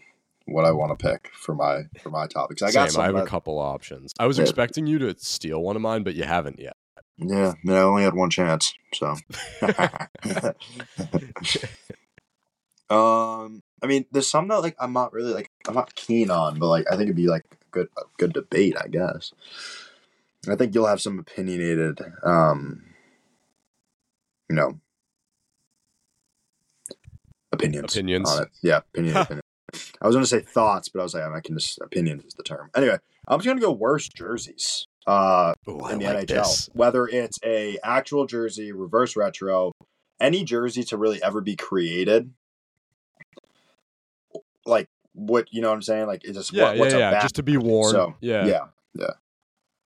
what 0.45 0.63
I 0.65 0.71
want 0.71 0.97
to 0.97 1.07
pick 1.09 1.29
for 1.33 1.55
my 1.55 1.83
for 2.01 2.09
my 2.09 2.27
topics. 2.27 2.61
I 2.61 2.71
got 2.71 2.91
Same. 2.91 3.01
I 3.01 3.05
have 3.05 3.15
some. 3.15 3.23
a 3.23 3.25
couple 3.25 3.57
options. 3.59 4.13
I 4.19 4.27
was 4.27 4.37
Yeah. 4.37 4.43
expecting 4.43 4.85
you 4.85 4.99
to 4.99 5.15
steal 5.17 5.61
one 5.61 5.75
of 5.75 5.81
mine, 5.81 6.03
but 6.03 6.13
you 6.15 6.23
haven't 6.23 6.59
yet. 6.59 6.75
yeah, 7.17 7.49
I, 7.49 7.55
mean, 7.63 7.75
I 7.75 7.81
only 7.81 8.03
had 8.03 8.13
one 8.13 8.29
chance, 8.29 8.73
so. 8.93 9.15
um, 12.89 13.61
I 13.81 13.87
mean, 13.87 14.05
there's 14.11 14.29
some 14.29 14.47
that 14.49 14.61
like 14.61 14.75
I'm 14.79 14.93
not 14.93 15.13
really 15.13 15.33
like 15.33 15.51
I'm 15.67 15.73
not 15.75 15.95
keen 15.95 16.29
on, 16.31 16.59
but 16.59 16.67
like 16.67 16.85
I 16.87 16.91
think 16.91 17.03
it'd 17.03 17.15
be 17.15 17.27
like 17.27 17.45
a 17.51 17.55
good 17.71 17.87
a 17.97 18.01
good 18.17 18.33
debate, 18.33 18.75
I 18.79 18.87
guess. 18.87 19.33
I 20.49 20.55
think 20.55 20.73
you'll 20.73 20.85
have 20.87 21.01
some 21.01 21.19
opinionated, 21.19 21.99
um, 22.23 22.83
you 24.49 24.55
know, 24.55 24.79
opinions. 27.51 27.93
Opinions. 27.95 28.29
on 28.29 28.43
it. 28.43 28.49
Yeah, 28.61 28.77
opinion. 28.93 29.17
opinion. 29.17 29.41
I 30.01 30.07
was 30.07 30.15
gonna 30.15 30.25
say 30.25 30.39
thoughts, 30.39 30.89
but 30.89 31.01
I 31.01 31.03
was 31.03 31.13
like, 31.13 31.23
I 31.23 31.41
can 31.41 31.57
just 31.57 31.79
opinions 31.81 32.23
is 32.25 32.33
the 32.33 32.43
term. 32.43 32.69
Anyway, 32.75 32.97
I'm 33.27 33.39
just 33.39 33.47
gonna 33.47 33.59
go 33.61 33.71
worst 33.71 34.15
jerseys. 34.15 34.87
Uh, 35.05 35.53
Oh, 35.67 35.79
I 35.81 35.93
in 35.93 35.99
the 35.99 36.05
like 36.05 36.27
NHL. 36.27 36.27
this. 36.27 36.69
Whether 36.73 37.07
it's 37.07 37.39
a 37.43 37.77
actual 37.83 38.25
jersey, 38.25 38.71
reverse 38.71 39.15
retro, 39.15 39.71
any 40.19 40.43
jersey 40.43 40.83
to 40.85 40.97
really 40.97 41.21
ever 41.23 41.41
be 41.41 41.55
created, 41.55 42.31
like 44.65 44.89
what 45.13 45.47
you 45.51 45.61
know 45.61 45.69
what 45.69 45.75
I'm 45.75 45.81
saying? 45.81 46.07
Like 46.07 46.23
it's 46.23 46.37
just 46.37 46.53
Yeah, 46.53 46.63
what, 46.65 46.77
what's 46.77 46.93
yeah, 46.93 47.09
a 47.09 47.11
yeah. 47.11 47.21
Just 47.21 47.35
to 47.35 47.43
be 47.43 47.57
worn. 47.57 47.91
So, 47.91 48.15
yeah. 48.21 48.45
yeah, 48.45 48.65
yeah. 48.93 49.11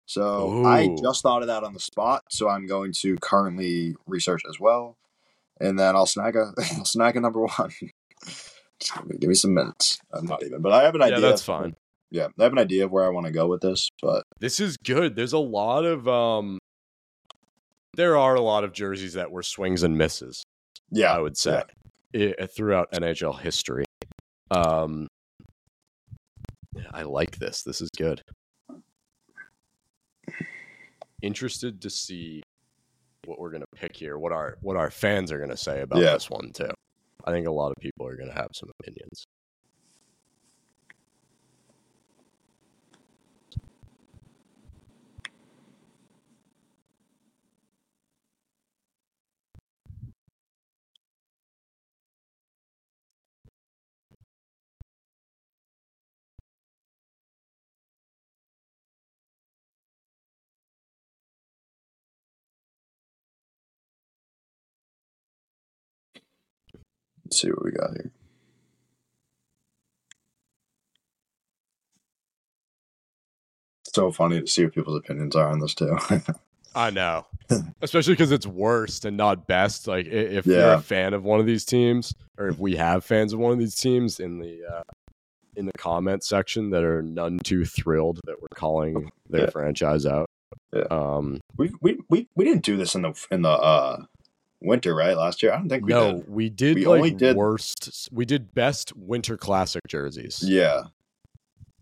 So 0.05 0.63
I 0.65 0.95
just 1.01 1.23
thought 1.23 1.41
of 1.41 1.47
that 1.47 1.63
on 1.63 1.73
the 1.73 1.79
spot, 1.79 2.23
so 2.29 2.47
I'm 2.47 2.67
going 2.67 2.93
to 3.01 3.17
currently 3.17 3.95
research 4.05 4.43
as 4.47 4.59
well, 4.59 4.97
and 5.59 5.77
then 5.79 5.95
I'll 5.95 6.05
snag 6.05 6.35
a 6.35 6.51
I'll 6.77 6.85
snag 6.85 7.15
a 7.17 7.21
number 7.21 7.41
one. 7.43 7.71
Give 9.19 9.29
me, 9.29 9.35
some 9.35 9.53
minutes. 9.53 9.99
I'm 10.13 10.25
not 10.25 10.43
even, 10.43 10.61
but 10.61 10.71
I 10.73 10.83
have 10.83 10.95
an 10.95 11.01
Yeah, 11.01 11.07
idea. 11.07 11.21
that's 11.21 11.41
fine. 11.43 11.75
Yeah, 12.11 12.27
I 12.39 12.43
have 12.43 12.51
an 12.51 12.59
idea 12.59 12.85
of 12.85 12.91
where 12.91 13.05
I 13.05 13.09
want 13.09 13.25
to 13.25 13.31
go 13.31 13.47
with 13.47 13.61
this, 13.61 13.89
but 14.01 14.23
This 14.39 14.59
is 14.59 14.77
good. 14.77 15.15
There's 15.15 15.33
a 15.33 15.37
lot 15.39 15.85
of 15.85 16.07
um. 16.07 16.59
There 17.95 18.17
are 18.17 18.35
a 18.35 18.41
lot 18.41 18.63
of 18.65 18.73
jerseys 18.73 19.13
that 19.13 19.31
were 19.31 19.41
swings 19.43 19.81
and 19.83 19.97
misses. 19.97 20.43
yeah, 20.91 21.13
I 21.13 21.19
would 21.19 21.37
say 21.37 21.63
i- 22.13 22.35
throughout 22.53 22.91
NHL 22.91 23.39
history. 23.39 23.85
Um, 24.51 25.07
I 26.93 27.03
like 27.03 27.37
this. 27.37 27.63
This 27.63 27.79
is 27.81 27.89
good. 27.97 28.21
Interested 31.25 31.81
to 31.81 31.89
see 31.89 32.43
what 33.25 33.39
we're 33.39 33.49
gonna 33.49 33.65
pick 33.75 33.95
here. 33.95 34.19
What 34.19 34.31
our 34.31 34.57
what 34.61 34.77
our 34.77 34.91
fans 34.91 35.31
are 35.31 35.39
gonna 35.39 35.57
say 35.57 35.81
about 35.81 35.99
Yeah. 35.99 36.13
this 36.13 36.29
one 36.29 36.51
too. 36.53 36.69
I 37.23 37.31
think 37.31 37.47
a 37.47 37.51
lot 37.51 37.71
of 37.71 37.77
people 37.81 38.05
are 38.05 38.15
gonna 38.15 38.31
have 38.33 38.49
some 38.53 38.69
opinions. 38.79 39.25
Let's 67.35 67.41
see 67.41 67.49
what 67.49 67.65
we 67.65 67.71
got 67.71 67.91
here. 67.91 68.11
so 73.93 74.09
funny 74.11 74.39
to 74.41 74.47
see 74.47 74.63
what 74.63 74.73
people's 74.73 74.97
opinions 74.97 75.35
are 75.35 75.49
on 75.49 75.59
this 75.59 75.73
too. 75.73 75.97
I 76.75 76.91
know, 76.91 77.25
especially 77.81 78.13
because 78.13 78.31
it's 78.31 78.47
worst 78.47 79.03
and 79.05 79.17
not 79.17 79.47
best. 79.47 79.85
Like 79.87 80.05
if 80.05 80.45
you're 80.45 80.73
a 80.73 80.81
fan 80.81 81.13
of 81.13 81.23
one 81.23 81.41
of 81.41 81.45
these 81.45 81.65
teams, 81.65 82.13
or 82.37 82.47
if 82.47 82.57
we 82.57 82.75
have 82.77 83.03
fans 83.03 83.33
of 83.33 83.39
one 83.39 83.51
of 83.51 83.59
these 83.59 83.75
teams 83.75 84.19
in 84.21 84.39
the 84.39 84.61
uh, 84.65 84.83
in 85.57 85.65
the 85.65 85.73
comment 85.77 86.23
section 86.23 86.69
that 86.69 86.83
are 86.83 87.01
none 87.01 87.39
too 87.39 87.65
thrilled 87.65 88.21
that 88.25 88.41
we're 88.41 88.47
calling 88.55 89.09
their 89.29 89.41
Yeah. 89.41 89.49
franchise 89.49 90.05
out. 90.05 90.25
Yeah. 90.73 90.83
Um, 90.89 91.39
we, 91.57 91.71
we 91.81 91.99
we 92.09 92.27
we 92.35 92.45
didn't 92.45 92.63
do 92.63 92.75
this 92.77 92.95
in 92.95 93.01
the 93.03 93.13
in 93.31 93.41
the 93.41 93.49
uh, 93.49 94.03
winter, 94.65 94.93
right? 94.95 95.15
Last 95.15 95.41
year, 95.43 95.53
I 95.53 95.57
don't 95.57 95.69
think 95.69 95.85
we 95.85 95.93
did. 95.93 95.99
no, 95.99 96.13
did. 96.13 96.29
we 96.29 96.49
did 96.49 96.75
We 96.75 96.85
like 96.85 96.97
only 96.97 97.11
did- 97.11 97.35
worst. 97.35 98.09
We 98.11 98.25
did 98.25 98.53
best 98.53 98.95
winter 98.95 99.37
classic 99.37 99.81
jerseys. 99.87 100.43
Yeah, 100.45 100.83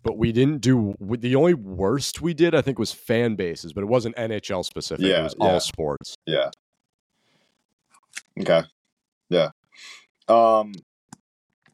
but 0.04 0.18
we 0.18 0.32
didn't 0.32 0.62
do 0.62 0.96
the 1.00 1.36
only 1.36 1.54
worst 1.54 2.22
we 2.22 2.34
did. 2.34 2.54
I 2.54 2.62
think 2.62 2.78
was 2.80 2.92
fan 2.92 3.36
bases, 3.36 3.74
but 3.74 3.82
it 3.82 3.88
wasn't 3.88 4.16
NHL 4.18 4.64
specific. 4.66 5.06
Yeah, 5.06 5.22
it 5.22 5.24
was 5.24 5.36
yeah. 5.40 5.46
all 5.48 5.60
sports. 5.60 6.16
yeah. 6.26 6.50
Okay, 8.40 8.64
yeah. 9.30 9.50
Um, 10.28 10.74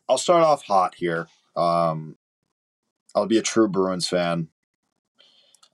I'll 0.07 0.17
start 0.17 0.43
off 0.43 0.63
hot 0.63 0.95
here. 0.95 1.27
Um, 1.55 2.17
I'll 3.15 3.27
be 3.27 3.37
a 3.37 3.41
true 3.43 3.67
Bruins 3.67 4.07
fan. 4.07 4.49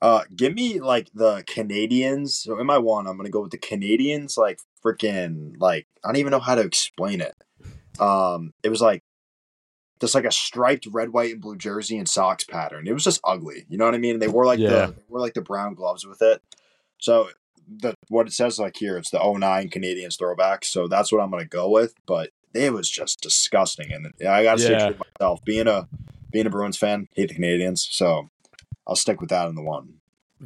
Uh, 0.02 0.24
give 0.36 0.54
me 0.54 0.80
like 0.80 1.10
the 1.14 1.44
Canadiens. 1.48 2.30
So 2.32 2.60
in 2.60 2.68
my 2.68 2.78
one, 2.78 3.08
I'm 3.08 3.18
gonna 3.18 3.30
go 3.30 3.42
with 3.42 3.52
the 3.52 3.58
Canadiens. 3.58 4.38
Like 4.38 4.60
freaking, 4.86 5.56
like 5.60 5.88
I 6.04 6.10
don't 6.10 6.18
even 6.18 6.32
know 6.32 6.40
how 6.40 6.56
to 6.56 6.62
explain 6.62 7.22
it. 7.22 7.34
Um, 8.00 8.52
it 8.64 8.70
was 8.70 8.82
like 8.82 9.02
just 10.02 10.14
like 10.16 10.26
a 10.26 10.32
striped 10.32 10.88
red, 10.92 11.10
white, 11.14 11.32
and 11.34 11.42
blue 11.42 11.56
jersey 11.56 11.98
and 11.98 12.08
socks 12.08 12.44
pattern. 12.44 12.88
It 12.88 12.94
was 12.94 13.04
just 13.06 13.22
ugly. 13.24 13.66
You 13.70 13.78
know 13.78 13.86
what 13.86 13.96
I 13.96 14.00
mean? 14.00 14.20
They 14.20 14.28
wore 14.28 14.46
like 14.46 14.60
Yeah. 14.60 14.88
the 14.88 14.94
they 14.96 15.04
wore 15.08 15.22
like 15.22 15.34
the 15.34 15.42
brown 15.42 15.74
gloves 15.74 16.06
with 16.06 16.22
it. 16.22 16.42
So 17.00 17.30
the 17.68 17.96
what 18.10 18.28
it 18.28 18.34
says 18.34 18.60
like 18.60 18.76
here, 18.78 18.98
it's 18.98 19.10
the 19.10 19.20
09 19.20 19.70
Canadiens 19.70 20.18
throwback. 20.18 20.66
So 20.66 20.88
that's 20.88 21.12
what 21.12 21.22
I'm 21.22 21.32
gonna 21.32 21.46
go 21.46 21.70
with. 21.70 21.94
But 22.06 22.30
it 22.54 22.74
was 22.74 22.90
just 22.90 23.22
disgusting, 23.22 23.92
and 23.92 24.08
I 24.28 24.44
gotta 24.44 24.62
Yeah. 24.62 24.68
say 24.68 24.94
to 24.94 25.00
myself. 25.20 25.40
Being 25.46 25.68
a 25.68 25.88
being 26.32 26.46
a 26.46 26.50
Bruins 26.50 26.78
fan, 26.78 27.08
hate 27.16 27.30
the 27.30 27.36
Canadiens. 27.36 27.80
So 27.80 28.30
I'll 28.88 28.96
stick 28.96 29.22
with 29.22 29.30
that 29.30 29.48
in 29.48 29.56
the 29.56 29.64
one. 29.64 29.96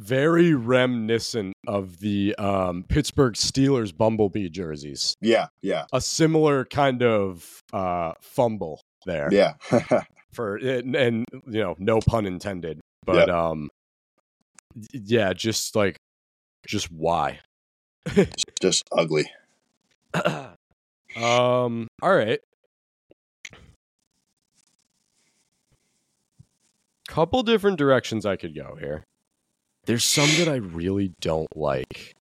Very 0.00 0.54
reminiscent 0.54 1.52
of 1.66 2.00
the 2.00 2.34
um, 2.36 2.84
Pittsburgh 2.88 3.34
Steelers 3.34 3.94
Bumblebee 3.94 4.48
jerseys. 4.48 5.14
Yeah, 5.20 5.48
yeah, 5.60 5.84
A 5.92 6.00
similar 6.00 6.64
kind 6.64 7.02
of 7.02 7.60
uh, 7.72 8.12
fumble 8.22 8.80
there 9.04 9.28
yeah. 9.30 9.54
for 10.32 10.56
and, 10.56 10.96
and 10.96 11.26
you 11.46 11.60
know 11.60 11.76
no 11.78 12.00
pun 12.00 12.24
intended, 12.24 12.80
but 13.04 13.28
um, 13.28 13.68
yeah, 14.92 15.34
just 15.34 15.76
like 15.76 15.96
just 16.66 16.90
why. 16.90 17.40
just 18.60 18.88
ugly. 18.92 19.30
um. 20.14 21.88
All 22.02 22.14
right. 22.16 22.40
Couple 27.06 27.42
different 27.42 27.76
directions 27.76 28.24
I 28.24 28.36
could 28.36 28.54
go 28.54 28.76
here. 28.80 29.04
There's 29.86 30.04
some 30.04 30.28
that 30.38 30.48
I 30.48 30.56
really 30.56 31.12
don't 31.20 31.54
like, 31.56 32.14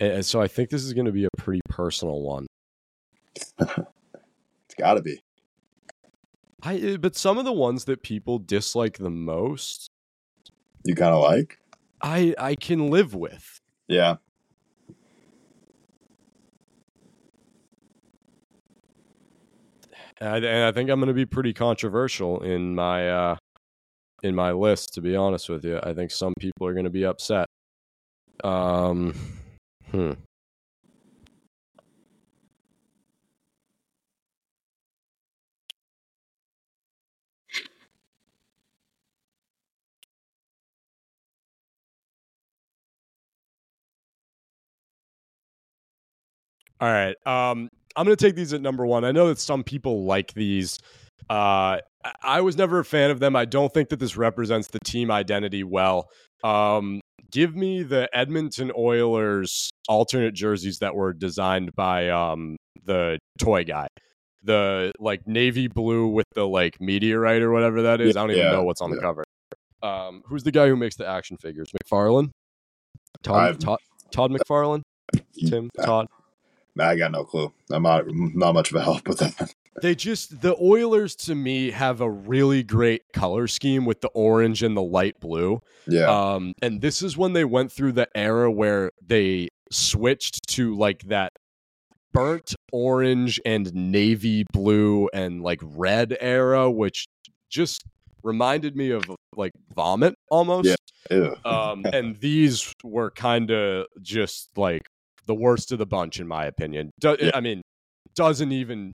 and 0.00 0.24
so 0.24 0.40
I 0.40 0.48
think 0.48 0.70
this 0.70 0.84
is 0.84 0.92
going 0.92 1.06
to 1.06 1.12
be 1.12 1.24
a 1.24 1.28
pretty 1.36 1.60
personal 1.68 2.22
one. 2.22 2.46
It's 4.66 4.74
got 4.80 4.94
to 4.94 5.02
be. 5.02 5.20
I 6.62 6.78
uh, 6.94 6.96
but 6.96 7.14
some 7.14 7.36
of 7.36 7.44
the 7.44 7.52
ones 7.52 7.84
that 7.84 8.02
people 8.02 8.38
dislike 8.38 8.96
the 8.96 9.10
most, 9.10 9.90
You 10.84 10.94
kind 10.94 11.14
of 11.14 11.22
like? 11.22 11.58
I 12.00 12.34
I 12.38 12.54
can 12.54 12.88
live 12.88 13.14
with. 13.14 13.60
Yeah. 13.88 14.16
And 20.20 20.28
I, 20.30 20.36
and 20.38 20.64
I 20.64 20.72
think 20.72 20.88
I'm 20.88 21.00
going 21.00 21.08
to 21.08 21.14
be 21.14 21.26
pretty 21.26 21.52
controversial 21.52 22.40
in 22.42 22.74
my 22.74 23.10
uh, 23.10 23.36
in 24.22 24.34
my 24.34 24.52
list. 24.52 24.94
To 24.94 25.00
be 25.00 25.16
honest 25.16 25.48
with 25.48 25.64
you, 25.64 25.80
I 25.82 25.92
think 25.94 26.10
some 26.10 26.34
people 26.38 26.66
are 26.66 26.72
going 26.72 26.84
to 26.84 26.90
be 26.90 27.04
upset. 27.04 27.46
Um, 28.44 29.14
hmm. 29.90 30.12
All 46.80 46.88
right. 46.88 47.14
Um, 47.26 47.70
I'm 47.94 48.04
going 48.04 48.16
to 48.16 48.24
take 48.26 48.34
these 48.34 48.52
at 48.52 48.60
number 48.60 48.84
one. 48.84 49.04
I 49.04 49.12
know 49.12 49.28
that 49.28 49.38
some 49.38 49.62
people 49.62 50.04
like 50.04 50.34
these. 50.34 50.80
Uh, 51.30 51.78
I- 52.22 52.40
was 52.40 52.56
never 52.56 52.78
a 52.78 52.84
fan 52.84 53.10
of 53.10 53.20
them. 53.20 53.34
I 53.36 53.44
don't 53.44 53.72
think 53.72 53.88
that 53.90 53.98
this 54.00 54.16
represents 54.16 54.68
the 54.68 54.78
team 54.84 55.10
identity 55.10 55.64
well. 55.64 56.08
Um, 56.44 57.00
give 57.30 57.54
me 57.56 57.82
the 57.82 58.08
Edmonton 58.16 58.72
Oilers 58.76 59.70
alternate 59.88 60.34
jerseys 60.34 60.78
that 60.78 60.94
were 60.94 61.12
designed 61.12 61.74
by 61.74 62.08
um, 62.08 62.56
the 62.84 63.18
toy 63.38 63.64
guy. 63.64 63.88
The 64.44 64.92
like 64.98 65.26
navy 65.26 65.68
blue 65.68 66.08
with 66.08 66.26
the 66.34 66.46
like 66.48 66.80
meteorite 66.80 67.42
or 67.42 67.52
whatever 67.52 67.82
that 67.82 68.00
is. 68.00 68.16
I 68.16 68.20
don't 68.22 68.32
even 68.32 68.44
Yeah, 68.44 68.50
know 68.50 68.64
what's 68.64 68.80
on 68.80 68.90
the 68.90 68.98
cover. 69.00 69.22
Um, 69.82 70.22
who's 70.26 70.42
the 70.42 70.50
guy 70.50 70.66
who 70.68 70.76
makes 70.76 70.96
the 70.96 71.06
action 71.06 71.36
figures? 71.36 71.68
McFarlane? 71.84 72.30
Todd, 73.22 73.60
Todd, 73.60 73.78
Todd 74.10 74.30
McFarlane? 74.32 74.82
Tim? 75.48 75.70
Todd? 75.80 76.06
I 76.78 76.96
got 76.96 77.12
no 77.12 77.24
clue. 77.24 77.52
I'm 77.70 77.82
not 77.82 78.04
not 78.08 78.54
much 78.54 78.70
of 78.70 78.76
a 78.76 78.82
help 78.82 79.06
with 79.06 79.18
that. 79.18 79.54
They 79.80 79.94
just 79.94 80.42
the 80.42 80.54
Oilers 80.60 81.16
to 81.16 81.34
me 81.34 81.70
have 81.70 82.00
a 82.00 82.10
really 82.10 82.62
great 82.62 83.02
color 83.14 83.46
scheme 83.46 83.84
with 83.86 84.00
the 84.02 84.08
orange 84.08 84.62
and 84.62 84.76
the 84.76 84.82
light 84.82 85.18
blue. 85.20 85.62
Yeah. 85.88 86.06
Um, 86.10 86.52
and 86.60 86.80
this 86.80 87.00
is 87.02 87.16
when 87.16 87.32
they 87.32 87.44
went 87.44 87.72
through 87.72 87.92
the 87.92 88.08
era 88.14 88.50
where 88.50 88.90
they 89.04 89.48
switched 89.70 90.46
to 90.48 90.74
like 90.74 91.04
that 91.04 91.32
burnt 92.12 92.54
orange 92.72 93.40
and 93.46 93.72
navy 93.74 94.44
blue 94.52 95.08
and 95.14 95.42
like 95.42 95.60
red 95.62 96.16
era, 96.20 96.70
which 96.70 97.06
just 97.48 97.82
reminded 98.22 98.76
me 98.76 98.90
of 98.90 99.04
like 99.36 99.52
vomit 99.74 100.14
almost. 100.30 100.68
Yeah. 100.68 100.76
Ew. 101.10 101.36
Um, 101.44 101.84
and 101.92 102.16
these 102.20 102.72
were 102.84 103.10
kind 103.10 103.50
of 103.50 103.86
just 104.02 104.48
like 104.56 104.82
the 105.26 105.34
worst 105.34 105.72
of 105.72 105.78
the 105.78 105.86
bunch, 105.86 106.20
in 106.20 106.28
my 106.28 106.44
opinion. 106.44 106.90
Do- 107.00 107.16
Yeah. 107.18 107.30
I 107.34 107.40
mean, 107.40 107.62
doesn't 108.14 108.52
even 108.52 108.92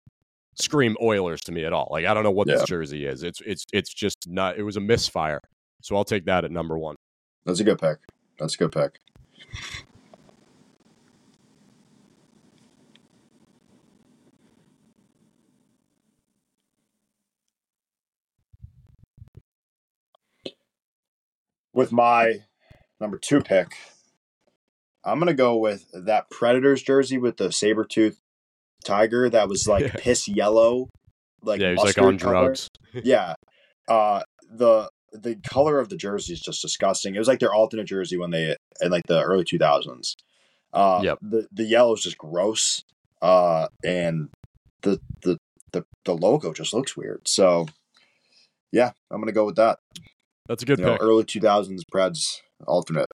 scream 0.58 0.96
Oilers 1.02 1.40
to 1.42 1.52
me 1.52 1.64
at 1.64 1.72
all. 1.72 1.88
Like 1.90 2.06
I 2.06 2.14
don't 2.14 2.24
know 2.24 2.30
what 2.30 2.48
Yeah. 2.48 2.56
this 2.56 2.64
jersey 2.64 3.06
is. 3.06 3.22
It's 3.22 3.40
it's 3.46 3.64
it's 3.72 3.92
just 3.92 4.28
not. 4.28 4.58
It 4.58 4.62
was 4.62 4.76
a 4.76 4.80
misfire. 4.80 5.40
So 5.82 5.96
I'll 5.96 6.04
take 6.04 6.24
that 6.26 6.44
at 6.44 6.50
number 6.50 6.76
one. 6.78 6.96
That's 7.44 7.60
a 7.60 7.64
good 7.64 7.78
pick. 7.78 7.98
That's 8.38 8.54
a 8.54 8.58
good 8.58 8.72
pick. 8.72 8.98
With 21.72 21.92
my 21.92 22.40
number 23.00 23.18
two 23.18 23.40
pick, 23.40 23.68
I'm 25.04 25.18
gonna 25.18 25.34
go 25.34 25.56
with 25.56 25.86
that 25.92 26.30
Predators 26.30 26.82
jersey 26.82 27.18
with 27.18 27.36
the 27.36 27.52
saber 27.52 27.84
tooth 27.84 28.20
tiger 28.84 29.28
that 29.30 29.48
was 29.48 29.66
like 29.68 29.84
Yeah. 29.84 29.96
piss 29.98 30.28
yellow, 30.28 30.88
like 31.42 31.60
yeah, 31.60 31.70
he's 31.70 31.78
like 31.82 31.98
on 31.98 32.18
color. 32.18 32.32
drugs. 32.48 32.68
yeah. 33.04 33.34
Uh 33.86 34.22
the 34.50 34.88
the 35.12 35.36
color 35.36 35.78
of 35.78 35.88
the 35.88 35.96
jersey 35.96 36.32
is 36.34 36.40
just 36.40 36.60
disgusting. 36.62 37.14
It 37.14 37.18
was 37.18 37.28
like 37.28 37.38
their 37.40 37.52
alternate 37.54 37.86
jersey 37.86 38.16
when 38.18 38.30
they 38.30 38.56
in 38.80 38.90
like 38.90 39.04
the 39.06 39.22
early 39.22 39.44
two 39.44 39.58
thousands. 39.58 40.14
Uh 40.72 41.00
Yep. 41.02 41.18
the 41.22 41.48
the 41.52 41.64
yellow 41.64 41.94
is 41.94 42.02
just 42.02 42.18
gross. 42.18 42.82
Uh 43.22 43.68
and 43.84 44.28
the 44.82 45.00
the 45.22 45.38
the 45.72 45.84
the 46.04 46.14
logo 46.14 46.52
just 46.52 46.72
looks 46.74 46.96
weird. 46.96 47.26
So 47.26 47.66
yeah, 48.72 48.92
I'm 49.10 49.20
gonna 49.20 49.32
go 49.32 49.46
with 49.46 49.56
that. 49.56 49.78
That's 50.46 50.62
a 50.62 50.66
good 50.66 50.78
You 50.78 50.84
know, 50.86 50.96
early 51.00 51.24
two 51.24 51.40
thousands 51.40 51.84
Preds 51.92 52.40
alternate. 52.66 53.06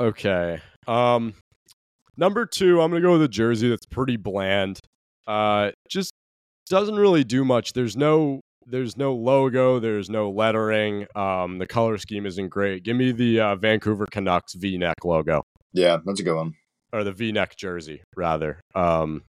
Okay. 0.00 0.60
Um, 0.86 1.34
number 2.16 2.46
two, 2.46 2.80
I'm 2.80 2.90
gonna 2.90 3.02
go 3.02 3.12
with 3.12 3.22
a 3.22 3.28
jersey 3.28 3.68
that's 3.68 3.86
pretty 3.86 4.16
bland. 4.16 4.80
Uh, 5.26 5.70
just 5.88 6.12
doesn't 6.68 6.96
really 6.96 7.24
do 7.24 7.44
much. 7.44 7.72
There's 7.74 7.96
no 7.96 8.40
there's 8.66 8.96
no 8.96 9.14
logo. 9.14 9.78
There's 9.78 10.08
no 10.08 10.30
lettering. 10.30 11.06
Um, 11.16 11.58
the 11.58 11.66
color 11.66 11.98
scheme 11.98 12.24
isn't 12.26 12.48
great. 12.48 12.82
Give 12.84 12.96
me 12.96 13.10
the 13.12 13.40
uh, 13.40 13.56
Vancouver 13.56 14.06
Canucks 14.06 14.54
V-neck 14.54 15.04
logo 15.04 15.42
Yeah, 15.72 15.96
that's 16.04 16.20
a 16.20 16.22
good 16.22 16.36
one. 16.36 16.54
or 16.92 17.02
the 17.04 17.10
V-neck 17.12 17.56
jersey 17.56 18.02
rather. 18.16 18.60
Um, 18.76 19.22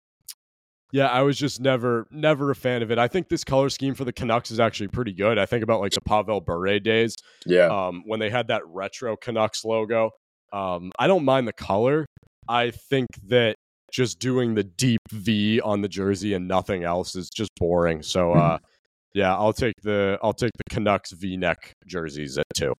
Yeah, 0.91 1.07
I 1.07 1.22
was 1.22 1.38
just 1.38 1.61
never 1.61 2.05
never 2.11 2.51
a 2.51 2.55
fan 2.55 2.82
of 2.82 2.91
it. 2.91 2.97
I 2.97 3.07
think 3.07 3.30
this 3.30 3.43
color 3.43 3.70
scheme 3.70 3.93
for 3.95 4.03
the 4.03 4.11
Canucks 4.13 4.51
is 4.51 4.59
actually 4.59 4.88
pretty 4.89 5.13
good. 5.13 5.38
I 5.38 5.45
think 5.45 5.63
about 5.63 5.80
like 5.80 5.93
the 5.93 6.01
Pavel 6.01 6.41
Bure 6.41 6.80
days, 6.80 7.15
Yeah. 7.45 7.67
um, 7.67 8.03
when 8.05 8.20
they 8.20 8.30
had 8.30 8.47
that 8.47 8.63
retro 8.67 9.15
Canucks 9.15 9.63
logo. 9.63 10.11
Um, 10.51 10.91
I 10.97 11.07
don't 11.07 11.25
mind 11.25 11.47
the 11.47 11.53
color. 11.53 12.05
I 12.47 12.71
think 12.71 13.07
that 13.27 13.55
just 13.91 14.19
doing 14.19 14.55
the 14.55 14.63
deep 14.63 15.01
V 15.11 15.61
on 15.61 15.81
the 15.81 15.87
jersey 15.87 16.33
and 16.33 16.47
nothing 16.47 16.83
else 16.83 17.15
is 17.15 17.29
just 17.29 17.51
boring. 17.57 18.03
So, 18.03 18.33
uh, 18.33 18.59
yeah, 19.13 19.35
I'll 19.35 19.53
take 19.53 19.75
the 19.83 20.17
I'll 20.21 20.33
take 20.33 20.51
the 20.57 20.73
Canucks 20.73 21.11
V 21.11 21.37
neck 21.37 21.73
jerseys 21.87 22.37
at 22.37 22.45
two. 22.55 22.73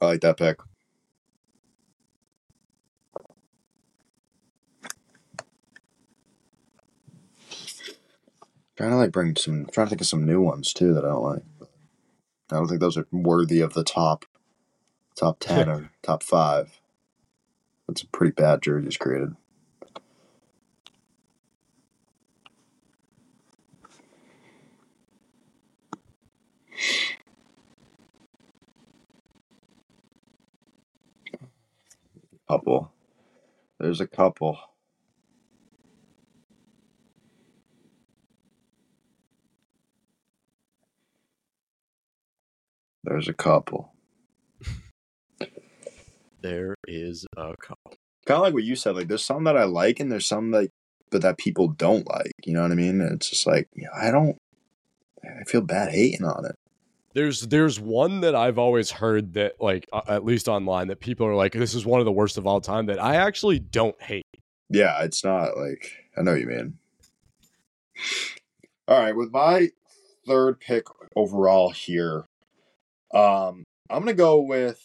I 0.00 0.06
like 0.06 0.20
that 0.22 0.36
pick. 0.36 0.58
Trying 8.76 8.90
to 8.90 8.96
like 8.96 9.12
bring 9.12 9.36
some, 9.36 9.66
trying 9.66 9.86
to 9.86 9.90
think 9.90 10.00
of 10.00 10.06
some 10.06 10.26
new 10.26 10.40
ones 10.40 10.72
too 10.72 10.94
that 10.94 11.04
I 11.04 11.08
don't 11.08 11.22
like. 11.22 11.42
I 12.50 12.56
don't 12.56 12.66
think 12.66 12.80
those 12.80 12.96
are 12.96 13.06
worthy 13.12 13.60
of 13.60 13.74
the 13.74 13.84
top, 13.84 14.24
top 15.16 15.38
ten 15.40 15.68
or 15.68 15.90
top 16.02 16.22
five. 16.22 16.80
That's 17.88 18.02
a 18.02 18.06
pretty 18.06 18.32
bad 18.32 18.62
jerseys 18.62 18.96
created. 18.96 19.36
Couple. 32.48 32.92
There's 33.80 34.00
a 34.00 34.06
couple. 34.06 34.58
There's 43.04 43.28
a 43.28 43.34
couple. 43.34 43.91
There 46.42 46.74
is 46.86 47.26
a 47.36 47.54
couple. 47.56 47.94
Kind 48.26 48.36
of 48.36 48.42
like 48.42 48.54
what 48.54 48.64
you 48.64 48.76
said. 48.76 48.94
Like, 48.94 49.08
there's 49.08 49.24
some 49.24 49.44
that 49.44 49.56
I 49.56 49.64
like, 49.64 50.00
and 50.00 50.10
there's 50.10 50.26
some 50.26 50.50
like, 50.50 50.70
but 51.10 51.22
that 51.22 51.38
people 51.38 51.68
don't 51.68 52.08
like. 52.08 52.32
You 52.44 52.54
know 52.54 52.62
what 52.62 52.72
I 52.72 52.74
mean? 52.74 53.00
It's 53.00 53.30
just 53.30 53.46
like, 53.46 53.68
yeah, 53.76 53.88
I 53.94 54.10
don't. 54.10 54.36
I 55.24 55.44
feel 55.44 55.60
bad 55.60 55.92
hating 55.92 56.24
on 56.24 56.44
it. 56.44 56.56
There's 57.14 57.42
there's 57.42 57.78
one 57.78 58.20
that 58.22 58.34
I've 58.34 58.58
always 58.58 58.90
heard 58.90 59.34
that 59.34 59.60
like 59.60 59.86
uh, 59.92 60.02
at 60.08 60.24
least 60.24 60.48
online 60.48 60.88
that 60.88 61.00
people 61.00 61.26
are 61.26 61.34
like 61.34 61.52
this 61.52 61.74
is 61.74 61.84
one 61.84 62.00
of 62.00 62.06
the 62.06 62.12
worst 62.12 62.38
of 62.38 62.46
all 62.46 62.60
time 62.60 62.86
that 62.86 63.02
I 63.02 63.16
actually 63.16 63.58
don't 63.58 64.00
hate. 64.02 64.24
Yeah, 64.70 65.02
it's 65.02 65.22
not 65.22 65.56
like 65.56 65.92
I 66.16 66.22
know 66.22 66.34
you 66.34 66.46
mean. 66.46 66.78
All 68.88 68.98
right, 68.98 69.14
with 69.14 69.30
my 69.30 69.68
third 70.26 70.58
pick 70.58 70.84
overall 71.14 71.70
here, 71.70 72.24
um, 73.14 73.62
I'm 73.90 74.00
gonna 74.00 74.14
go 74.14 74.40
with 74.40 74.80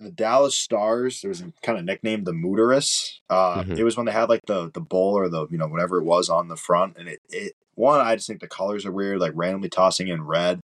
the 0.00 0.10
Dallas 0.10 0.56
Stars. 0.58 1.22
It 1.24 1.28
was 1.28 1.42
kind 1.62 1.78
of 1.78 1.84
nicknamed 1.84 2.26
the 2.26 2.32
Mooterus. 2.32 3.18
Uh, 3.28 3.62
Mhm. 3.62 3.78
It 3.78 3.84
was 3.84 3.96
when 3.96 4.06
they 4.06 4.12
had 4.12 4.28
like 4.28 4.46
the 4.46 4.70
the 4.72 4.80
bowl 4.80 5.14
or 5.18 5.28
the 5.28 5.46
you 5.50 5.58
know 5.58 5.68
whatever 5.68 5.98
it 5.98 6.04
was 6.04 6.28
on 6.30 6.48
the 6.48 6.56
front, 6.56 6.96
and 6.98 7.08
it 7.08 7.20
it 7.28 7.52
one 7.74 8.00
I 8.00 8.14
just 8.16 8.26
think 8.26 8.40
the 8.40 8.48
colors 8.48 8.84
are 8.86 8.92
weird, 8.92 9.20
like 9.20 9.32
randomly 9.34 9.68
tossing 9.68 10.08
in 10.08 10.22
red 10.26 10.60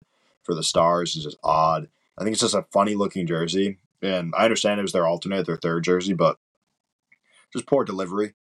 for 0.43 0.55
the 0.55 0.63
Stars 0.63 1.17
is 1.17 1.25
just 1.25 1.39
odd. 1.45 1.89
I 2.19 2.25
think 2.25 2.33
it's 2.35 2.43
just 2.43 2.55
a 2.55 2.67
funny 2.73 2.95
looking 2.95 3.27
jersey, 3.27 3.79
and 4.03 4.35
I 4.37 4.45
understand 4.45 4.79
it 4.79 4.83
was 4.83 4.93
their 4.93 5.07
alternate, 5.07 5.47
their 5.47 5.57
third 5.57 5.85
jersey, 5.85 6.13
but 6.15 6.37
just 7.53 7.67
poor 7.67 7.85
delivery, 7.85 8.35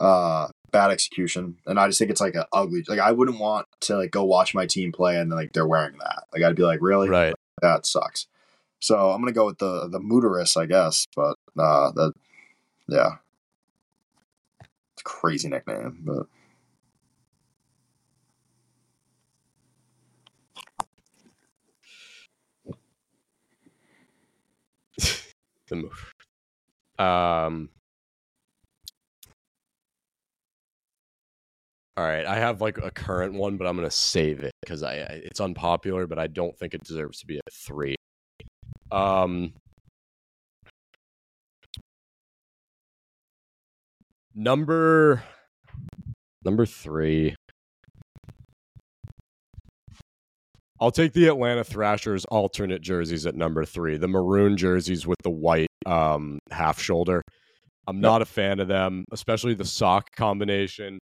uh, 0.00 0.48
bad 0.70 0.90
execution, 0.90 1.56
and 1.66 1.78
I 1.78 1.86
just 1.88 1.98
think 1.98 2.10
it's 2.10 2.20
like 2.20 2.34
an 2.34 2.44
ugly. 2.52 2.84
Like 2.88 2.98
I 3.00 3.12
wouldn't 3.12 3.38
want 3.38 3.66
to 3.82 3.96
like 3.96 4.10
go 4.10 4.24
watch 4.24 4.54
my 4.54 4.66
team 4.66 4.92
play 4.92 5.18
and 5.18 5.30
then 5.30 5.38
like 5.38 5.52
they're 5.52 5.66
wearing 5.66 5.98
that. 5.98 6.24
Like 6.32 6.42
I'd 6.42 6.56
be 6.56 6.62
like, 6.64 6.80
really, 6.82 7.08
Right. 7.08 7.34
that 7.62 7.86
sucks. 7.86 8.26
So 8.80 9.10
I'm 9.10 9.20
gonna 9.20 9.32
go 9.32 9.46
with 9.46 9.58
the 9.58 9.88
the 9.88 10.00
Mooterus, 10.00 10.56
I 10.60 10.66
guess, 10.66 11.06
but 11.16 11.36
uh, 11.58 11.92
that 11.92 12.12
yeah, 12.88 13.16
it's 14.94 15.02
crazy 15.04 15.48
nickname, 15.48 16.00
but 16.04 16.26
the 25.68 25.76
move. 25.76 26.12
Um. 26.98 27.70
All 31.98 32.04
right, 32.06 32.26
I 32.26 32.36
have 32.36 32.60
like 32.62 32.78
a 32.78 32.90
current 32.92 33.34
one, 33.34 33.58
but 33.58 33.66
I'm 33.68 33.76
gonna 33.76 33.90
save 33.90 34.40
it 34.44 34.52
because 34.62 34.84
I, 34.84 34.94
I 34.96 35.22
it's 35.24 35.40
unpopular, 35.40 36.06
but 36.08 36.18
I 36.20 36.28
don't 36.28 36.58
think 36.58 36.74
it 36.74 36.84
deserves 36.84 37.20
to 37.20 37.26
be 37.28 37.38
a 37.38 37.52
three. 37.52 37.95
Um. 38.90 39.52
Number 44.34 45.22
number 46.44 46.66
three. 46.66 47.34
I'll 50.78 50.90
take 50.90 51.14
the 51.14 51.28
Atlanta 51.28 51.64
Thrashers 51.64 52.26
alternate 52.26 52.82
jerseys 52.82 53.24
at 53.24 53.34
number 53.34 53.64
three, 53.64 53.96
the 53.96 54.08
maroon 54.08 54.58
jerseys 54.58 55.06
with 55.06 55.16
the 55.22 55.30
white 55.30 55.68
um, 55.86 56.38
half 56.50 56.80
shoulder. 56.80 57.22
I'm 57.86 58.00
not 58.00 58.20
a 58.20 58.26
fan 58.26 58.60
of 58.60 58.68
them, 58.68 59.04
especially 59.12 59.54
the 59.54 59.64
sock 59.64 60.14
combination. 60.14 60.98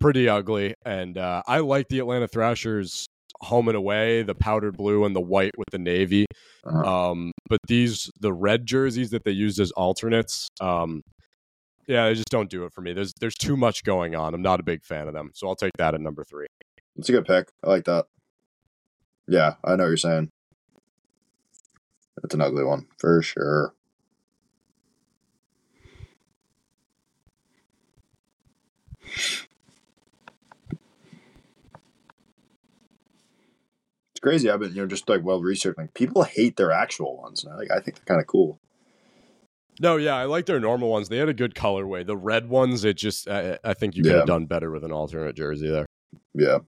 Pretty 0.00 0.28
ugly. 0.28 0.74
And 0.84 1.16
uh, 1.16 1.42
I 1.46 1.60
like 1.60 1.88
the 1.88 2.00
Atlanta 2.00 2.28
Thrashers 2.28 3.06
home 3.42 3.68
and 3.68 3.76
away, 3.76 4.22
the 4.22 4.34
powdered 4.34 4.76
blue 4.76 5.04
and 5.04 5.14
the 5.14 5.20
white 5.20 5.56
with 5.56 5.68
the 5.70 5.78
navy. 5.78 6.26
uh, 6.64 7.10
Um, 7.10 7.32
but 7.48 7.58
these, 7.66 8.10
the 8.20 8.32
red 8.32 8.66
jerseys 8.66 9.10
that 9.10 9.24
they 9.24 9.30
used 9.32 9.60
as 9.60 9.70
alternates, 9.72 10.48
um, 10.60 11.02
yeah, 11.86 12.08
they 12.08 12.14
just 12.14 12.28
don't 12.30 12.50
do 12.50 12.64
it 12.64 12.72
for 12.72 12.80
me. 12.80 12.92
There's 12.92 13.12
there's 13.20 13.34
too 13.36 13.56
much 13.56 13.84
going 13.84 14.14
on. 14.16 14.34
I'm 14.34 14.42
not 14.42 14.58
a 14.60 14.64
big 14.64 14.84
fan 14.84 15.06
of 15.06 15.14
them, 15.14 15.30
so 15.34 15.46
I'll 15.48 15.54
take 15.56 15.72
that 15.78 15.94
at 15.94 16.00
number 16.00 16.24
three. 16.24 16.46
it's 16.96 17.08
a 17.08 17.12
good 17.12 17.24
pick. 17.26 17.50
I 17.62 17.68
like 17.68 17.84
that. 17.84 18.06
Yeah, 19.28 19.54
I 19.64 19.76
know 19.76 19.84
what 19.84 19.88
you're 19.88 19.96
saying. 19.96 20.30
That's 22.22 22.34
an 22.34 22.40
ugly 22.40 22.64
one 22.64 22.86
for 22.98 23.22
sure. 23.22 23.74
Crazy. 34.26 34.50
I've 34.50 34.58
been, 34.60 34.74
you 34.74 34.82
know, 34.82 34.86
just 34.86 35.08
like 35.08 35.22
well 35.22 35.40
researched. 35.40 35.78
Like 35.78 35.94
people 35.94 36.24
hate 36.24 36.56
their 36.56 36.72
actual 36.72 37.16
ones. 37.16 37.44
And 37.44 37.52
I 37.52 37.56
like, 37.56 37.70
I 37.70 37.78
think 37.80 37.96
they're 37.96 38.04
kind 38.06 38.20
of 38.20 38.26
cool. 38.26 38.58
No, 39.78 39.96
yeah, 39.98 40.16
I 40.16 40.24
like 40.24 40.46
their 40.46 40.58
normal 40.58 40.88
ones. 40.88 41.08
They 41.08 41.18
had 41.18 41.28
a 41.28 41.34
good 41.34 41.54
colorway. 41.54 42.04
The 42.04 42.16
red 42.16 42.48
ones, 42.48 42.84
it 42.84 42.96
just 42.96 43.28
I, 43.28 43.58
I 43.62 43.74
think 43.74 43.94
you 43.94 44.02
could 44.02 44.12
Yeah. 44.12 44.18
have 44.18 44.26
done 44.26 44.46
better 44.46 44.70
with 44.70 44.84
an 44.84 44.90
alternate 44.90 45.36
jersey 45.36 45.68
there. 45.68 45.86
Yeah. 46.34 46.58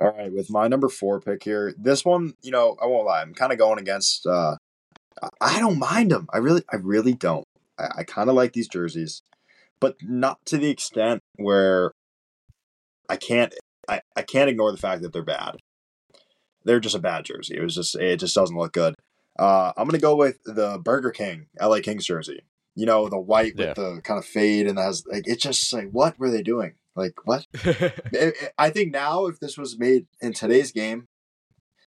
All 0.00 0.12
right, 0.12 0.32
with 0.32 0.50
my 0.50 0.68
number 0.68 0.88
four 0.88 1.20
pick 1.20 1.42
here, 1.42 1.74
this 1.78 2.04
one, 2.04 2.34
you 2.42 2.50
know, 2.50 2.76
I 2.82 2.86
won't 2.86 3.06
lie, 3.06 3.22
I'm 3.22 3.34
kind 3.34 3.52
of 3.52 3.58
going 3.58 3.78
against. 3.78 4.26
uh 4.26 4.56
I- 5.40 5.58
don't 5.58 5.78
mind 5.78 6.10
them. 6.12 6.26
I 6.32 6.36
really, 6.38 6.62
I 6.70 6.76
really 6.76 7.14
don't. 7.14 7.44
I, 7.78 7.88
I 7.98 8.04
kind 8.04 8.28
of 8.28 8.36
like 8.36 8.52
these 8.52 8.68
jerseys, 8.68 9.22
but 9.80 9.96
not 10.02 10.38
to 10.46 10.58
the 10.58 10.68
extent 10.68 11.20
where 11.36 11.92
I 13.08 13.16
can't. 13.16 13.54
I, 13.88 14.00
I 14.16 14.22
can't 14.22 14.50
ignore 14.50 14.72
the 14.72 14.78
fact 14.78 15.00
that 15.02 15.12
they're 15.12 15.22
bad. 15.22 15.56
They're 16.64 16.80
just 16.80 16.96
a 16.96 16.98
bad 17.00 17.24
jersey. 17.24 17.56
It 17.56 17.62
was 17.62 17.74
just 17.76 17.94
it 17.96 18.18
just 18.18 18.34
doesn't 18.34 18.56
look 18.56 18.72
good. 18.74 18.94
Uh, 19.38 19.72
I'm 19.76 19.86
gonna 19.88 19.98
go 19.98 20.16
with 20.16 20.42
the 20.44 20.78
Burger 20.82 21.10
King 21.12 21.46
LA 21.60 21.78
Kings 21.80 22.04
jersey. 22.04 22.40
You 22.74 22.84
know, 22.84 23.08
the 23.08 23.18
white 23.18 23.54
Yeah. 23.56 23.68
with 23.68 23.76
the 23.76 24.00
kind 24.02 24.18
of 24.18 24.26
fade 24.26 24.66
and 24.66 24.76
that 24.76 24.82
has 24.82 25.04
like 25.10 25.22
it's 25.26 25.42
just 25.42 25.72
like 25.72 25.88
what 25.92 26.18
were 26.18 26.30
they 26.30 26.42
doing? 26.42 26.74
Like 26.96 27.14
what? 27.24 27.46
I- 28.58 28.70
think 28.70 28.92
now 28.92 29.26
if 29.26 29.38
this 29.40 29.56
was 29.56 29.78
made 29.78 30.06
in 30.20 30.32
today's 30.32 30.72
game 30.72 31.06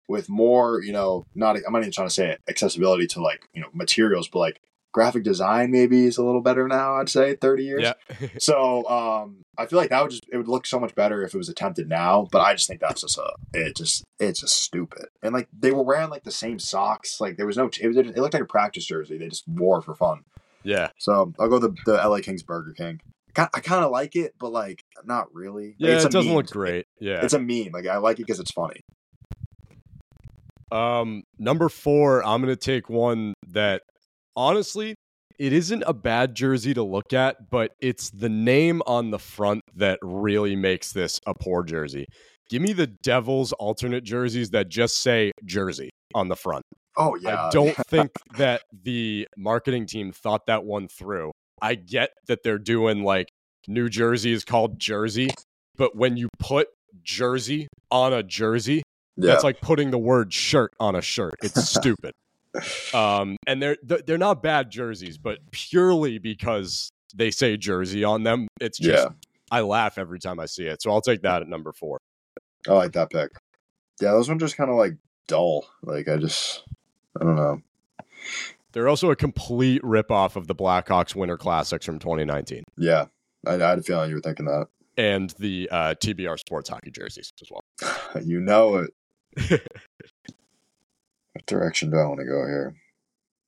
with 0.08 0.30
more, 0.30 0.82
you 0.82 0.92
know, 0.92 1.26
not 1.36 1.56
I'm 1.58 1.74
not 1.74 1.80
even 1.80 1.92
trying 1.92 2.08
to 2.08 2.14
say 2.14 2.38
accessibility 2.50 3.08
to 3.08 3.22
like 3.22 3.48
you 3.54 3.62
know 3.62 3.70
materials, 3.74 4.28
but 4.28 4.40
like 4.40 4.62
graphic 4.92 5.24
design 5.24 5.72
maybe 5.72 6.06
is 6.06 6.18
a 6.18 6.24
little 6.24 6.42
better 6.42 6.68
now. 6.68 6.98
I'd 6.98 7.10
say 7.10 7.36
30 7.36 7.64
years. 7.64 7.82
yeah. 7.82 7.94
So 8.40 8.88
um, 8.88 9.42
I 9.58 9.66
feel 9.66 9.80
like 9.80 9.90
that 9.90 10.02
would 10.04 10.12
just 10.12 10.24
it 10.32 10.38
would 10.38 10.48
look 10.48 10.66
so 10.68 10.80
much 10.80 10.94
better 10.94 11.24
if 11.24 11.34
it 11.34 11.38
was 11.38 11.50
attempted 11.50 11.90
now. 11.90 12.28
But 12.32 12.42
I 12.42 12.54
just 12.54 12.68
think 12.68 12.80
that's 12.80 13.02
just 13.02 13.18
a 13.18 13.34
it 13.54 13.76
just 13.76 14.04
it's 14.20 14.42
just 14.42 14.58
stupid. 14.58 15.08
And 15.22 15.34
like 15.34 15.48
they 15.58 15.72
were 15.72 15.84
wearing 15.84 16.10
like 16.10 16.24
the 16.24 16.32
same 16.32 16.60
socks. 16.60 17.20
Like 17.20 17.38
there 17.38 17.46
was 17.48 17.58
no 17.58 17.70
it, 17.80 17.88
was, 17.88 17.98
it 17.98 18.18
looked 18.18 18.34
like 18.34 18.44
a 18.44 18.46
practice 18.46 18.86
jersey. 18.86 19.18
They 19.18 19.30
just 19.30 19.48
wore 19.48 19.82
for 19.82 19.96
fun. 19.96 20.24
yeah. 20.64 20.90
So 20.98 21.34
I'll 21.40 21.50
go 21.50 21.60
the 21.60 21.76
the 21.86 21.94
LA 21.94 22.20
Kings 22.20 22.44
Burger 22.44 22.74
King. 22.74 23.02
I 23.36 23.60
kind 23.60 23.84
of 23.84 23.92
like 23.92 24.16
it, 24.16 24.34
but 24.40 24.52
like 24.52 24.84
not 25.06 25.34
really. 25.34 25.76
Yeah, 25.78 25.96
it's 25.96 26.06
it 26.06 26.12
doesn't 26.12 26.30
meme 26.30 26.38
look 26.38 26.48
great. 26.48 26.86
Yeah. 27.00 27.22
It's 27.24 27.34
a 27.34 27.40
meme. 27.40 27.70
Like 27.74 27.88
I 27.88 27.98
like 27.98 28.20
it 28.20 28.28
because 28.28 28.40
it's 28.40 28.52
funny. 28.52 28.82
Um, 30.72 31.24
number 31.38 31.70
four, 31.70 32.24
I'm 32.26 32.42
gonna 32.42 32.56
take 32.56 32.90
one 32.90 33.34
that 33.48 33.84
honestly, 34.36 34.96
it 35.40 35.54
isn't 35.54 35.84
a 35.88 35.94
bad 35.94 36.36
jersey 36.36 36.74
to 36.74 36.84
look 36.84 37.14
at, 37.14 37.50
but 37.50 37.72
it's 37.80 38.10
the 38.12 38.30
name 38.30 38.82
on 38.86 39.12
the 39.12 39.20
front 39.20 39.62
that 39.76 40.00
really 40.02 40.56
makes 40.56 40.92
this 40.92 41.20
a 41.26 41.34
poor 41.34 41.64
jersey. 41.64 42.06
Give 42.50 42.62
me 42.62 42.74
the 42.74 42.88
Devils 42.88 43.52
alternate 43.54 44.04
jerseys 44.04 44.52
that 44.52 44.70
just 44.70 45.02
say 45.02 45.32
jersey 45.46 45.90
on 46.14 46.28
the 46.28 46.36
front. 46.36 46.64
Oh 46.98 47.16
yeah. 47.16 47.48
I 47.48 47.50
don't 47.50 47.76
think 47.88 48.12
that 48.38 48.64
the 48.84 49.28
marketing 49.38 49.86
team 49.88 50.12
thought 50.12 50.46
that 50.48 50.64
one 50.64 50.88
through. 50.88 51.32
I 51.64 51.76
get 51.76 52.12
that 52.28 52.44
they're 52.44 52.60
doing 52.60 53.04
like 53.04 53.30
New 53.68 53.88
Jersey 53.88 54.34
is 54.34 54.44
called 54.44 54.78
Jersey, 54.78 55.30
but 55.78 55.96
when 55.96 56.18
you 56.18 56.28
put 56.38 56.68
jersey 57.04 57.70
on 57.90 58.12
a 58.12 58.22
jersey, 58.22 58.84
yeah. 59.16 59.32
that's 59.32 59.46
like 59.46 59.62
putting 59.62 59.90
the 59.90 59.98
word 59.98 60.34
shirt 60.34 60.74
on 60.78 60.96
a 60.96 61.02
shirt. 61.02 61.36
It's 61.42 61.70
stupid. 61.70 62.12
Um, 62.94 63.38
and 63.48 63.64
they're 63.64 63.78
they're 63.82 64.18
not 64.18 64.44
bad 64.44 64.70
jerseys, 64.70 65.18
but 65.18 65.40
purely 65.52 66.20
because 66.20 66.90
they 67.16 67.32
say 67.32 67.56
jersey 67.56 68.04
on 68.04 68.24
them, 68.24 68.48
it's 68.60 68.78
just 68.78 69.08
yeah. 69.08 69.14
I 69.50 69.62
laugh 69.62 69.98
every 69.98 70.20
time 70.20 70.42
I 70.42 70.46
see 70.46 70.66
it. 70.66 70.82
So 70.82 70.92
I'll 70.92 71.02
take 71.02 71.22
that 71.22 71.42
at 71.42 71.48
number 71.48 71.72
four. 71.72 71.98
I 72.68 72.74
like 72.74 72.92
that 72.92 73.10
pick. 73.10 73.32
Yeah, 74.02 74.12
those 74.12 74.28
ones 74.28 74.42
just 74.42 74.58
kind 74.58 74.70
of 74.70 74.76
like 74.76 74.96
dull. 75.28 75.66
Like 75.82 76.10
I 76.10 76.18
just, 76.18 76.64
I 77.20 77.24
don't 77.24 77.36
know. 77.36 77.62
They're 78.74 78.90
also 78.90 79.12
a 79.12 79.16
complete 79.16 79.82
ripoff 79.84 80.36
of 80.36 80.48
the 80.48 80.56
Blackhawks 80.56 81.16
Winter 81.16 81.38
Classics 81.38 81.86
from 81.86 82.00
2019 82.00 82.64
Yeah, 82.78 83.06
I, 83.48 83.54
I 83.54 83.58
had 83.70 83.80
a 83.80 83.84
feeling 83.84 84.10
you 84.10 84.16
were 84.16 84.22
thinking 84.22 84.46
that. 84.46 84.68
and 84.98 85.30
the 85.40 85.70
uh, 85.72 85.96
TBR 85.96 86.38
Sports 86.40 86.70
Hockey 86.70 86.92
jerseys 86.92 87.32
as 87.42 87.50
well. 87.52 88.22
you 88.24 88.40
know 88.40 88.78
it. 88.78 88.92
what 91.34 91.46
direction 91.46 91.92
do 91.92 91.98
I 91.98 92.06
want 92.06 92.20
to 92.20 92.26
go 92.26 92.46
here? 92.46 92.76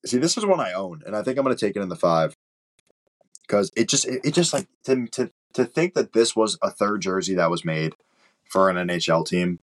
See, 0.06 0.18
this 0.18 0.38
is 0.38 0.46
one 0.46 0.60
I 0.60 0.74
own, 0.74 1.02
and 1.06 1.16
I 1.16 1.24
think 1.24 1.38
I'm 1.38 1.44
going 1.44 1.56
to 1.56 1.66
take 1.66 1.76
it 1.76 1.82
in 1.82 1.90
the 1.90 1.96
five 1.96 2.36
because 3.42 3.72
it 3.76 3.90
just, 3.90 4.08
it, 4.08 4.22
it 4.24 4.34
just 4.34 4.54
like 4.54 4.68
to, 4.86 5.08
to 5.08 5.32
to 5.54 5.66
think 5.66 5.94
that 5.94 6.14
this 6.14 6.36
was 6.36 6.58
a 6.62 6.70
third 6.70 7.02
jersey 7.02 7.34
that 7.36 7.50
was 7.50 7.64
made 7.66 7.94
for 8.44 8.70
an 8.70 8.76
NHL 8.76 9.26
team 9.26 9.60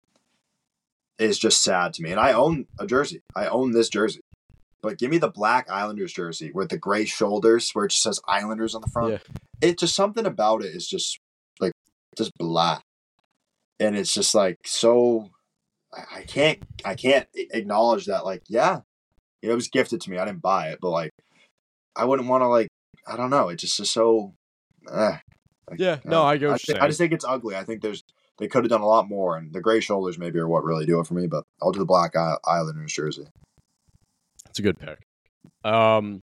is 1.18 1.38
just 1.38 1.62
sad 1.62 1.94
to 1.94 2.02
me. 2.02 2.10
And 2.10 2.20
I 2.20 2.32
own 2.32 2.66
a 2.78 2.86
jersey. 2.86 3.22
I 3.34 3.46
own 3.46 3.72
this 3.72 3.88
jersey. 3.88 4.20
But 4.82 4.98
give 4.98 5.10
me 5.10 5.18
the 5.18 5.30
black 5.30 5.68
Islanders 5.70 6.12
jersey 6.12 6.52
with 6.52 6.68
the 6.68 6.78
gray 6.78 7.04
shoulders 7.04 7.70
where 7.72 7.84
it 7.84 7.90
just 7.90 8.02
says 8.02 8.20
Islanders 8.28 8.74
on 8.74 8.80
the 8.80 8.90
front. 8.90 9.12
Yeah. 9.12 9.18
It 9.60 9.78
just 9.78 9.94
something 9.94 10.26
about 10.26 10.62
it 10.62 10.68
is 10.74 10.86
just 10.86 11.18
like 11.60 11.72
just 12.16 12.32
blah. 12.38 12.80
And 13.80 13.96
it's 13.96 14.12
just 14.12 14.34
like 14.34 14.58
so 14.64 15.30
I 15.92 16.22
can't 16.22 16.62
I 16.84 16.94
can't 16.94 17.26
acknowledge 17.34 18.06
that 18.06 18.24
like 18.24 18.42
yeah, 18.48 18.80
it 19.42 19.52
was 19.52 19.68
gifted 19.68 20.00
to 20.02 20.10
me. 20.10 20.18
I 20.18 20.24
didn't 20.24 20.42
buy 20.42 20.68
it, 20.68 20.78
but 20.80 20.90
like 20.90 21.10
I 21.96 22.04
wouldn't 22.04 22.28
want 22.28 22.42
to 22.42 22.48
like 22.48 22.68
I 23.06 23.16
don't 23.16 23.30
know. 23.30 23.48
It 23.48 23.56
just 23.56 23.80
is 23.80 23.90
so 23.90 24.34
eh. 24.92 25.18
Like, 25.68 25.80
Yeah, 25.80 25.98
no, 26.04 26.22
I 26.22 26.36
get 26.36 26.50
what 26.50 26.60
I, 26.70 26.84
I 26.84 26.86
just 26.86 26.98
think 26.98 27.12
it's 27.12 27.24
ugly. 27.24 27.56
I 27.56 27.64
think 27.64 27.82
there's 27.82 28.04
they 28.38 28.46
could 28.46 28.62
have 28.62 28.70
done 28.70 28.80
a 28.80 28.86
lot 28.86 29.08
more, 29.08 29.36
and 29.36 29.52
the 29.52 29.60
gray 29.60 29.80
shoulders 29.80 30.18
maybe 30.18 30.38
are 30.38 30.48
what 30.48 30.64
really 30.64 30.86
do 30.86 31.00
it 31.00 31.06
for 31.06 31.14
me. 31.14 31.26
But 31.26 31.44
I'll 31.60 31.72
do 31.72 31.80
the 31.80 31.84
black 31.84 32.12
Islanders 32.44 32.92
jersey. 32.92 33.26
That's 34.58 34.66
a 34.66 34.72
good 34.72 34.78
pick. 34.78 35.70
Um, 35.70 36.20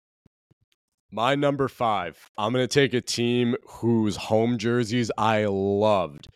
my 1.11 1.35
number 1.35 1.67
five. 1.67 2.17
I'm 2.39 2.53
gonna 2.53 2.69
take 2.69 2.95
a 2.95 3.01
team 3.01 3.57
whose 3.69 4.17
home 4.17 4.59
jerseys 4.59 5.11
I 5.19 5.47
loved 5.47 6.29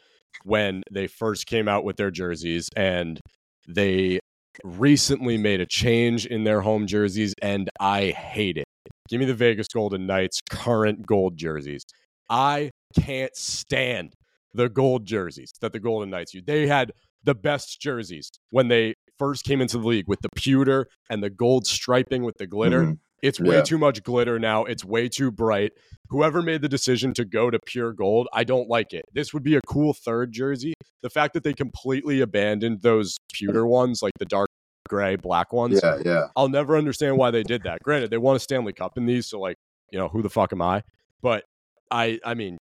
when 0.43 0.83
they 0.91 1.07
first 1.07 1.47
came 1.47 1.69
out 1.69 1.85
with 1.85 1.97
their 1.97 2.11
jerseys, 2.11 2.69
and 2.77 3.21
they 3.69 4.19
recently 4.65 5.39
made 5.39 5.61
a 5.61 5.67
change 5.67 6.27
in 6.27 6.43
their 6.43 6.61
home 6.63 6.87
jerseys, 6.89 7.35
and 7.41 7.71
I 7.79 8.07
hate 8.07 8.57
it. 8.57 8.67
Give 9.09 9.21
me 9.21 9.27
the 9.27 9.35
Vegas 9.35 9.69
Golden 9.69 10.07
Knights 10.07 10.41
current 10.51 11.07
gold 11.07 11.37
jerseys. 11.37 11.85
I 12.29 12.71
can't 12.99 13.35
stand 13.37 14.15
the 14.53 14.69
gold 14.69 15.07
jerseys 15.07 15.53
that 15.61 15.73
the 15.73 15.81
Golden 15.81 16.11
Knights 16.11 16.35
use. 16.35 16.45
They 16.45 16.67
had 16.67 16.91
the 17.23 17.35
best 17.35 17.81
jerseys 17.81 18.31
when 18.51 18.69
they 18.69 18.95
first 19.19 19.45
came 19.45 19.61
into 19.61 19.79
the 19.79 19.87
league 19.87 20.07
with 20.09 20.21
the 20.23 20.29
pewter 20.37 20.87
and 21.11 21.23
the 21.23 21.31
gold 21.31 21.67
striping 21.67 22.25
with 22.25 22.37
the 22.39 22.47
glitter. 22.47 22.83
Mhm. 22.85 22.99
It's 23.23 23.41
way 23.41 23.57
Yeah. 23.57 23.63
too 23.63 23.79
much 23.79 24.03
glitter 24.03 24.39
now. 24.39 24.65
It's 24.65 24.85
way 24.85 25.09
too 25.09 25.31
bright. 25.31 25.73
Whoever 26.11 26.43
made 26.43 26.61
the 26.61 26.69
decision 26.69 27.15
to 27.15 27.25
go 27.25 27.51
to 27.51 27.59
pure 27.65 27.93
gold, 27.95 28.29
I 28.35 28.45
don't 28.45 28.69
like 28.69 28.93
it. 28.93 29.05
This 29.15 29.33
would 29.33 29.43
be 29.43 29.57
a 29.57 29.61
cool 29.67 29.95
third 29.95 30.33
jersey. 30.33 30.75
The 31.03 31.09
fact 31.09 31.33
that 31.35 31.43
they 31.43 31.55
completely 31.55 32.21
abandoned 32.21 32.83
those 32.83 33.17
pewter 33.33 33.67
ones, 33.67 34.03
like 34.03 34.13
the 34.19 34.27
dark 34.27 34.49
gray, 34.91 35.17
black 35.17 35.53
ones, 35.55 35.81
Yeah, 35.83 36.03
yeah. 36.05 36.27
I'll 36.37 36.49
never 36.51 36.77
understand 36.77 37.17
why 37.17 37.31
they 37.31 37.43
did 37.43 37.63
that. 37.63 37.79
Granted, 37.83 38.11
they 38.11 38.19
won 38.19 38.37
a 38.37 38.39
Stanley 38.39 38.75
Cup 38.75 38.99
in 38.99 39.07
these, 39.07 39.27
so 39.27 39.41
like, 39.41 39.57
you 39.91 39.99
know, 39.99 40.09
who 40.09 40.21
the 40.21 40.29
fuck 40.29 40.53
am 40.53 40.61
I? 40.61 40.83
But 41.23 41.45
I 41.91 42.19
I 42.25 42.35
mean, 42.35 42.59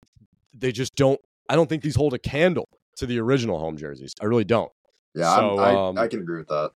they 0.56 0.72
just 0.72 0.96
don't 0.96 1.20
I 1.50 1.56
don't 1.56 1.70
think 1.70 1.84
these 1.84 1.96
hold 1.96 2.16
a 2.16 2.20
candle 2.20 2.66
to 2.98 3.06
the 3.06 3.20
original 3.20 3.60
home 3.60 3.78
jerseys. 3.78 4.14
I 4.20 4.26
really 4.26 4.44
don't. 4.44 4.72
Yeah, 5.16 5.36
So, 5.36 5.60
I'm, 5.60 5.76
um, 5.76 5.98
I, 5.98 6.04
I 6.04 6.08
can 6.08 6.20
agree 6.22 6.38
with 6.40 6.48
that. 6.50 6.72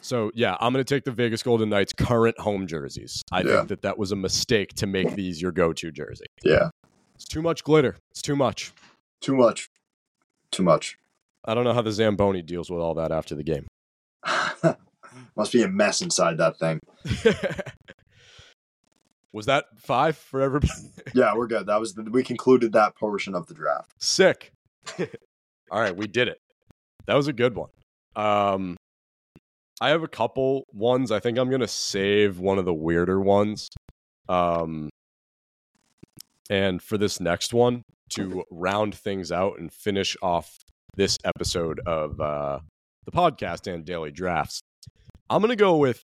So 0.00 0.30
yeah, 0.34 0.56
I'm 0.60 0.72
going 0.72 0.84
to 0.84 0.94
take 0.94 1.04
the 1.04 1.12
Vegas 1.12 1.42
Golden 1.42 1.70
Knights 1.70 1.92
current 1.94 2.38
home 2.38 2.66
jerseys. 2.66 3.22
I 3.32 3.40
Yeah. 3.40 3.56
think 3.56 3.68
that 3.68 3.82
that 3.82 3.96
was 3.98 4.12
a 4.12 4.16
mistake 4.16 4.74
to 4.74 4.86
make 4.86 5.14
these 5.14 5.40
your 5.40 5.50
go-to 5.52 5.90
jersey. 5.90 6.26
Yeah, 6.42 6.68
It's 7.14 7.24
too 7.24 7.40
much 7.40 7.64
glitter. 7.64 7.96
It's 8.10 8.20
too 8.20 8.36
much. 8.36 8.72
too 9.22 9.34
much, 9.34 9.70
too 10.50 10.62
much. 10.62 10.98
I 11.46 11.54
don't 11.54 11.64
know 11.64 11.72
how 11.72 11.80
the 11.82 11.92
Zamboni 11.92 12.42
deals 12.42 12.70
with 12.70 12.80
all 12.80 12.94
that 12.94 13.12
after 13.12 13.34
the 13.34 13.42
game. 13.42 13.66
Must 15.36 15.52
be 15.52 15.62
a 15.62 15.68
mess 15.68 16.02
inside 16.02 16.36
that 16.38 16.58
thing. 16.58 16.80
was 19.32 19.46
that 19.46 19.64
five 19.78 20.16
for 20.16 20.40
everybody? 20.40 20.72
Yeah, 21.14 21.34
we're 21.36 21.46
good. 21.46 21.66
That 21.66 21.78
was 21.80 21.94
the, 21.94 22.02
we 22.02 22.22
concluded 22.24 22.72
that 22.72 22.96
portion 22.96 23.34
of 23.34 23.46
the 23.46 23.54
draft. 23.54 23.92
Sick. 23.98 24.52
all 25.70 25.80
right, 25.80 25.96
we 25.96 26.06
did 26.08 26.28
it. 26.28 26.38
That 27.06 27.14
was 27.14 27.28
a 27.28 27.32
good 27.32 27.54
one. 27.54 27.70
Um, 28.16 28.76
I 29.80 29.90
have 29.90 30.02
a 30.02 30.08
couple 30.08 30.64
ones. 30.72 31.10
I 31.10 31.20
think 31.20 31.38
I'm 31.38 31.50
gonna 31.50 31.68
save 31.68 32.38
one 32.38 32.58
of 32.58 32.64
the 32.64 32.74
weirder 32.74 33.20
ones. 33.20 33.68
Um, 34.28 34.88
and 36.48 36.80
for 36.80 36.96
this 36.98 37.20
next 37.20 37.52
one 37.52 37.82
to 38.10 38.44
round 38.50 38.94
things 38.94 39.32
out 39.32 39.58
and 39.58 39.72
finish 39.72 40.16
off 40.22 40.56
this 40.96 41.16
episode 41.24 41.80
of 41.86 42.20
uh, 42.20 42.60
the 43.04 43.12
podcast 43.12 43.72
and 43.72 43.84
daily 43.84 44.10
drafts, 44.10 44.60
I'm 45.28 45.40
gonna 45.40 45.56
go 45.56 45.76
with 45.76 46.02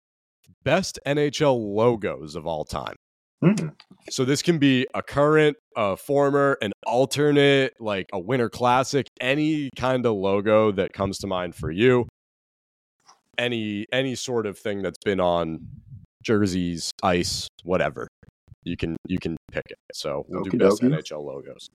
best 0.63 0.99
NHL 1.05 1.57
logos 1.75 2.35
of 2.35 2.45
all 2.45 2.65
time. 2.65 2.95
Mm. 3.43 3.73
So 4.09 4.25
this 4.25 4.41
can 4.41 4.57
be 4.57 4.87
a 4.93 5.03
current, 5.03 5.57
a 5.75 5.97
former, 5.97 6.57
an 6.61 6.71
alternate, 6.85 7.73
like 7.79 8.07
a 8.13 8.19
winter 8.19 8.49
classic, 8.49 9.07
any 9.19 9.69
kind 9.75 10.05
of 10.05 10.15
logo 10.15 10.71
that 10.71 10.93
comes 10.93 11.17
to 11.19 11.27
mind 11.27 11.55
for 11.55 11.71
you. 11.71 12.07
Any 13.37 13.85
any 13.91 14.15
sort 14.15 14.45
of 14.45 14.57
thing 14.57 14.81
that's 14.81 14.97
been 15.03 15.19
on 15.19 15.67
jerseys, 16.23 16.91
ice, 17.03 17.47
whatever. 17.63 18.07
You 18.63 18.77
can 18.77 18.95
you 19.07 19.19
can 19.19 19.35
pick 19.51 19.63
it. 19.69 19.77
So 19.93 20.25
we'll 20.27 20.43
do 20.43 20.57
best 20.57 20.81
Okey-dokey. 20.81 21.01
NHL 21.01 21.23
logos. 21.23 21.67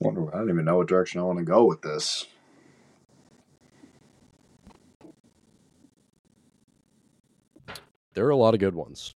Wonder, 0.00 0.34
I 0.34 0.38
don't 0.38 0.50
even 0.50 0.64
know 0.64 0.78
what 0.78 0.88
direction 0.88 1.20
I 1.20 1.24
want 1.24 1.38
to 1.38 1.44
go 1.44 1.64
with 1.64 1.82
this. 1.82 2.26
There 8.14 8.26
are 8.26 8.30
a 8.30 8.36
lot 8.36 8.54
of 8.54 8.60
good 8.60 8.74
ones. 8.74 9.12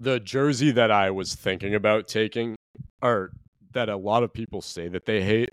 The 0.00 0.18
jersey 0.18 0.70
that 0.72 0.90
I 0.90 1.10
was 1.10 1.34
thinking 1.34 1.74
about 1.74 2.08
taking, 2.08 2.56
or 3.02 3.32
that 3.72 3.88
a 3.88 3.96
lot 3.96 4.22
of 4.22 4.32
people 4.32 4.62
say 4.62 4.88
that 4.88 5.04
they 5.04 5.22
hate, 5.22 5.50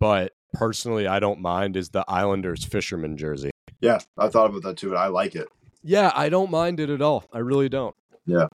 but 0.00 0.32
personally 0.52 1.06
I 1.06 1.20
don't 1.20 1.40
mind, 1.40 1.76
is 1.76 1.90
the 1.90 2.04
Islanders 2.08 2.64
fisherman 2.64 3.16
jersey. 3.16 3.50
Yeah, 3.80 4.00
I 4.18 4.28
thought 4.28 4.50
about 4.50 4.62
that 4.64 4.76
too, 4.76 4.88
and 4.88 4.98
I 4.98 5.06
like 5.06 5.36
it. 5.36 5.48
Yeah, 5.82 6.10
I 6.14 6.28
don't 6.28 6.50
mind 6.50 6.80
it 6.80 6.90
at 6.90 7.00
all. 7.00 7.24
I 7.32 7.38
really 7.38 7.68
don't. 7.68 7.94
Yeah. 8.26 8.48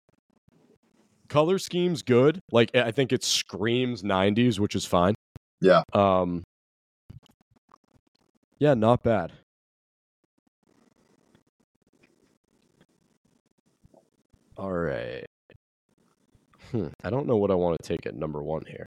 Color 1.28 1.58
scheme's 1.58 2.02
good. 2.02 2.40
Like 2.50 2.74
I 2.74 2.90
think 2.90 3.12
it 3.12 3.22
screams 3.22 4.02
90s, 4.02 4.58
which 4.58 4.74
is 4.74 4.86
fine. 4.86 5.14
Yeah. 5.60 5.82
Um 5.92 6.42
Yeah, 8.58 8.72
not 8.72 9.02
bad. 9.02 9.32
All 14.58 14.72
right. 14.72 15.24
Hmm. 16.72 16.88
I 17.04 17.10
don't 17.10 17.26
know 17.26 17.36
what 17.36 17.50
I 17.50 17.54
want 17.54 17.78
to 17.80 17.88
take 17.88 18.06
at 18.06 18.14
number 18.14 18.42
one 18.42 18.64
here. 18.66 18.86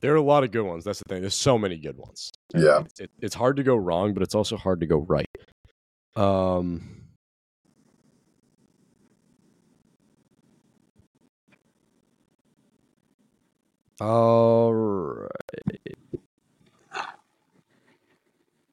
There 0.00 0.12
are 0.12 0.16
a 0.16 0.22
lot 0.22 0.44
of 0.44 0.50
good 0.50 0.62
ones. 0.62 0.84
That's 0.84 0.98
the 0.98 1.04
thing. 1.08 1.22
There's 1.22 1.34
so 1.34 1.58
many 1.58 1.76
good 1.76 1.96
ones. 1.96 2.30
Yeah. 2.54 2.80
It's, 2.80 3.00
it, 3.00 3.10
it's 3.20 3.34
hard 3.34 3.56
to 3.56 3.62
go 3.62 3.76
wrong, 3.76 4.14
but 4.14 4.22
it's 4.22 4.34
also 4.34 4.56
hard 4.56 4.80
to 4.80 4.86
go 4.86 4.98
right. 4.98 5.28
Um. 6.16 6.96
All 14.00 14.72
right. 14.72 15.79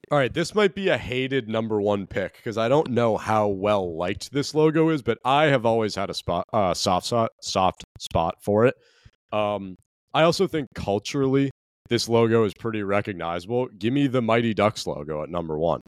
All 0.09 0.17
right, 0.17 0.33
this 0.33 0.55
might 0.55 0.73
be 0.73 0.87
a 0.87 0.97
hated 0.97 1.49
number 1.49 1.81
one 1.81 2.07
pick 2.07 2.37
because 2.37 2.57
I 2.57 2.69
don't 2.69 2.91
know 2.91 3.17
how 3.17 3.49
well 3.49 3.97
liked 3.97 4.31
this 4.31 4.55
logo 4.55 4.89
is, 4.89 5.01
but 5.01 5.17
I 5.25 5.45
have 5.45 5.65
always 5.65 5.95
had 5.95 6.09
a 6.09 6.13
spot, 6.13 6.45
uh, 6.53 6.73
soft 6.73 7.07
spot, 7.07 7.31
soft 7.41 7.83
spot 7.99 8.35
for 8.41 8.65
it. 8.65 8.75
Um, 9.33 9.75
I 10.13 10.23
also 10.23 10.47
think 10.47 10.69
culturally, 10.73 11.51
this 11.89 12.07
logo 12.07 12.45
is 12.45 12.53
pretty 12.53 12.83
recognizable. 12.83 13.67
Give 13.77 13.93
me 13.93 14.07
the 14.07 14.21
Mighty 14.21 14.53
Ducks 14.53 14.87
logo 14.87 15.23
at 15.23 15.29
number 15.29 15.57
one. 15.57 15.81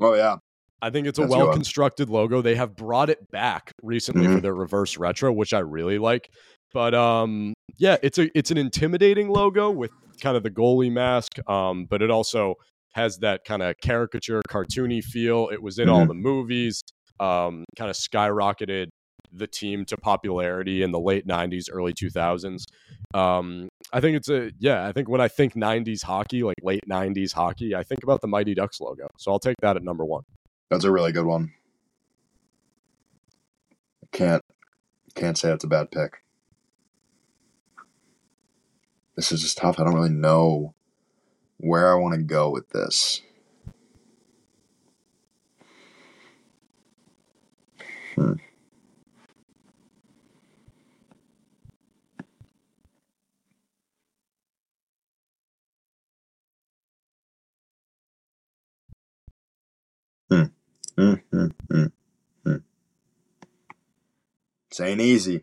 Oh 0.00 0.14
yeah. 0.14 0.36
I 0.80 0.88
think 0.90 1.06
it's 1.06 1.18
a 1.18 1.22
That's 1.22 1.32
a 1.32 1.36
good 1.36 1.38
one. 1.38 1.46
well 1.48 1.54
constructed 1.54 2.08
logo. 2.08 2.40
They 2.40 2.54
have 2.54 2.74
brought 2.74 3.10
it 3.10 3.30
back 3.30 3.72
recently 3.82 4.28
for 4.28 4.40
their 4.40 4.54
reverse 4.54 4.96
retro, 4.96 5.30
which 5.32 5.52
I 5.52 5.58
really 5.58 5.98
like. 5.98 6.30
But 6.72 6.94
um, 6.94 7.52
yeah, 7.76 7.96
it's 8.02 8.16
a 8.18 8.30
it's 8.38 8.50
an 8.50 8.58
intimidating 8.58 9.28
logo 9.28 9.70
with 9.70 9.90
kind 10.22 10.36
of 10.36 10.42
the 10.42 10.50
goalie 10.50 10.92
mask, 10.92 11.38
um, 11.50 11.86
but 11.86 12.00
it 12.00 12.10
also 12.10 12.54
has 12.92 13.18
that 13.18 13.44
kind 13.44 13.62
of 13.62 13.76
caricature, 13.82 14.42
cartoony 14.48 15.02
feel. 15.02 15.48
It 15.52 15.62
was 15.62 15.78
in 15.78 15.88
all 15.88 16.06
the 16.06 16.14
movies. 16.14 16.82
Um, 17.20 17.64
kind 17.76 17.90
of 17.90 17.96
skyrocketed 17.96 18.88
the 19.32 19.46
team 19.46 19.84
to 19.86 19.96
popularity 19.96 20.82
in 20.82 20.92
the 20.92 21.00
late 21.00 21.26
'90s, 21.26 21.64
early 21.70 21.92
2000s. 21.92 22.64
Um, 23.14 23.68
I 23.92 24.00
think 24.00 24.16
it's 24.16 24.28
a 24.28 24.50
yeah. 24.58 24.86
I 24.86 24.92
think 24.92 25.08
when 25.08 25.20
I 25.20 25.28
think 25.28 25.54
'90s 25.54 26.02
hockey, 26.02 26.42
like 26.42 26.56
late 26.62 26.84
'90s 26.88 27.32
hockey, 27.32 27.74
I 27.74 27.82
think 27.82 28.02
about 28.02 28.20
the 28.20 28.28
Mighty 28.28 28.54
Ducks 28.54 28.80
logo. 28.80 29.08
So 29.18 29.32
I'll 29.32 29.38
take 29.38 29.56
that 29.62 29.76
at 29.76 29.82
number 29.82 30.04
one. 30.04 30.22
That's 30.70 30.84
a 30.84 30.90
really 30.90 31.12
good 31.12 31.26
one. 31.26 31.52
Can't 34.12 34.42
can't 35.14 35.36
say 35.36 35.52
it's 35.52 35.64
a 35.64 35.68
bad 35.68 35.90
pick. 35.90 36.22
This 39.16 39.32
is 39.32 39.42
just 39.42 39.58
tough. 39.58 39.80
I 39.80 39.84
don't 39.84 39.94
really 39.94 40.08
know 40.08 40.74
where 41.58 41.92
I 41.92 41.96
want 42.00 42.14
to 42.14 42.22
go 42.22 42.50
with 42.50 42.70
this. 42.70 43.22
Hmm. 48.14 48.32
Hmm, 60.30 60.44
hmm, 60.96 61.14
hmm, 61.32 61.86
hmm. 62.44 62.56
This 64.70 64.80
ain't 64.80 65.00
easy. 65.00 65.42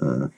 Uh, 0.00 0.28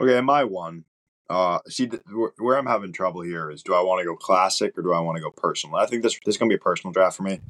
okay, 0.00 0.20
my 0.20 0.44
one. 0.44 0.84
Uh, 1.30 1.58
see, 1.68 1.86
th- 1.86 2.02
where- 2.38 2.58
I'm 2.58 2.66
having 2.66 2.92
trouble 2.92 3.22
here 3.22 3.50
is: 3.50 3.62
do 3.62 3.74
I 3.74 3.80
want 3.80 4.00
to 4.00 4.04
go 4.04 4.16
classic 4.16 4.76
or 4.76 4.82
do 4.82 4.92
I 4.92 5.00
want 5.00 5.16
to 5.16 5.22
go 5.22 5.30
personal? 5.30 5.76
I 5.76 5.86
think 5.86 6.02
this 6.02 6.18
this 6.24 6.34
is 6.34 6.38
gonna 6.38 6.48
be 6.50 6.56
a 6.56 6.58
personal 6.58 6.92
draft 6.92 7.16
for 7.16 7.22
me. 7.22 7.40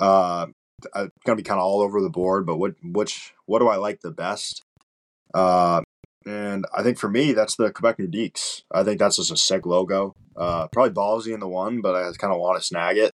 Uh, 0.00 0.48
I'm 0.94 1.12
gonna 1.26 1.36
be 1.36 1.42
kind 1.44 1.60
of 1.60 1.66
all 1.66 1.82
over 1.82 2.00
the 2.02 2.10
board, 2.10 2.46
but 2.46 2.58
what 2.58 2.74
which 2.84 3.34
what 3.46 3.60
do 3.60 3.68
I 3.68 3.76
like 3.76 4.00
the 4.02 4.12
best? 4.12 4.62
Uh, 5.34 5.82
and 6.26 6.66
I 6.76 6.82
think 6.82 6.98
for 6.98 7.08
me, 7.10 7.32
that's 7.32 7.56
the 7.56 7.72
Quebec 7.72 7.98
Nordiques. 7.98 8.62
I 8.72 8.84
think 8.84 8.98
that's 9.00 9.16
just 9.16 9.32
a 9.32 9.36
sick 9.36 9.66
logo. 9.66 10.14
Uh, 10.36 10.68
probably 10.68 10.92
ballsy 10.94 11.34
in 11.34 11.40
the 11.40 11.48
one, 11.48 11.80
but 11.82 11.96
I 11.96 12.10
kind 12.18 12.32
of 12.34 12.40
want 12.40 12.60
to 12.60 12.66
snag 12.66 12.98
it. 12.98 13.12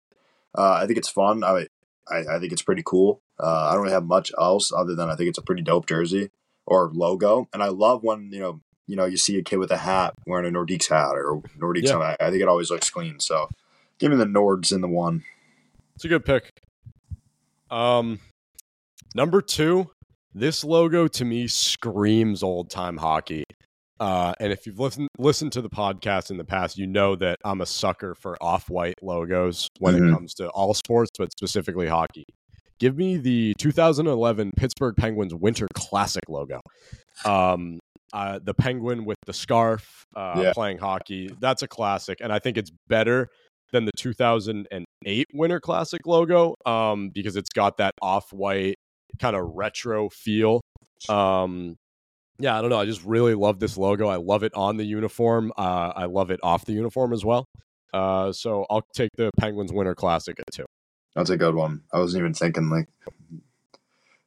Uh, 0.56 0.72
I 0.82 0.86
think 0.86 0.98
it's 0.98 1.08
fun. 1.08 1.44
I, 1.44 1.66
I 2.08 2.18
I 2.36 2.38
think 2.38 2.52
it's 2.52 2.62
pretty 2.62 2.82
cool. 2.84 3.22
Uh, 3.38 3.68
I 3.68 3.72
don't 3.72 3.82
really 3.82 3.94
have 3.94 4.04
much 4.04 4.30
else 4.38 4.72
other 4.72 4.94
than 4.94 5.08
I 5.08 5.16
think 5.16 5.28
it's 5.28 5.38
a 5.38 5.42
pretty 5.42 5.62
dope 5.62 5.86
jersey 5.86 6.30
or 6.66 6.90
logo, 6.92 7.48
and 7.52 7.62
I 7.62 7.68
love 7.68 8.02
when 8.02 8.30
you 8.32 8.40
know 8.40 8.60
you 8.86 8.96
know 8.96 9.04
you 9.04 9.16
see 9.16 9.38
a 9.38 9.42
kid 9.42 9.56
with 9.56 9.70
a 9.70 9.78
hat 9.78 10.14
wearing 10.26 10.46
a 10.46 10.56
Nordiques 10.56 10.88
hat 10.88 11.12
or 11.12 11.42
Nordiques. 11.58 11.88
Yeah. 11.88 11.98
I, 11.98 12.16
I 12.20 12.30
think 12.30 12.42
it 12.42 12.48
always 12.48 12.70
looks 12.70 12.90
clean. 12.90 13.20
So 13.20 13.48
give 13.98 14.10
me 14.10 14.16
the 14.16 14.24
Nords 14.24 14.72
in 14.72 14.80
the 14.80 14.88
one. 14.88 15.24
It's 15.94 16.04
a 16.04 16.08
good 16.08 16.24
pick. 16.24 16.60
Um, 17.70 18.20
number 19.14 19.40
two, 19.40 19.90
this 20.34 20.62
logo 20.64 21.08
to 21.08 21.24
me 21.24 21.48
screams 21.48 22.42
old 22.42 22.70
time 22.70 22.96
hockey. 22.96 23.44
Uh, 24.00 24.34
and 24.40 24.52
if 24.52 24.66
you've 24.66 24.78
listened 24.80 25.08
listened 25.18 25.52
to 25.52 25.60
the 25.62 25.70
podcast 25.70 26.30
in 26.30 26.36
the 26.36 26.44
past, 26.44 26.76
you 26.78 26.86
know 26.86 27.14
that 27.16 27.36
I'm 27.44 27.60
a 27.60 27.66
sucker 27.66 28.14
for 28.14 28.36
off 28.42 28.68
white 28.68 28.94
logos 29.02 29.68
when 29.78 29.94
Mhm. 29.94 30.08
it 30.08 30.12
comes 30.12 30.34
to 30.34 30.48
all 30.50 30.74
sports, 30.74 31.10
but 31.18 31.30
specifically 31.32 31.86
hockey. 31.86 32.24
Give 32.80 32.96
me 32.96 33.16
the 33.16 33.54
2011 33.58 34.50
Pittsburgh 34.56 34.96
Penguins 34.96 35.34
Winter 35.34 35.68
Classic 35.74 36.22
logo. 36.28 36.60
Um, 37.24 37.78
uh, 38.12 38.40
the 38.42 38.54
penguin 38.54 39.04
with 39.04 39.16
the 39.26 39.32
scarf 39.32 40.04
uh, 40.16 40.34
Yeah. 40.42 40.52
playing 40.52 40.78
hockey. 40.78 41.30
That's 41.40 41.62
a 41.62 41.68
classic, 41.68 42.18
and 42.20 42.32
I 42.32 42.38
think 42.40 42.56
it's 42.58 42.70
better 42.88 43.28
than 43.72 43.84
the 43.86 43.92
2008 43.96 45.26
Winter 45.32 45.60
Classic 45.60 46.00
logo 46.06 46.54
um, 46.66 47.10
because 47.10 47.36
it's 47.36 47.48
got 47.54 47.76
that 47.78 47.92
off 48.02 48.32
white 48.32 48.74
kind 49.18 49.36
of 49.36 49.44
retro 49.54 50.08
feel. 50.10 50.60
Um, 51.08 51.76
yeah, 52.42 52.58
I 52.58 52.60
don't 52.60 52.70
know. 52.70 52.80
I 52.80 52.86
just 52.86 53.04
really 53.04 53.34
love 53.34 53.60
this 53.60 53.78
logo. 53.78 54.08
I 54.08 54.16
love 54.16 54.42
it 54.42 54.52
on 54.54 54.76
the 54.76 54.84
uniform. 54.84 55.52
Uh, 55.56 55.92
I 55.94 56.06
love 56.06 56.32
it 56.32 56.40
off 56.42 56.64
the 56.64 56.72
uniform 56.72 57.12
as 57.12 57.24
well. 57.24 57.46
Uh, 57.94 58.32
so 58.32 58.66
I'll 58.68 58.82
take 58.94 59.10
the 59.16 59.30
Penguins 59.38 59.72
Winter 59.72 59.94
Classic 59.94 60.38
at 60.40 60.52
two. 60.52 60.64
That's 61.14 61.30
a 61.30 61.36
good 61.36 61.54
one. 61.54 61.82
I 61.92 62.00
wasn't 62.00 62.22
even 62.22 62.34
thinking 62.34 62.68
like 62.68 62.88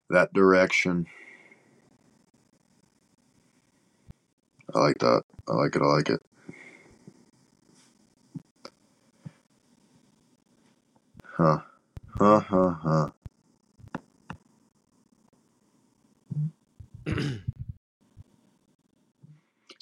that 0.10 0.32
direction. 0.32 1.08
I 4.74 4.80
like 4.80 4.98
that. 5.00 5.24
I 5.50 5.54
like 5.54 5.76
it. 5.76 5.82
I 5.82 5.86
like 5.86 6.10
it. 6.10 6.22
Huh. 11.26 11.60
Huh, 12.18 12.40
huh, 12.40 12.76
huh. 12.82 13.10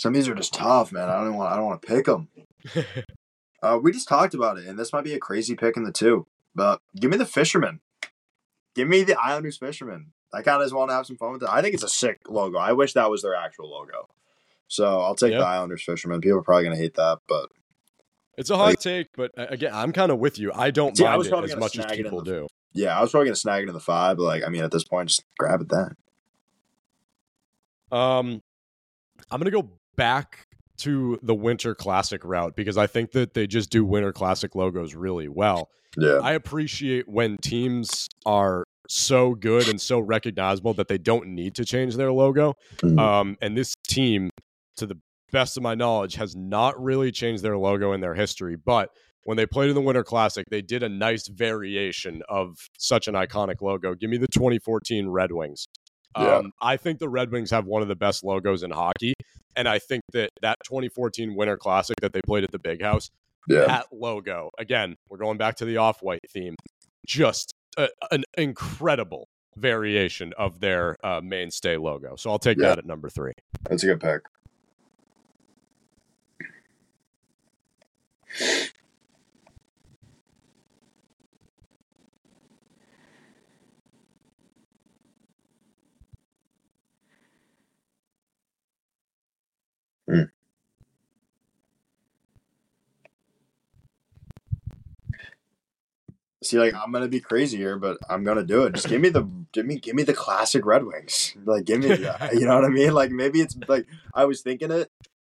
Some 0.03 0.09
of 0.11 0.15
these 0.15 0.27
are 0.27 0.35
just 0.35 0.53
tough, 0.53 0.91
man. 0.91 1.07
I 1.07 1.23
don't 1.23 1.35
want. 1.35 1.53
I 1.53 1.55
don't 1.55 1.63
want 1.65 1.81
to 1.81 1.87
pick 1.87 2.05
them. 2.07 2.27
Uh, 3.63 3.79
we 3.81 3.93
just 3.93 4.09
talked 4.09 4.33
about 4.33 4.57
it, 4.57 4.65
and 4.67 4.77
this 4.77 4.91
might 4.91 5.05
be 5.05 5.13
a 5.13 5.17
crazy 5.19 5.55
pick 5.55 5.77
in 5.77 5.85
the 5.85 5.91
two. 5.93 6.27
But 6.53 6.81
give 6.99 7.09
me 7.09 7.15
the 7.15 7.25
Fisherman. 7.25 7.79
Give 8.75 8.89
me 8.89 9.03
the 9.03 9.17
Islanders 9.17 9.57
Fisherman. 9.57 10.11
I 10.33 10.41
kind 10.41 10.61
of 10.61 10.65
just 10.65 10.75
want 10.75 10.89
to 10.89 10.95
have 10.95 11.05
some 11.05 11.15
fun 11.15 11.31
with 11.31 11.43
it. 11.43 11.49
I 11.49 11.61
think 11.61 11.73
it's 11.73 11.81
a 11.83 11.87
sick 11.87 12.19
logo. 12.27 12.57
I 12.57 12.73
wish 12.73 12.91
that 12.91 13.09
was 13.09 13.21
their 13.21 13.35
actual 13.35 13.69
logo. 13.71 14.09
So 14.67 14.99
I'll 14.99 15.15
take 15.15 15.31
Yeah. 15.31 15.37
the 15.37 15.45
Islanders 15.45 15.81
Fisherman. 15.85 16.19
People 16.19 16.39
are 16.39 16.43
probably 16.43 16.65
gonna 16.65 16.75
hate 16.75 16.95
that, 16.95 17.19
but 17.29 17.51
It's 18.37 18.49
a 18.49 18.57
hot 18.57 18.81
take, 18.81 19.07
but 19.15 19.31
uh, 19.37 19.45
again, 19.47 19.71
I'm 19.73 19.93
kind 19.93 20.11
of 20.11 20.19
with 20.19 20.37
you. 20.37 20.51
I 20.53 20.69
don't 20.69 20.97
See, 20.97 21.05
I 21.05 21.15
was 21.15 21.27
it 21.27 21.29
probably 21.29 21.53
as 21.53 21.57
much 21.57 21.79
as 21.79 21.85
people 21.95 22.21
the- 22.21 22.31
do. 22.31 22.47
yeah, 22.73 22.97
I 22.97 23.01
was 23.01 23.11
probably 23.11 23.27
gonna 23.27 23.37
snag 23.37 23.63
it 23.63 23.69
in 23.69 23.73
the 23.73 23.79
five. 23.79 24.17
But 24.17 24.23
like, 24.23 24.43
I 24.43 24.49
mean, 24.49 24.63
at 24.65 24.71
this 24.71 24.83
point, 24.83 25.07
just 25.07 25.23
grab 25.39 25.61
it 25.61 25.69
then. 25.69 25.95
Um, 27.93 28.41
I'm 29.31 29.39
gonna 29.39 29.51
go 29.51 29.69
back 29.95 30.47
to 30.77 31.19
the 31.21 31.35
Winter 31.35 31.75
Classic 31.75 32.23
route 32.23 32.55
because 32.55 32.77
I 32.77 32.87
think 32.87 33.11
that 33.11 33.33
they 33.33 33.47
just 33.47 33.69
do 33.69 33.85
Winter 33.85 34.11
Classic 34.11 34.53
logos 34.55 34.95
really 34.95 35.27
well. 35.27 35.69
Yeah, 35.97 36.19
I 36.23 36.33
appreciate 36.33 37.07
when 37.07 37.37
teams 37.37 38.07
are 38.25 38.63
so 38.89 39.35
good 39.35 39.67
and 39.69 39.79
so 39.79 39.99
recognizable 39.99 40.73
that 40.73 40.87
they 40.87 40.97
don't 40.97 41.27
need 41.27 41.55
to 41.55 41.65
change 41.65 41.95
their 41.95 42.11
logo. 42.11 42.55
Mhm. 42.81 42.99
Um, 42.99 43.37
and 43.41 43.55
this 43.57 43.75
team, 43.87 44.29
to 44.77 44.85
the 44.85 44.97
best 45.31 45.55
of 45.55 45.63
my 45.63 45.75
knowledge, 45.75 46.15
has 46.15 46.35
not 46.35 46.81
really 46.81 47.11
changed 47.11 47.43
their 47.43 47.57
logo 47.57 47.93
in 47.93 48.01
their 48.01 48.15
history. 48.15 48.55
But 48.55 48.89
when 49.23 49.37
they 49.37 49.45
played 49.45 49.69
in 49.69 49.75
the 49.75 49.81
Winter 49.81 50.03
Classic, 50.03 50.45
they 50.49 50.61
did 50.61 50.83
a 50.83 50.89
nice 50.89 51.27
variation 51.27 52.21
of 52.27 52.57
such 52.77 53.07
an 53.07 53.13
iconic 53.13 53.61
logo. 53.61 53.95
Give 53.95 54.09
me 54.09 54.17
the 54.17 54.27
2014 54.27 55.07
Red 55.07 55.31
Wings. 55.31 55.67
Yeah. 56.17 56.37
Um, 56.37 56.51
I 56.61 56.77
think 56.77 56.99
the 56.99 57.09
Red 57.09 57.31
Wings 57.31 57.49
have 57.51 57.65
one 57.65 57.81
of 57.81 57.87
the 57.87 57.95
best 57.95 58.23
logos 58.23 58.63
in 58.63 58.71
hockey. 58.71 59.13
And 59.55 59.67
I 59.67 59.79
think 59.79 60.01
that 60.13 60.29
that 60.41 60.57
2014 60.65 61.35
Winter 61.35 61.57
Classic 61.57 61.95
that 62.01 62.13
they 62.13 62.21
played 62.25 62.43
at 62.43 62.51
the 62.51 62.59
Big 62.59 62.81
House, 62.81 63.09
yeah, 63.47 63.65
that 63.67 63.87
logo 63.91 64.49
again 64.57 64.95
we're 65.09 65.17
going 65.17 65.37
back 65.37 65.55
to 65.57 65.65
the 65.65 65.75
off-white 65.77 66.21
theme 66.31 66.55
just 67.05 67.53
a, 67.77 67.89
an 68.11 68.23
incredible 68.37 69.27
variation 69.57 70.33
of 70.37 70.59
their 70.61 70.95
uh, 71.03 71.19
mainstay 71.21 71.75
logo. 71.77 72.15
So 72.15 72.29
I'll 72.31 72.39
take 72.39 72.57
Yeah. 72.57 72.69
that 72.69 72.77
at 72.79 72.85
number 72.85 73.09
three. 73.09 73.33
That's 73.69 73.83
a 73.83 73.87
good 73.87 73.99
pick. 73.99 74.21
Hmm. 90.07 90.23
See, 96.43 96.59
like 96.59 96.73
I'm 96.73 96.91
gonna 96.91 97.07
be 97.07 97.19
crazy 97.19 97.57
here, 97.57 97.77
but 97.77 97.97
I'm 98.09 98.23
gonna 98.23 98.43
do 98.43 98.63
it. 98.63 98.73
Just 98.73 98.87
give 98.89 99.01
me 99.01 99.09
the 99.09 99.27
give 99.51 99.65
me 99.65 99.79
give 99.79 99.95
me 99.95 100.03
the 100.03 100.13
classic 100.13 100.65
Red 100.65 100.85
Wings. 100.85 101.35
Like 101.43 101.65
give 101.65 101.79
me, 101.79 101.87
the, 101.87 102.29
you 102.33 102.45
know 102.45 102.55
what 102.55 102.65
I 102.65 102.69
mean? 102.69 102.93
Like 102.93 103.11
maybe 103.11 103.41
it's 103.41 103.55
like 103.67 103.87
I 104.13 104.25
was 104.25 104.41
thinking 104.41 104.71
it, 104.71 104.91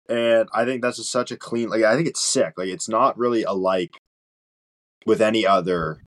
and 0.10 0.48
I 0.54 0.66
think 0.66 0.82
that's 0.82 0.98
just 0.98 1.12
such 1.12 1.32
a 1.32 1.38
clean. 1.38 1.70
Like 1.70 1.84
I 1.84 1.96
think 1.96 2.08
it's 2.08 2.22
sick. 2.22 2.54
Like 2.58 2.70
it's 2.70 2.90
not 2.90 3.18
really 3.18 3.44
alike 3.44 4.02
with 5.06 5.22
any 5.22 5.46
other 5.46 6.02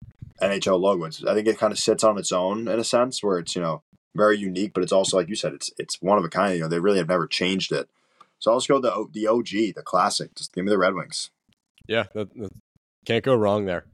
NHL 0.42 0.80
logo. 0.80 1.06
It's, 1.06 1.24
I 1.24 1.34
think 1.34 1.48
it 1.48 1.58
kind 1.58 1.74
of 1.74 1.80
sits 1.80 2.04
on 2.04 2.18
its 2.18 2.32
own 2.32 2.68
in 2.68 2.80
a 2.80 2.84
sense, 2.84 3.22
where 3.24 3.40
it's 3.40 3.56
you 3.56 3.62
know 3.62 3.84
very 4.16 4.38
unique, 4.38 4.74
but 4.74 4.84
it's 4.84 4.94
also 4.94 5.18
like 5.18 5.30
you 5.30 5.36
said, 5.36 5.54
it's 5.54 5.70
it's 5.78 6.02
one 6.02 6.18
of 6.18 6.24
a 6.24 6.30
kind. 6.30 6.56
You 6.56 6.62
know, 6.62 6.68
they 6.68 6.80
really 6.80 7.00
have 7.00 7.10
never 7.10 7.28
changed 7.28 7.72
it. 7.72 7.90
So 8.40 8.52
I'll 8.52 8.58
just 8.60 8.68
go 8.70 8.80
the 8.80 9.08
the 9.12 9.28
OG, 9.28 9.76
the 9.76 9.84
classic. 9.84 10.36
Just 10.36 10.54
give 10.54 10.64
me 10.66 10.70
the 10.70 10.78
Red 10.78 10.94
Wings. 10.94 11.30
Yeah, 11.88 12.06
that, 12.14 12.34
that- 12.36 12.54
can't 13.06 13.24
go 13.24 13.36
wrong 13.36 13.66
there. 13.66 13.86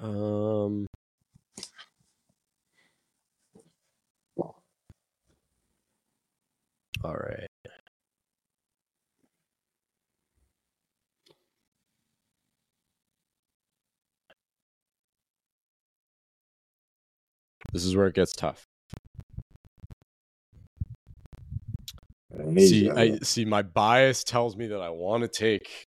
Um. 0.00 0.86
All 7.04 7.12
right. 7.12 7.48
This 17.72 17.84
is 17.84 17.96
where 17.96 18.06
it 18.06 18.14
gets 18.14 18.32
tough. 18.32 18.64
See, 22.56 22.90
I 22.90 23.18
see. 23.22 23.44
My 23.44 23.62
bias 23.62 24.24
tells 24.24 24.56
me 24.56 24.68
that 24.68 24.80
I 24.80 24.90
want 24.90 25.22
to 25.22 25.28
take 25.28 25.86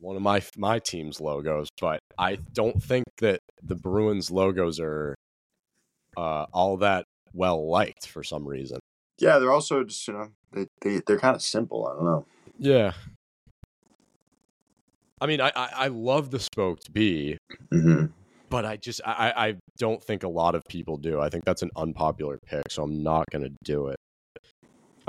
one 0.00 0.16
of 0.16 0.22
my 0.22 0.42
my 0.56 0.78
team's 0.78 1.20
logos, 1.20 1.68
but 1.80 2.00
I 2.18 2.36
don't 2.52 2.82
think 2.82 3.04
that 3.18 3.40
the 3.62 3.74
Bruins 3.74 4.30
logos 4.30 4.78
are 4.80 5.14
uh, 6.16 6.46
all 6.52 6.76
that 6.78 7.04
well 7.32 7.68
liked 7.68 8.06
for 8.06 8.22
some 8.22 8.46
reason. 8.46 8.78
yeah, 9.18 9.38
they're 9.38 9.52
also 9.52 9.84
just 9.84 10.06
you 10.08 10.14
know 10.14 10.28
they 10.52 10.66
they 10.82 11.00
they're 11.06 11.18
kind 11.18 11.34
of 11.36 11.42
simple. 11.42 11.86
I 11.86 11.94
don't 11.94 12.04
know. 12.04 12.26
Yeah. 12.58 12.92
I 15.20 15.26
mean, 15.26 15.40
I, 15.40 15.50
I, 15.56 15.68
I 15.74 15.88
love 15.88 16.30
the 16.30 16.38
spoked 16.38 16.92
B, 16.92 17.36
Mm-hmm. 17.72 18.06
but 18.50 18.64
I 18.64 18.76
just 18.76 19.00
I, 19.04 19.12
I 19.36 19.46
I 19.48 19.54
don't 19.78 20.02
think 20.02 20.22
a 20.22 20.28
lot 20.28 20.54
of 20.54 20.62
people 20.68 20.96
do. 20.96 21.20
I 21.20 21.28
think 21.28 21.44
that's 21.44 21.62
an 21.62 21.70
unpopular 21.76 22.38
pick, 22.46 22.70
so 22.70 22.84
I'm 22.84 23.02
not 23.02 23.24
gonna 23.32 23.50
do 23.64 23.88
it. 23.88 23.96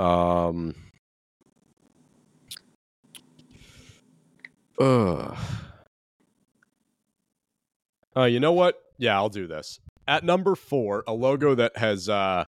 Um. 0.00 0.74
Ugh. 4.80 5.36
Uh, 8.16 8.24
you 8.24 8.40
know 8.40 8.52
what? 8.52 8.76
Yeah, 8.98 9.14
I'll 9.16 9.28
do 9.28 9.46
this. 9.46 9.78
At 10.08 10.24
number 10.24 10.54
four, 10.54 11.04
a 11.06 11.12
logo 11.12 11.54
that 11.54 11.76
has 11.76 12.08
uh, 12.08 12.44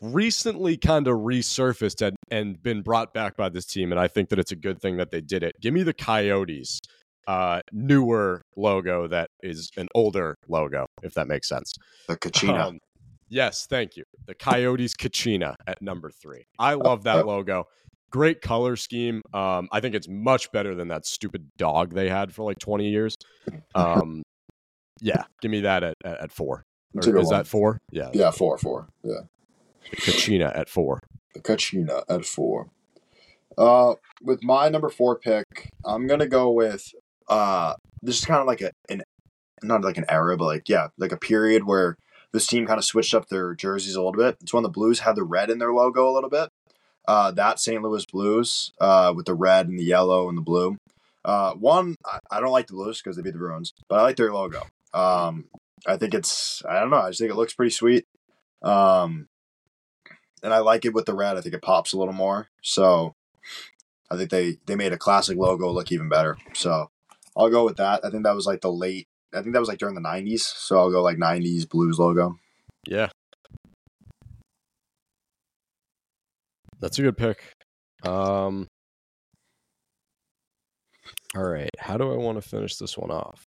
recently 0.00 0.76
kind 0.76 1.06
of 1.06 1.18
resurfaced 1.18 2.04
and, 2.06 2.16
and 2.30 2.60
been 2.62 2.82
brought 2.82 3.14
back 3.14 3.36
by 3.36 3.48
this 3.48 3.66
team, 3.66 3.92
and 3.92 4.00
I 4.00 4.08
think 4.08 4.30
that 4.30 4.38
it's 4.38 4.52
a 4.52 4.56
good 4.56 4.80
thing 4.80 4.96
that 4.96 5.10
they 5.10 5.20
did 5.20 5.42
it. 5.42 5.54
Give 5.60 5.72
me 5.72 5.82
the 5.82 5.94
Coyotes 5.94 6.80
uh, 7.26 7.60
newer 7.72 8.42
logo 8.56 9.06
that 9.06 9.28
is 9.42 9.70
an 9.76 9.88
older 9.94 10.34
logo, 10.48 10.86
if 11.02 11.14
that 11.14 11.28
makes 11.28 11.48
sense. 11.48 11.74
The 12.08 12.16
Kachina. 12.16 12.66
Um, 12.66 12.78
yes, 13.28 13.66
thank 13.68 13.96
you. 13.96 14.04
The 14.26 14.34
Coyotes 14.34 14.94
Kachina 14.94 15.54
at 15.66 15.80
number 15.80 16.10
three. 16.10 16.44
I 16.58 16.74
love 16.74 17.04
that 17.04 17.26
logo. 17.26 17.66
Great 18.10 18.40
color 18.40 18.76
scheme. 18.76 19.22
Um, 19.32 19.68
I 19.72 19.80
think 19.80 19.94
it's 19.94 20.08
much 20.08 20.50
better 20.52 20.74
than 20.74 20.88
that 20.88 21.06
stupid 21.06 21.50
dog 21.56 21.94
they 21.94 22.08
had 22.08 22.34
for 22.34 22.44
like 22.44 22.58
20 22.58 22.88
years. 22.88 23.16
Um, 23.74 24.22
yeah, 25.00 25.24
give 25.40 25.50
me 25.50 25.60
that 25.60 25.82
at, 25.82 25.94
at, 26.04 26.20
at 26.20 26.32
four. 26.32 26.64
Or 26.94 27.00
is 27.00 27.26
one. 27.26 27.26
that 27.30 27.46
four? 27.46 27.78
Yeah, 27.90 28.10
yeah, 28.12 28.30
four, 28.30 28.58
four. 28.58 28.88
Yeah, 29.02 29.22
Kachina 29.92 30.56
at 30.56 30.68
four. 30.68 31.00
Kachina 31.38 32.02
at 32.08 32.24
four. 32.24 32.70
Uh, 33.56 33.94
with 34.22 34.42
my 34.42 34.68
number 34.68 34.88
four 34.88 35.18
pick, 35.18 35.70
I'm 35.84 36.06
gonna 36.06 36.26
go 36.26 36.50
with 36.50 36.92
uh, 37.28 37.74
this 38.02 38.18
is 38.18 38.24
kind 38.24 38.40
of 38.40 38.46
like 38.46 38.60
a 38.60 38.72
an 38.88 39.02
not 39.62 39.82
like 39.82 39.98
an 39.98 40.04
era, 40.08 40.36
but 40.36 40.46
like 40.46 40.68
yeah, 40.68 40.88
like 40.98 41.12
a 41.12 41.16
period 41.16 41.64
where 41.64 41.96
this 42.32 42.46
team 42.46 42.66
kind 42.66 42.78
of 42.78 42.84
switched 42.84 43.14
up 43.14 43.28
their 43.28 43.54
jerseys 43.54 43.94
a 43.94 44.02
little 44.02 44.12
bit. 44.12 44.36
It's 44.40 44.52
when 44.52 44.62
the 44.62 44.68
Blues 44.68 45.00
had 45.00 45.16
the 45.16 45.24
red 45.24 45.50
in 45.50 45.58
their 45.58 45.72
logo 45.72 46.08
a 46.08 46.14
little 46.14 46.30
bit. 46.30 46.49
Uh, 47.08 47.30
that 47.32 47.58
St. 47.58 47.82
Louis 47.82 48.04
Blues 48.06 48.72
uh, 48.80 49.12
with 49.14 49.26
the 49.26 49.34
red 49.34 49.68
and 49.68 49.78
the 49.78 49.84
yellow 49.84 50.28
and 50.28 50.38
the 50.38 50.42
blue. 50.42 50.76
Uh, 51.24 51.52
one, 51.54 51.96
I, 52.04 52.18
I 52.30 52.40
don't 52.40 52.52
like 52.52 52.66
the 52.66 52.74
Blues 52.74 53.00
because 53.00 53.16
they 53.16 53.22
beat 53.22 53.32
the 53.32 53.38
Bruins, 53.38 53.72
but 53.88 53.98
I 53.98 54.02
like 54.02 54.16
their 54.16 54.32
logo. 54.32 54.62
Um, 54.94 55.46
I 55.86 55.96
think 55.96 56.14
it's 56.14 56.62
I 56.68 56.80
don't 56.80 56.90
know. 56.90 56.98
I 56.98 57.10
just 57.10 57.20
think 57.20 57.30
it 57.30 57.36
looks 57.36 57.54
pretty 57.54 57.70
sweet. 57.70 58.06
Um, 58.62 59.28
and 60.42 60.52
I 60.52 60.58
like 60.58 60.84
it 60.84 60.94
with 60.94 61.06
the 61.06 61.14
red. 61.14 61.36
I 61.36 61.40
think 61.40 61.54
it 61.54 61.62
pops 61.62 61.92
a 61.92 61.98
little 61.98 62.14
more. 62.14 62.48
So 62.62 63.14
I 64.10 64.16
think 64.16 64.30
they 64.30 64.58
they 64.66 64.76
made 64.76 64.92
a 64.92 64.98
classic 64.98 65.36
logo 65.38 65.70
look 65.70 65.92
even 65.92 66.08
better. 66.08 66.36
So 66.54 66.90
I'll 67.36 67.50
go 67.50 67.64
with 67.64 67.76
that. 67.76 68.04
I 68.04 68.10
think 68.10 68.24
that 68.24 68.34
was 68.34 68.46
like 68.46 68.60
the 68.60 68.72
late. 68.72 69.06
I 69.32 69.42
think 69.42 69.52
that 69.52 69.60
was 69.60 69.68
like 69.68 69.78
during 69.78 69.94
the 69.94 70.00
'90s. 70.00 70.40
So 70.40 70.78
I'll 70.78 70.90
go 70.90 71.02
like 71.02 71.16
'90s 71.16 71.68
Blues 71.68 71.98
logo. 71.98 72.38
Yeah. 72.86 73.10
That's 76.80 76.98
a 76.98 77.02
good 77.02 77.16
pick. 77.16 77.42
Um 78.04 78.66
All 81.36 81.44
right, 81.44 81.70
how 81.78 81.96
do 81.96 82.12
I 82.12 82.16
want 82.16 82.42
to 82.42 82.48
finish 82.48 82.76
this 82.76 82.96
one 82.98 83.10
off? 83.10 83.46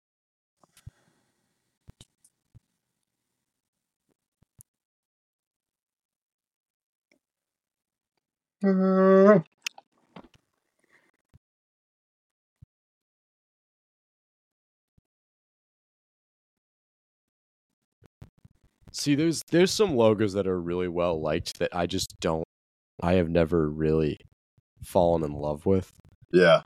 See, 18.92 19.16
there's 19.16 19.42
there's 19.52 19.72
some 19.72 19.96
logos 19.96 20.34
that 20.34 20.48
are 20.48 20.60
really 20.60 20.88
well 20.88 21.20
liked 21.20 21.60
that 21.60 21.76
I 21.76 21.86
just 21.88 22.20
don't 22.20 22.46
I 23.02 23.14
have 23.14 23.30
never 23.30 23.70
really 23.70 24.18
fallen 24.84 25.24
in 25.24 25.34
love 25.34 25.66
with. 25.66 25.92
Yeah, 26.32 26.62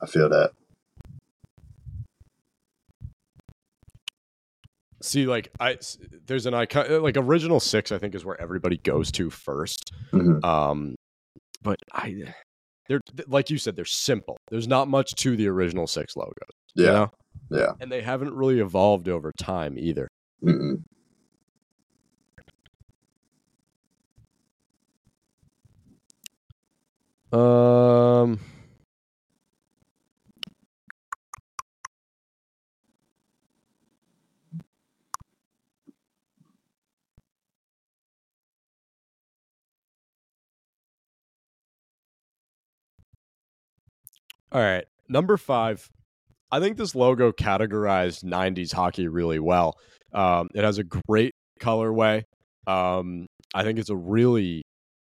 I 0.00 0.06
feel 0.06 0.28
that. 0.30 0.52
See, 5.02 5.26
like 5.26 5.48
I, 5.60 5.76
there's 6.26 6.46
an 6.46 6.54
icon 6.54 7.02
like 7.02 7.16
original 7.16 7.60
6 7.60 7.92
I 7.92 7.98
think 7.98 8.14
is 8.14 8.24
where 8.24 8.40
everybody 8.40 8.78
goes 8.78 9.12
to 9.12 9.30
first. 9.30 9.92
Mhm. 10.12 10.42
Um 10.44 10.94
but 11.62 11.76
I 11.92 12.32
they're 12.88 13.00
like 13.28 13.50
you 13.50 13.58
said 13.58 13.76
they're 13.76 13.84
simple. 13.84 14.36
There's 14.50 14.66
not 14.66 14.88
much 14.88 15.12
to 15.16 15.36
the 15.36 15.48
original 15.48 15.86
6 15.86 16.16
logos. 16.16 16.32
you 16.74 16.86
Yeah, 16.86 16.92
know? 16.92 17.10
yeah. 17.50 17.72
And 17.80 17.92
they 17.92 18.00
haven't 18.00 18.34
really 18.34 18.60
evolved 18.60 19.08
over 19.08 19.32
time 19.38 19.78
either. 19.78 20.08
Mm-mm. 20.42 20.82
Um 27.32 28.38
All 44.52 44.60
right. 44.60 44.84
Number 45.08 45.36
five. 45.36 45.88
I 46.50 46.60
think 46.60 46.76
this 46.76 46.94
logo 46.94 47.32
categorized 47.32 48.24
90s 48.24 48.72
hockey 48.72 49.08
really 49.08 49.38
well. 49.40 49.76
Um, 50.12 50.48
it 50.54 50.64
has 50.64 50.78
a 50.78 50.84
great 50.84 51.34
colorway. 51.60 52.24
Um, 52.66 53.26
I 53.54 53.64
think 53.64 53.78
it's 53.78 53.90
a 53.90 53.96
really 53.96 54.62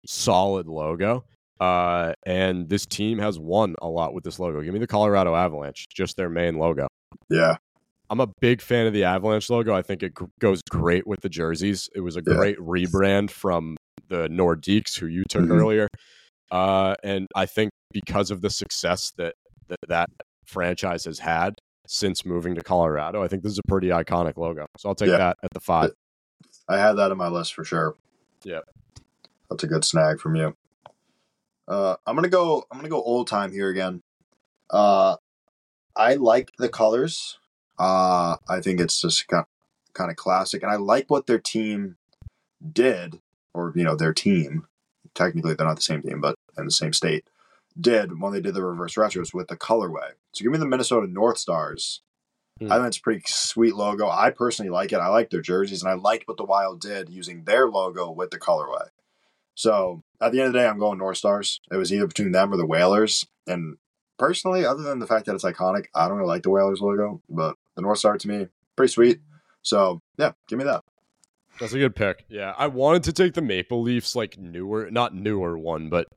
solid 0.06 0.68
logo. 0.68 1.26
Uh, 1.62 2.14
and 2.26 2.68
this 2.70 2.86
team 2.88 3.20
has 3.20 3.38
won 3.38 3.76
a 3.82 3.88
lot 3.88 4.14
with 4.16 4.24
this 4.24 4.40
logo. 4.40 4.62
Give 4.62 4.74
me 4.74 4.80
the 4.80 4.88
Colorado 4.88 5.36
Avalanche, 5.36 5.86
just 5.94 6.18
their 6.18 6.30
main 6.30 6.58
logo. 6.58 6.88
Yeah, 7.30 7.58
I'm 8.10 8.20
a 8.20 8.28
big 8.40 8.62
fan 8.62 8.88
of 8.88 8.94
the 8.94 9.04
Avalanche 9.04 9.50
logo. 9.50 9.74
I 9.76 9.82
think 9.84 10.02
it 10.02 10.14
g- 10.18 10.26
goes 10.40 10.62
great 10.70 11.06
with 11.06 11.22
the 11.22 11.30
jerseys. 11.30 11.88
It 11.94 12.00
was 12.02 12.18
a 12.18 12.24
Yeah. 12.26 12.34
great 12.36 12.58
rebrand 12.58 13.30
from 13.30 13.78
the 14.10 14.28
Nordiques, 14.28 14.98
who 14.98 15.06
you 15.06 15.24
took 15.30 15.44
Mhm. 15.44 15.52
earlier. 15.62 15.88
Uh, 16.50 16.96
and 17.04 17.28
I 17.36 17.46
think 17.46 17.70
because 17.94 18.32
of 18.32 18.42
the 18.42 18.50
success 18.50 19.12
that, 19.18 19.36
that 19.70 19.78
that 19.88 20.10
franchise 20.46 21.06
has 21.06 21.20
had 21.20 21.54
since 21.88 22.26
moving 22.26 22.56
to 22.56 22.62
Colorado, 22.62 23.24
I 23.24 23.28
think 23.28 23.44
this 23.44 23.52
is 23.54 23.60
a 23.60 23.68
pretty 23.70 23.88
iconic 23.90 24.36
logo. 24.36 24.66
So 24.78 24.90
I'll 24.90 24.96
take 24.96 25.10
Yeah. 25.10 25.18
that 25.18 25.38
at 25.44 25.50
the 25.54 25.60
five. 25.62 25.92
I 26.68 26.78
had 26.78 26.94
that 26.94 27.12
on 27.12 27.18
my 27.18 27.28
list 27.30 27.54
for 27.54 27.64
sure. 27.64 27.96
Yep. 28.44 28.64
That's 29.50 29.64
a 29.64 29.68
good 29.68 29.86
snag 29.86 30.20
from 30.20 30.36
you. 30.36 30.56
Uh, 31.72 31.96
I'm 32.06 32.16
gonna 32.16 32.28
go. 32.28 32.66
I'm 32.70 32.80
gonna 32.80 32.90
go 32.90 33.02
old 33.02 33.28
time 33.28 33.54
here 33.54 33.70
again. 33.70 34.04
Uh, 34.70 35.16
I 35.96 36.16
like 36.16 36.52
the 36.58 36.68
colors. 36.68 37.40
Uh, 37.80 38.36
I 38.50 38.60
think 38.60 38.82
it's 38.82 39.00
just 39.00 39.26
kind 39.30 39.44
of, 39.44 39.94
kind 39.94 40.12
of 40.12 40.18
classic, 40.18 40.64
and 40.64 40.72
I 40.72 40.76
like 40.76 41.10
what 41.10 41.28
their 41.28 41.40
team 41.40 41.96
did, 42.74 43.22
or 43.54 43.72
you 43.74 43.86
know, 43.86 43.96
their 43.96 44.14
team. 44.14 44.68
Technically, 45.16 45.54
they're 45.54 45.66
not 45.66 45.78
the 45.78 45.82
same 45.82 46.02
team, 46.02 46.20
but 46.20 46.36
in 46.58 46.66
the 46.66 46.72
same 46.72 46.92
state. 46.92 47.26
Did 47.80 48.20
when 48.20 48.34
they 48.34 48.42
did 48.42 48.54
the 48.54 48.66
reverse 48.66 48.96
retros 48.96 49.34
with 49.34 49.48
the 49.48 49.56
colorway. 49.56 50.12
So 50.34 50.44
give 50.44 50.52
me 50.52 50.58
the 50.58 50.68
Minnesota 50.68 51.08
North 51.08 51.38
Stars. 51.38 52.02
Hmm. 52.60 52.70
I 52.70 52.76
think 52.76 52.88
it's 52.88 52.98
a 52.98 53.02
pretty 53.02 53.24
sweet 53.28 53.76
logo. 53.76 54.10
I 54.10 54.32
personally 54.32 54.70
like 54.70 54.92
it. 54.92 54.98
I 54.98 55.08
like 55.08 55.30
their 55.30 55.42
jerseys, 55.42 55.82
and 55.82 55.90
I 55.90 55.94
liked 55.94 56.28
what 56.28 56.36
the 56.36 56.44
Wild 56.44 56.82
did 56.82 57.10
using 57.10 57.46
their 57.46 57.70
logo 57.70 58.12
with 58.12 58.32
the 58.32 58.40
colorway. 58.40 58.90
So 59.56 60.04
at 60.22 60.32
the 60.32 60.40
end 60.40 60.48
of 60.48 60.54
the 60.54 60.60
day, 60.60 60.68
I'm 60.68 60.80
going 60.80 60.98
North 60.98 61.18
Stars. 61.18 61.60
It 61.72 61.78
was 61.78 61.92
either 61.94 62.08
between 62.08 62.32
them 62.32 62.54
or 62.54 62.58
the 62.58 62.66
Whalers. 62.66 63.26
And 63.48 63.78
personally, 64.18 64.66
other 64.66 64.84
than 64.84 65.00
the 65.00 65.08
fact 65.08 65.26
that 65.26 65.36
it's 65.36 65.44
iconic, 65.44 65.86
I 65.96 66.08
don't 66.08 66.18
really 66.18 66.30
like 66.30 66.44
the 66.44 66.50
Whalers 66.52 66.80
logo, 66.82 67.22
but 67.30 67.56
the 67.76 67.82
North 67.82 68.00
Star 68.00 68.18
to 68.18 68.28
me, 68.28 68.48
pretty 68.76 68.92
sweet. 68.92 69.20
So 69.62 70.00
yeah, 70.18 70.32
give 70.48 70.58
me 70.58 70.66
that. 70.66 70.84
That's 71.60 71.74
a 71.74 71.78
good 71.80 71.96
pick. 71.96 72.26
Yeah, 72.30 72.54
I 72.58 72.68
wanted 72.68 73.04
to 73.04 73.14
take 73.14 73.34
the 73.34 73.42
Maple 73.42 73.82
Leafs 73.82 74.16
like 74.16 74.38
newer, 74.38 74.90
not 74.90 75.14
newer 75.14 75.58
one, 75.58 75.90
but 75.90 76.08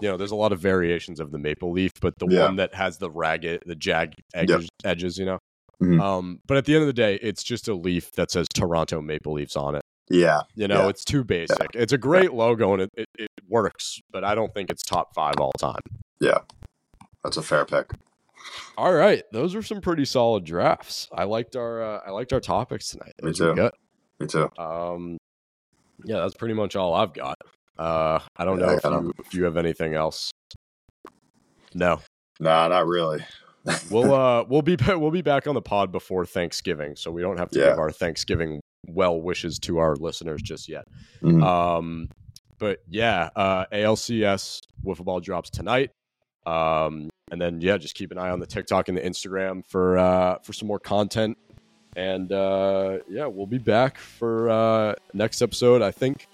you 0.00 0.08
know, 0.08 0.16
there's 0.16 0.30
a 0.30 0.36
lot 0.36 0.52
of 0.52 0.60
variations 0.60 1.18
of 1.18 1.32
the 1.32 1.38
Maple 1.38 1.72
Leaf, 1.72 1.92
but 2.00 2.14
the 2.18 2.26
Yeah. 2.28 2.44
one 2.46 2.56
that 2.56 2.74
has 2.74 2.98
the 2.98 3.10
ragged, 3.10 3.62
the 3.66 3.74
jag 3.74 4.14
edges, 4.34 4.68
edges 4.84 5.18
you 5.18 5.24
know. 5.24 5.38
Mhm. 5.82 6.00
Um, 6.00 6.38
but 6.46 6.56
at 6.56 6.66
the 6.66 6.74
end 6.74 6.82
of 6.82 6.86
the 6.86 6.92
day, 6.92 7.16
it's 7.16 7.42
just 7.42 7.66
a 7.66 7.74
leaf 7.74 8.12
that 8.12 8.30
says 8.30 8.46
Toronto 8.54 9.00
Maple 9.02 9.32
Leafs 9.32 9.56
on 9.56 9.74
it. 9.74 9.82
Yeah, 10.10 10.40
You 10.54 10.68
know, 10.68 10.82
Yeah. 10.82 10.88
it's 10.88 11.04
too 11.04 11.24
basic. 11.24 11.68
It's 11.74 11.92
a 11.92 11.98
great 11.98 12.32
logo 12.34 12.72
and 12.74 12.82
it, 12.82 12.90
it, 12.96 13.08
it 13.18 13.28
works, 13.48 14.00
but 14.10 14.24
I 14.24 14.34
don't 14.34 14.52
think 14.52 14.70
it's 14.70 14.82
top 14.82 15.14
five 15.14 15.36
all 15.38 15.52
time. 15.58 15.80
Yeah. 16.20 16.38
That's 17.24 17.36
a 17.36 17.42
fair 17.42 17.64
pick. 17.64 17.92
All 18.76 18.92
right, 18.92 19.22
those 19.32 19.54
are 19.54 19.62
some 19.62 19.80
pretty 19.80 20.04
solid 20.04 20.44
drafts. 20.44 21.08
I 21.12 21.24
liked 21.24 21.54
our 21.56 21.80
uh, 21.82 22.00
I 22.06 22.10
liked 22.10 22.32
our 22.32 22.40
topics 22.40 22.90
tonight. 22.90 23.12
Me 23.22 23.30
Those 23.30 23.38
too. 23.38 23.70
Me 24.18 24.26
too. 24.26 24.50
Um, 24.58 25.16
yeah, 26.04 26.18
that's 26.18 26.34
pretty 26.34 26.54
much 26.54 26.74
all 26.74 26.92
I've 26.94 27.14
got. 27.14 27.36
Uh, 27.78 28.18
I 28.36 28.44
don't 28.44 28.58
Yeah, 28.58 28.66
know 28.66 28.72
I 28.72 28.76
if 28.76 28.84
you, 28.84 29.12
if 29.26 29.34
you 29.34 29.44
have 29.44 29.56
anything 29.56 29.94
else. 29.94 30.32
No, 31.74 32.00
Nah, 32.40 32.68
not 32.68 32.86
really. 32.86 33.24
we'll 33.90 34.12
uh 34.14 34.44
we'll 34.48 34.62
be 34.62 34.76
we'll 34.88 35.10
be 35.12 35.22
back 35.22 35.46
on 35.46 35.54
the 35.54 35.62
pod 35.62 35.92
before 35.92 36.26
Thanksgiving, 36.26 36.96
so 36.96 37.10
we 37.10 37.22
don't 37.22 37.38
have 37.38 37.50
to 37.50 37.58
Yeah. 37.60 37.70
give 37.70 37.78
our 37.78 37.92
Thanksgiving 37.92 38.60
well 38.86 39.20
wishes 39.20 39.58
to 39.60 39.78
our 39.78 39.96
listeners 39.96 40.42
just 40.42 40.68
yet. 40.68 40.86
Mhm. 41.22 41.42
Um, 41.42 42.08
but 42.58 42.80
yeah, 42.88 43.30
uh, 43.36 43.64
ALCS 43.72 44.62
wiffle 44.84 45.04
ball 45.04 45.20
drops 45.20 45.50
tonight. 45.50 45.90
Um, 46.46 47.10
and 47.30 47.40
then 47.40 47.60
yeah, 47.60 47.76
just 47.76 47.94
keep 47.94 48.10
an 48.12 48.18
eye 48.18 48.30
on 48.30 48.40
the 48.40 48.46
TikTok 48.46 48.88
and 48.88 48.96
the 48.96 49.02
Instagram 49.02 49.64
for 49.66 49.98
uh 49.98 50.38
for 50.42 50.52
some 50.52 50.68
more 50.68 50.78
content. 50.80 51.38
And 51.94 52.32
uh, 52.32 52.98
yeah, 53.08 53.26
we'll 53.26 53.46
be 53.46 53.58
back 53.58 53.98
for 53.98 54.48
uh, 54.48 54.94
next 55.12 55.42
episode. 55.42 55.82
I 55.82 55.90
think 55.90 56.26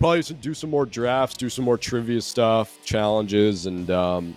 probably 0.00 0.22
do 0.22 0.54
some 0.54 0.70
more 0.70 0.86
drafts, 0.86 1.36
do 1.36 1.48
some 1.48 1.64
more 1.64 1.78
trivia 1.78 2.20
stuff, 2.20 2.76
challenges, 2.84 3.66
and 3.66 3.90
um, 3.90 4.36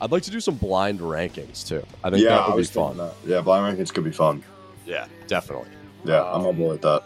I'd 0.00 0.12
like 0.12 0.22
to 0.24 0.30
do 0.30 0.40
some 0.40 0.56
blind 0.56 1.00
rankings 1.00 1.66
too. 1.66 1.82
I 2.04 2.10
think 2.10 2.24
yeah, 2.24 2.36
that 2.36 2.48
would 2.48 2.58
be 2.58 2.64
fun. 2.64 2.98
That. 2.98 3.14
Yeah, 3.26 3.40
blind 3.40 3.78
rankings 3.78 3.92
could 3.92 4.04
be 4.04 4.12
fun. 4.12 4.42
Yeah, 4.86 5.06
definitely. 5.28 5.68
Yeah, 6.04 6.24
I'm 6.24 6.46
on 6.46 6.56
board 6.56 6.72
with 6.72 6.82
that. 6.82 7.02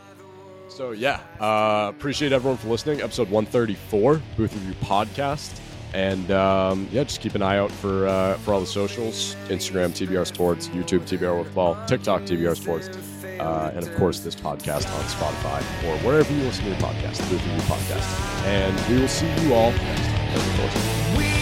So 0.69 0.91
yeah, 0.93 1.21
uh, 1.41 1.89
appreciate 1.89 2.33
everyone 2.33 2.59
for 2.59 2.69
listening. 2.69 3.01
Episode 3.01 3.31
134, 3.31 4.21
Booth 4.37 4.53
Review 4.53 4.75
Podcast, 4.83 5.59
and 5.95 6.31
um, 6.31 6.89
yeah, 6.91 7.05
just 7.05 7.21
keep 7.21 7.35
an 7.35 7.43
eye 7.43 7.59
out 7.59 7.71
for 7.71 8.07
uh, 8.07 8.35
for 8.39 8.53
all 8.53 8.61
the 8.61 8.67
socials: 8.67 9.37
Instagram, 9.49 9.91
TBR 9.91 10.27
Sports, 10.27 10.69
YouTube, 10.69 11.03
TBR 11.03 11.39
with 11.39 11.55
Ball, 11.55 11.77
TikTok, 11.87 12.23
TBR 12.23 12.57
Sports, 12.57 12.89
uh, 13.41 13.73
and 13.75 13.87
of 13.87 13.95
course 13.97 14.21
this 14.21 14.35
podcast 14.35 14.93
on 14.93 15.05
Spotify 15.05 15.61
or 15.87 15.97
wherever 16.05 16.33
you 16.33 16.43
listen 16.43 16.65
to 16.65 16.71
your 16.71 16.79
podcast, 16.81 17.19
Booth 17.31 17.45
Review 17.45 17.61
Podcast. 17.61 18.45
And 18.45 18.95
we 18.95 19.01
will 19.01 19.09
see 19.09 19.29
you 19.45 19.55
all 19.55 19.71
next 19.71 20.03
time. 20.03 21.36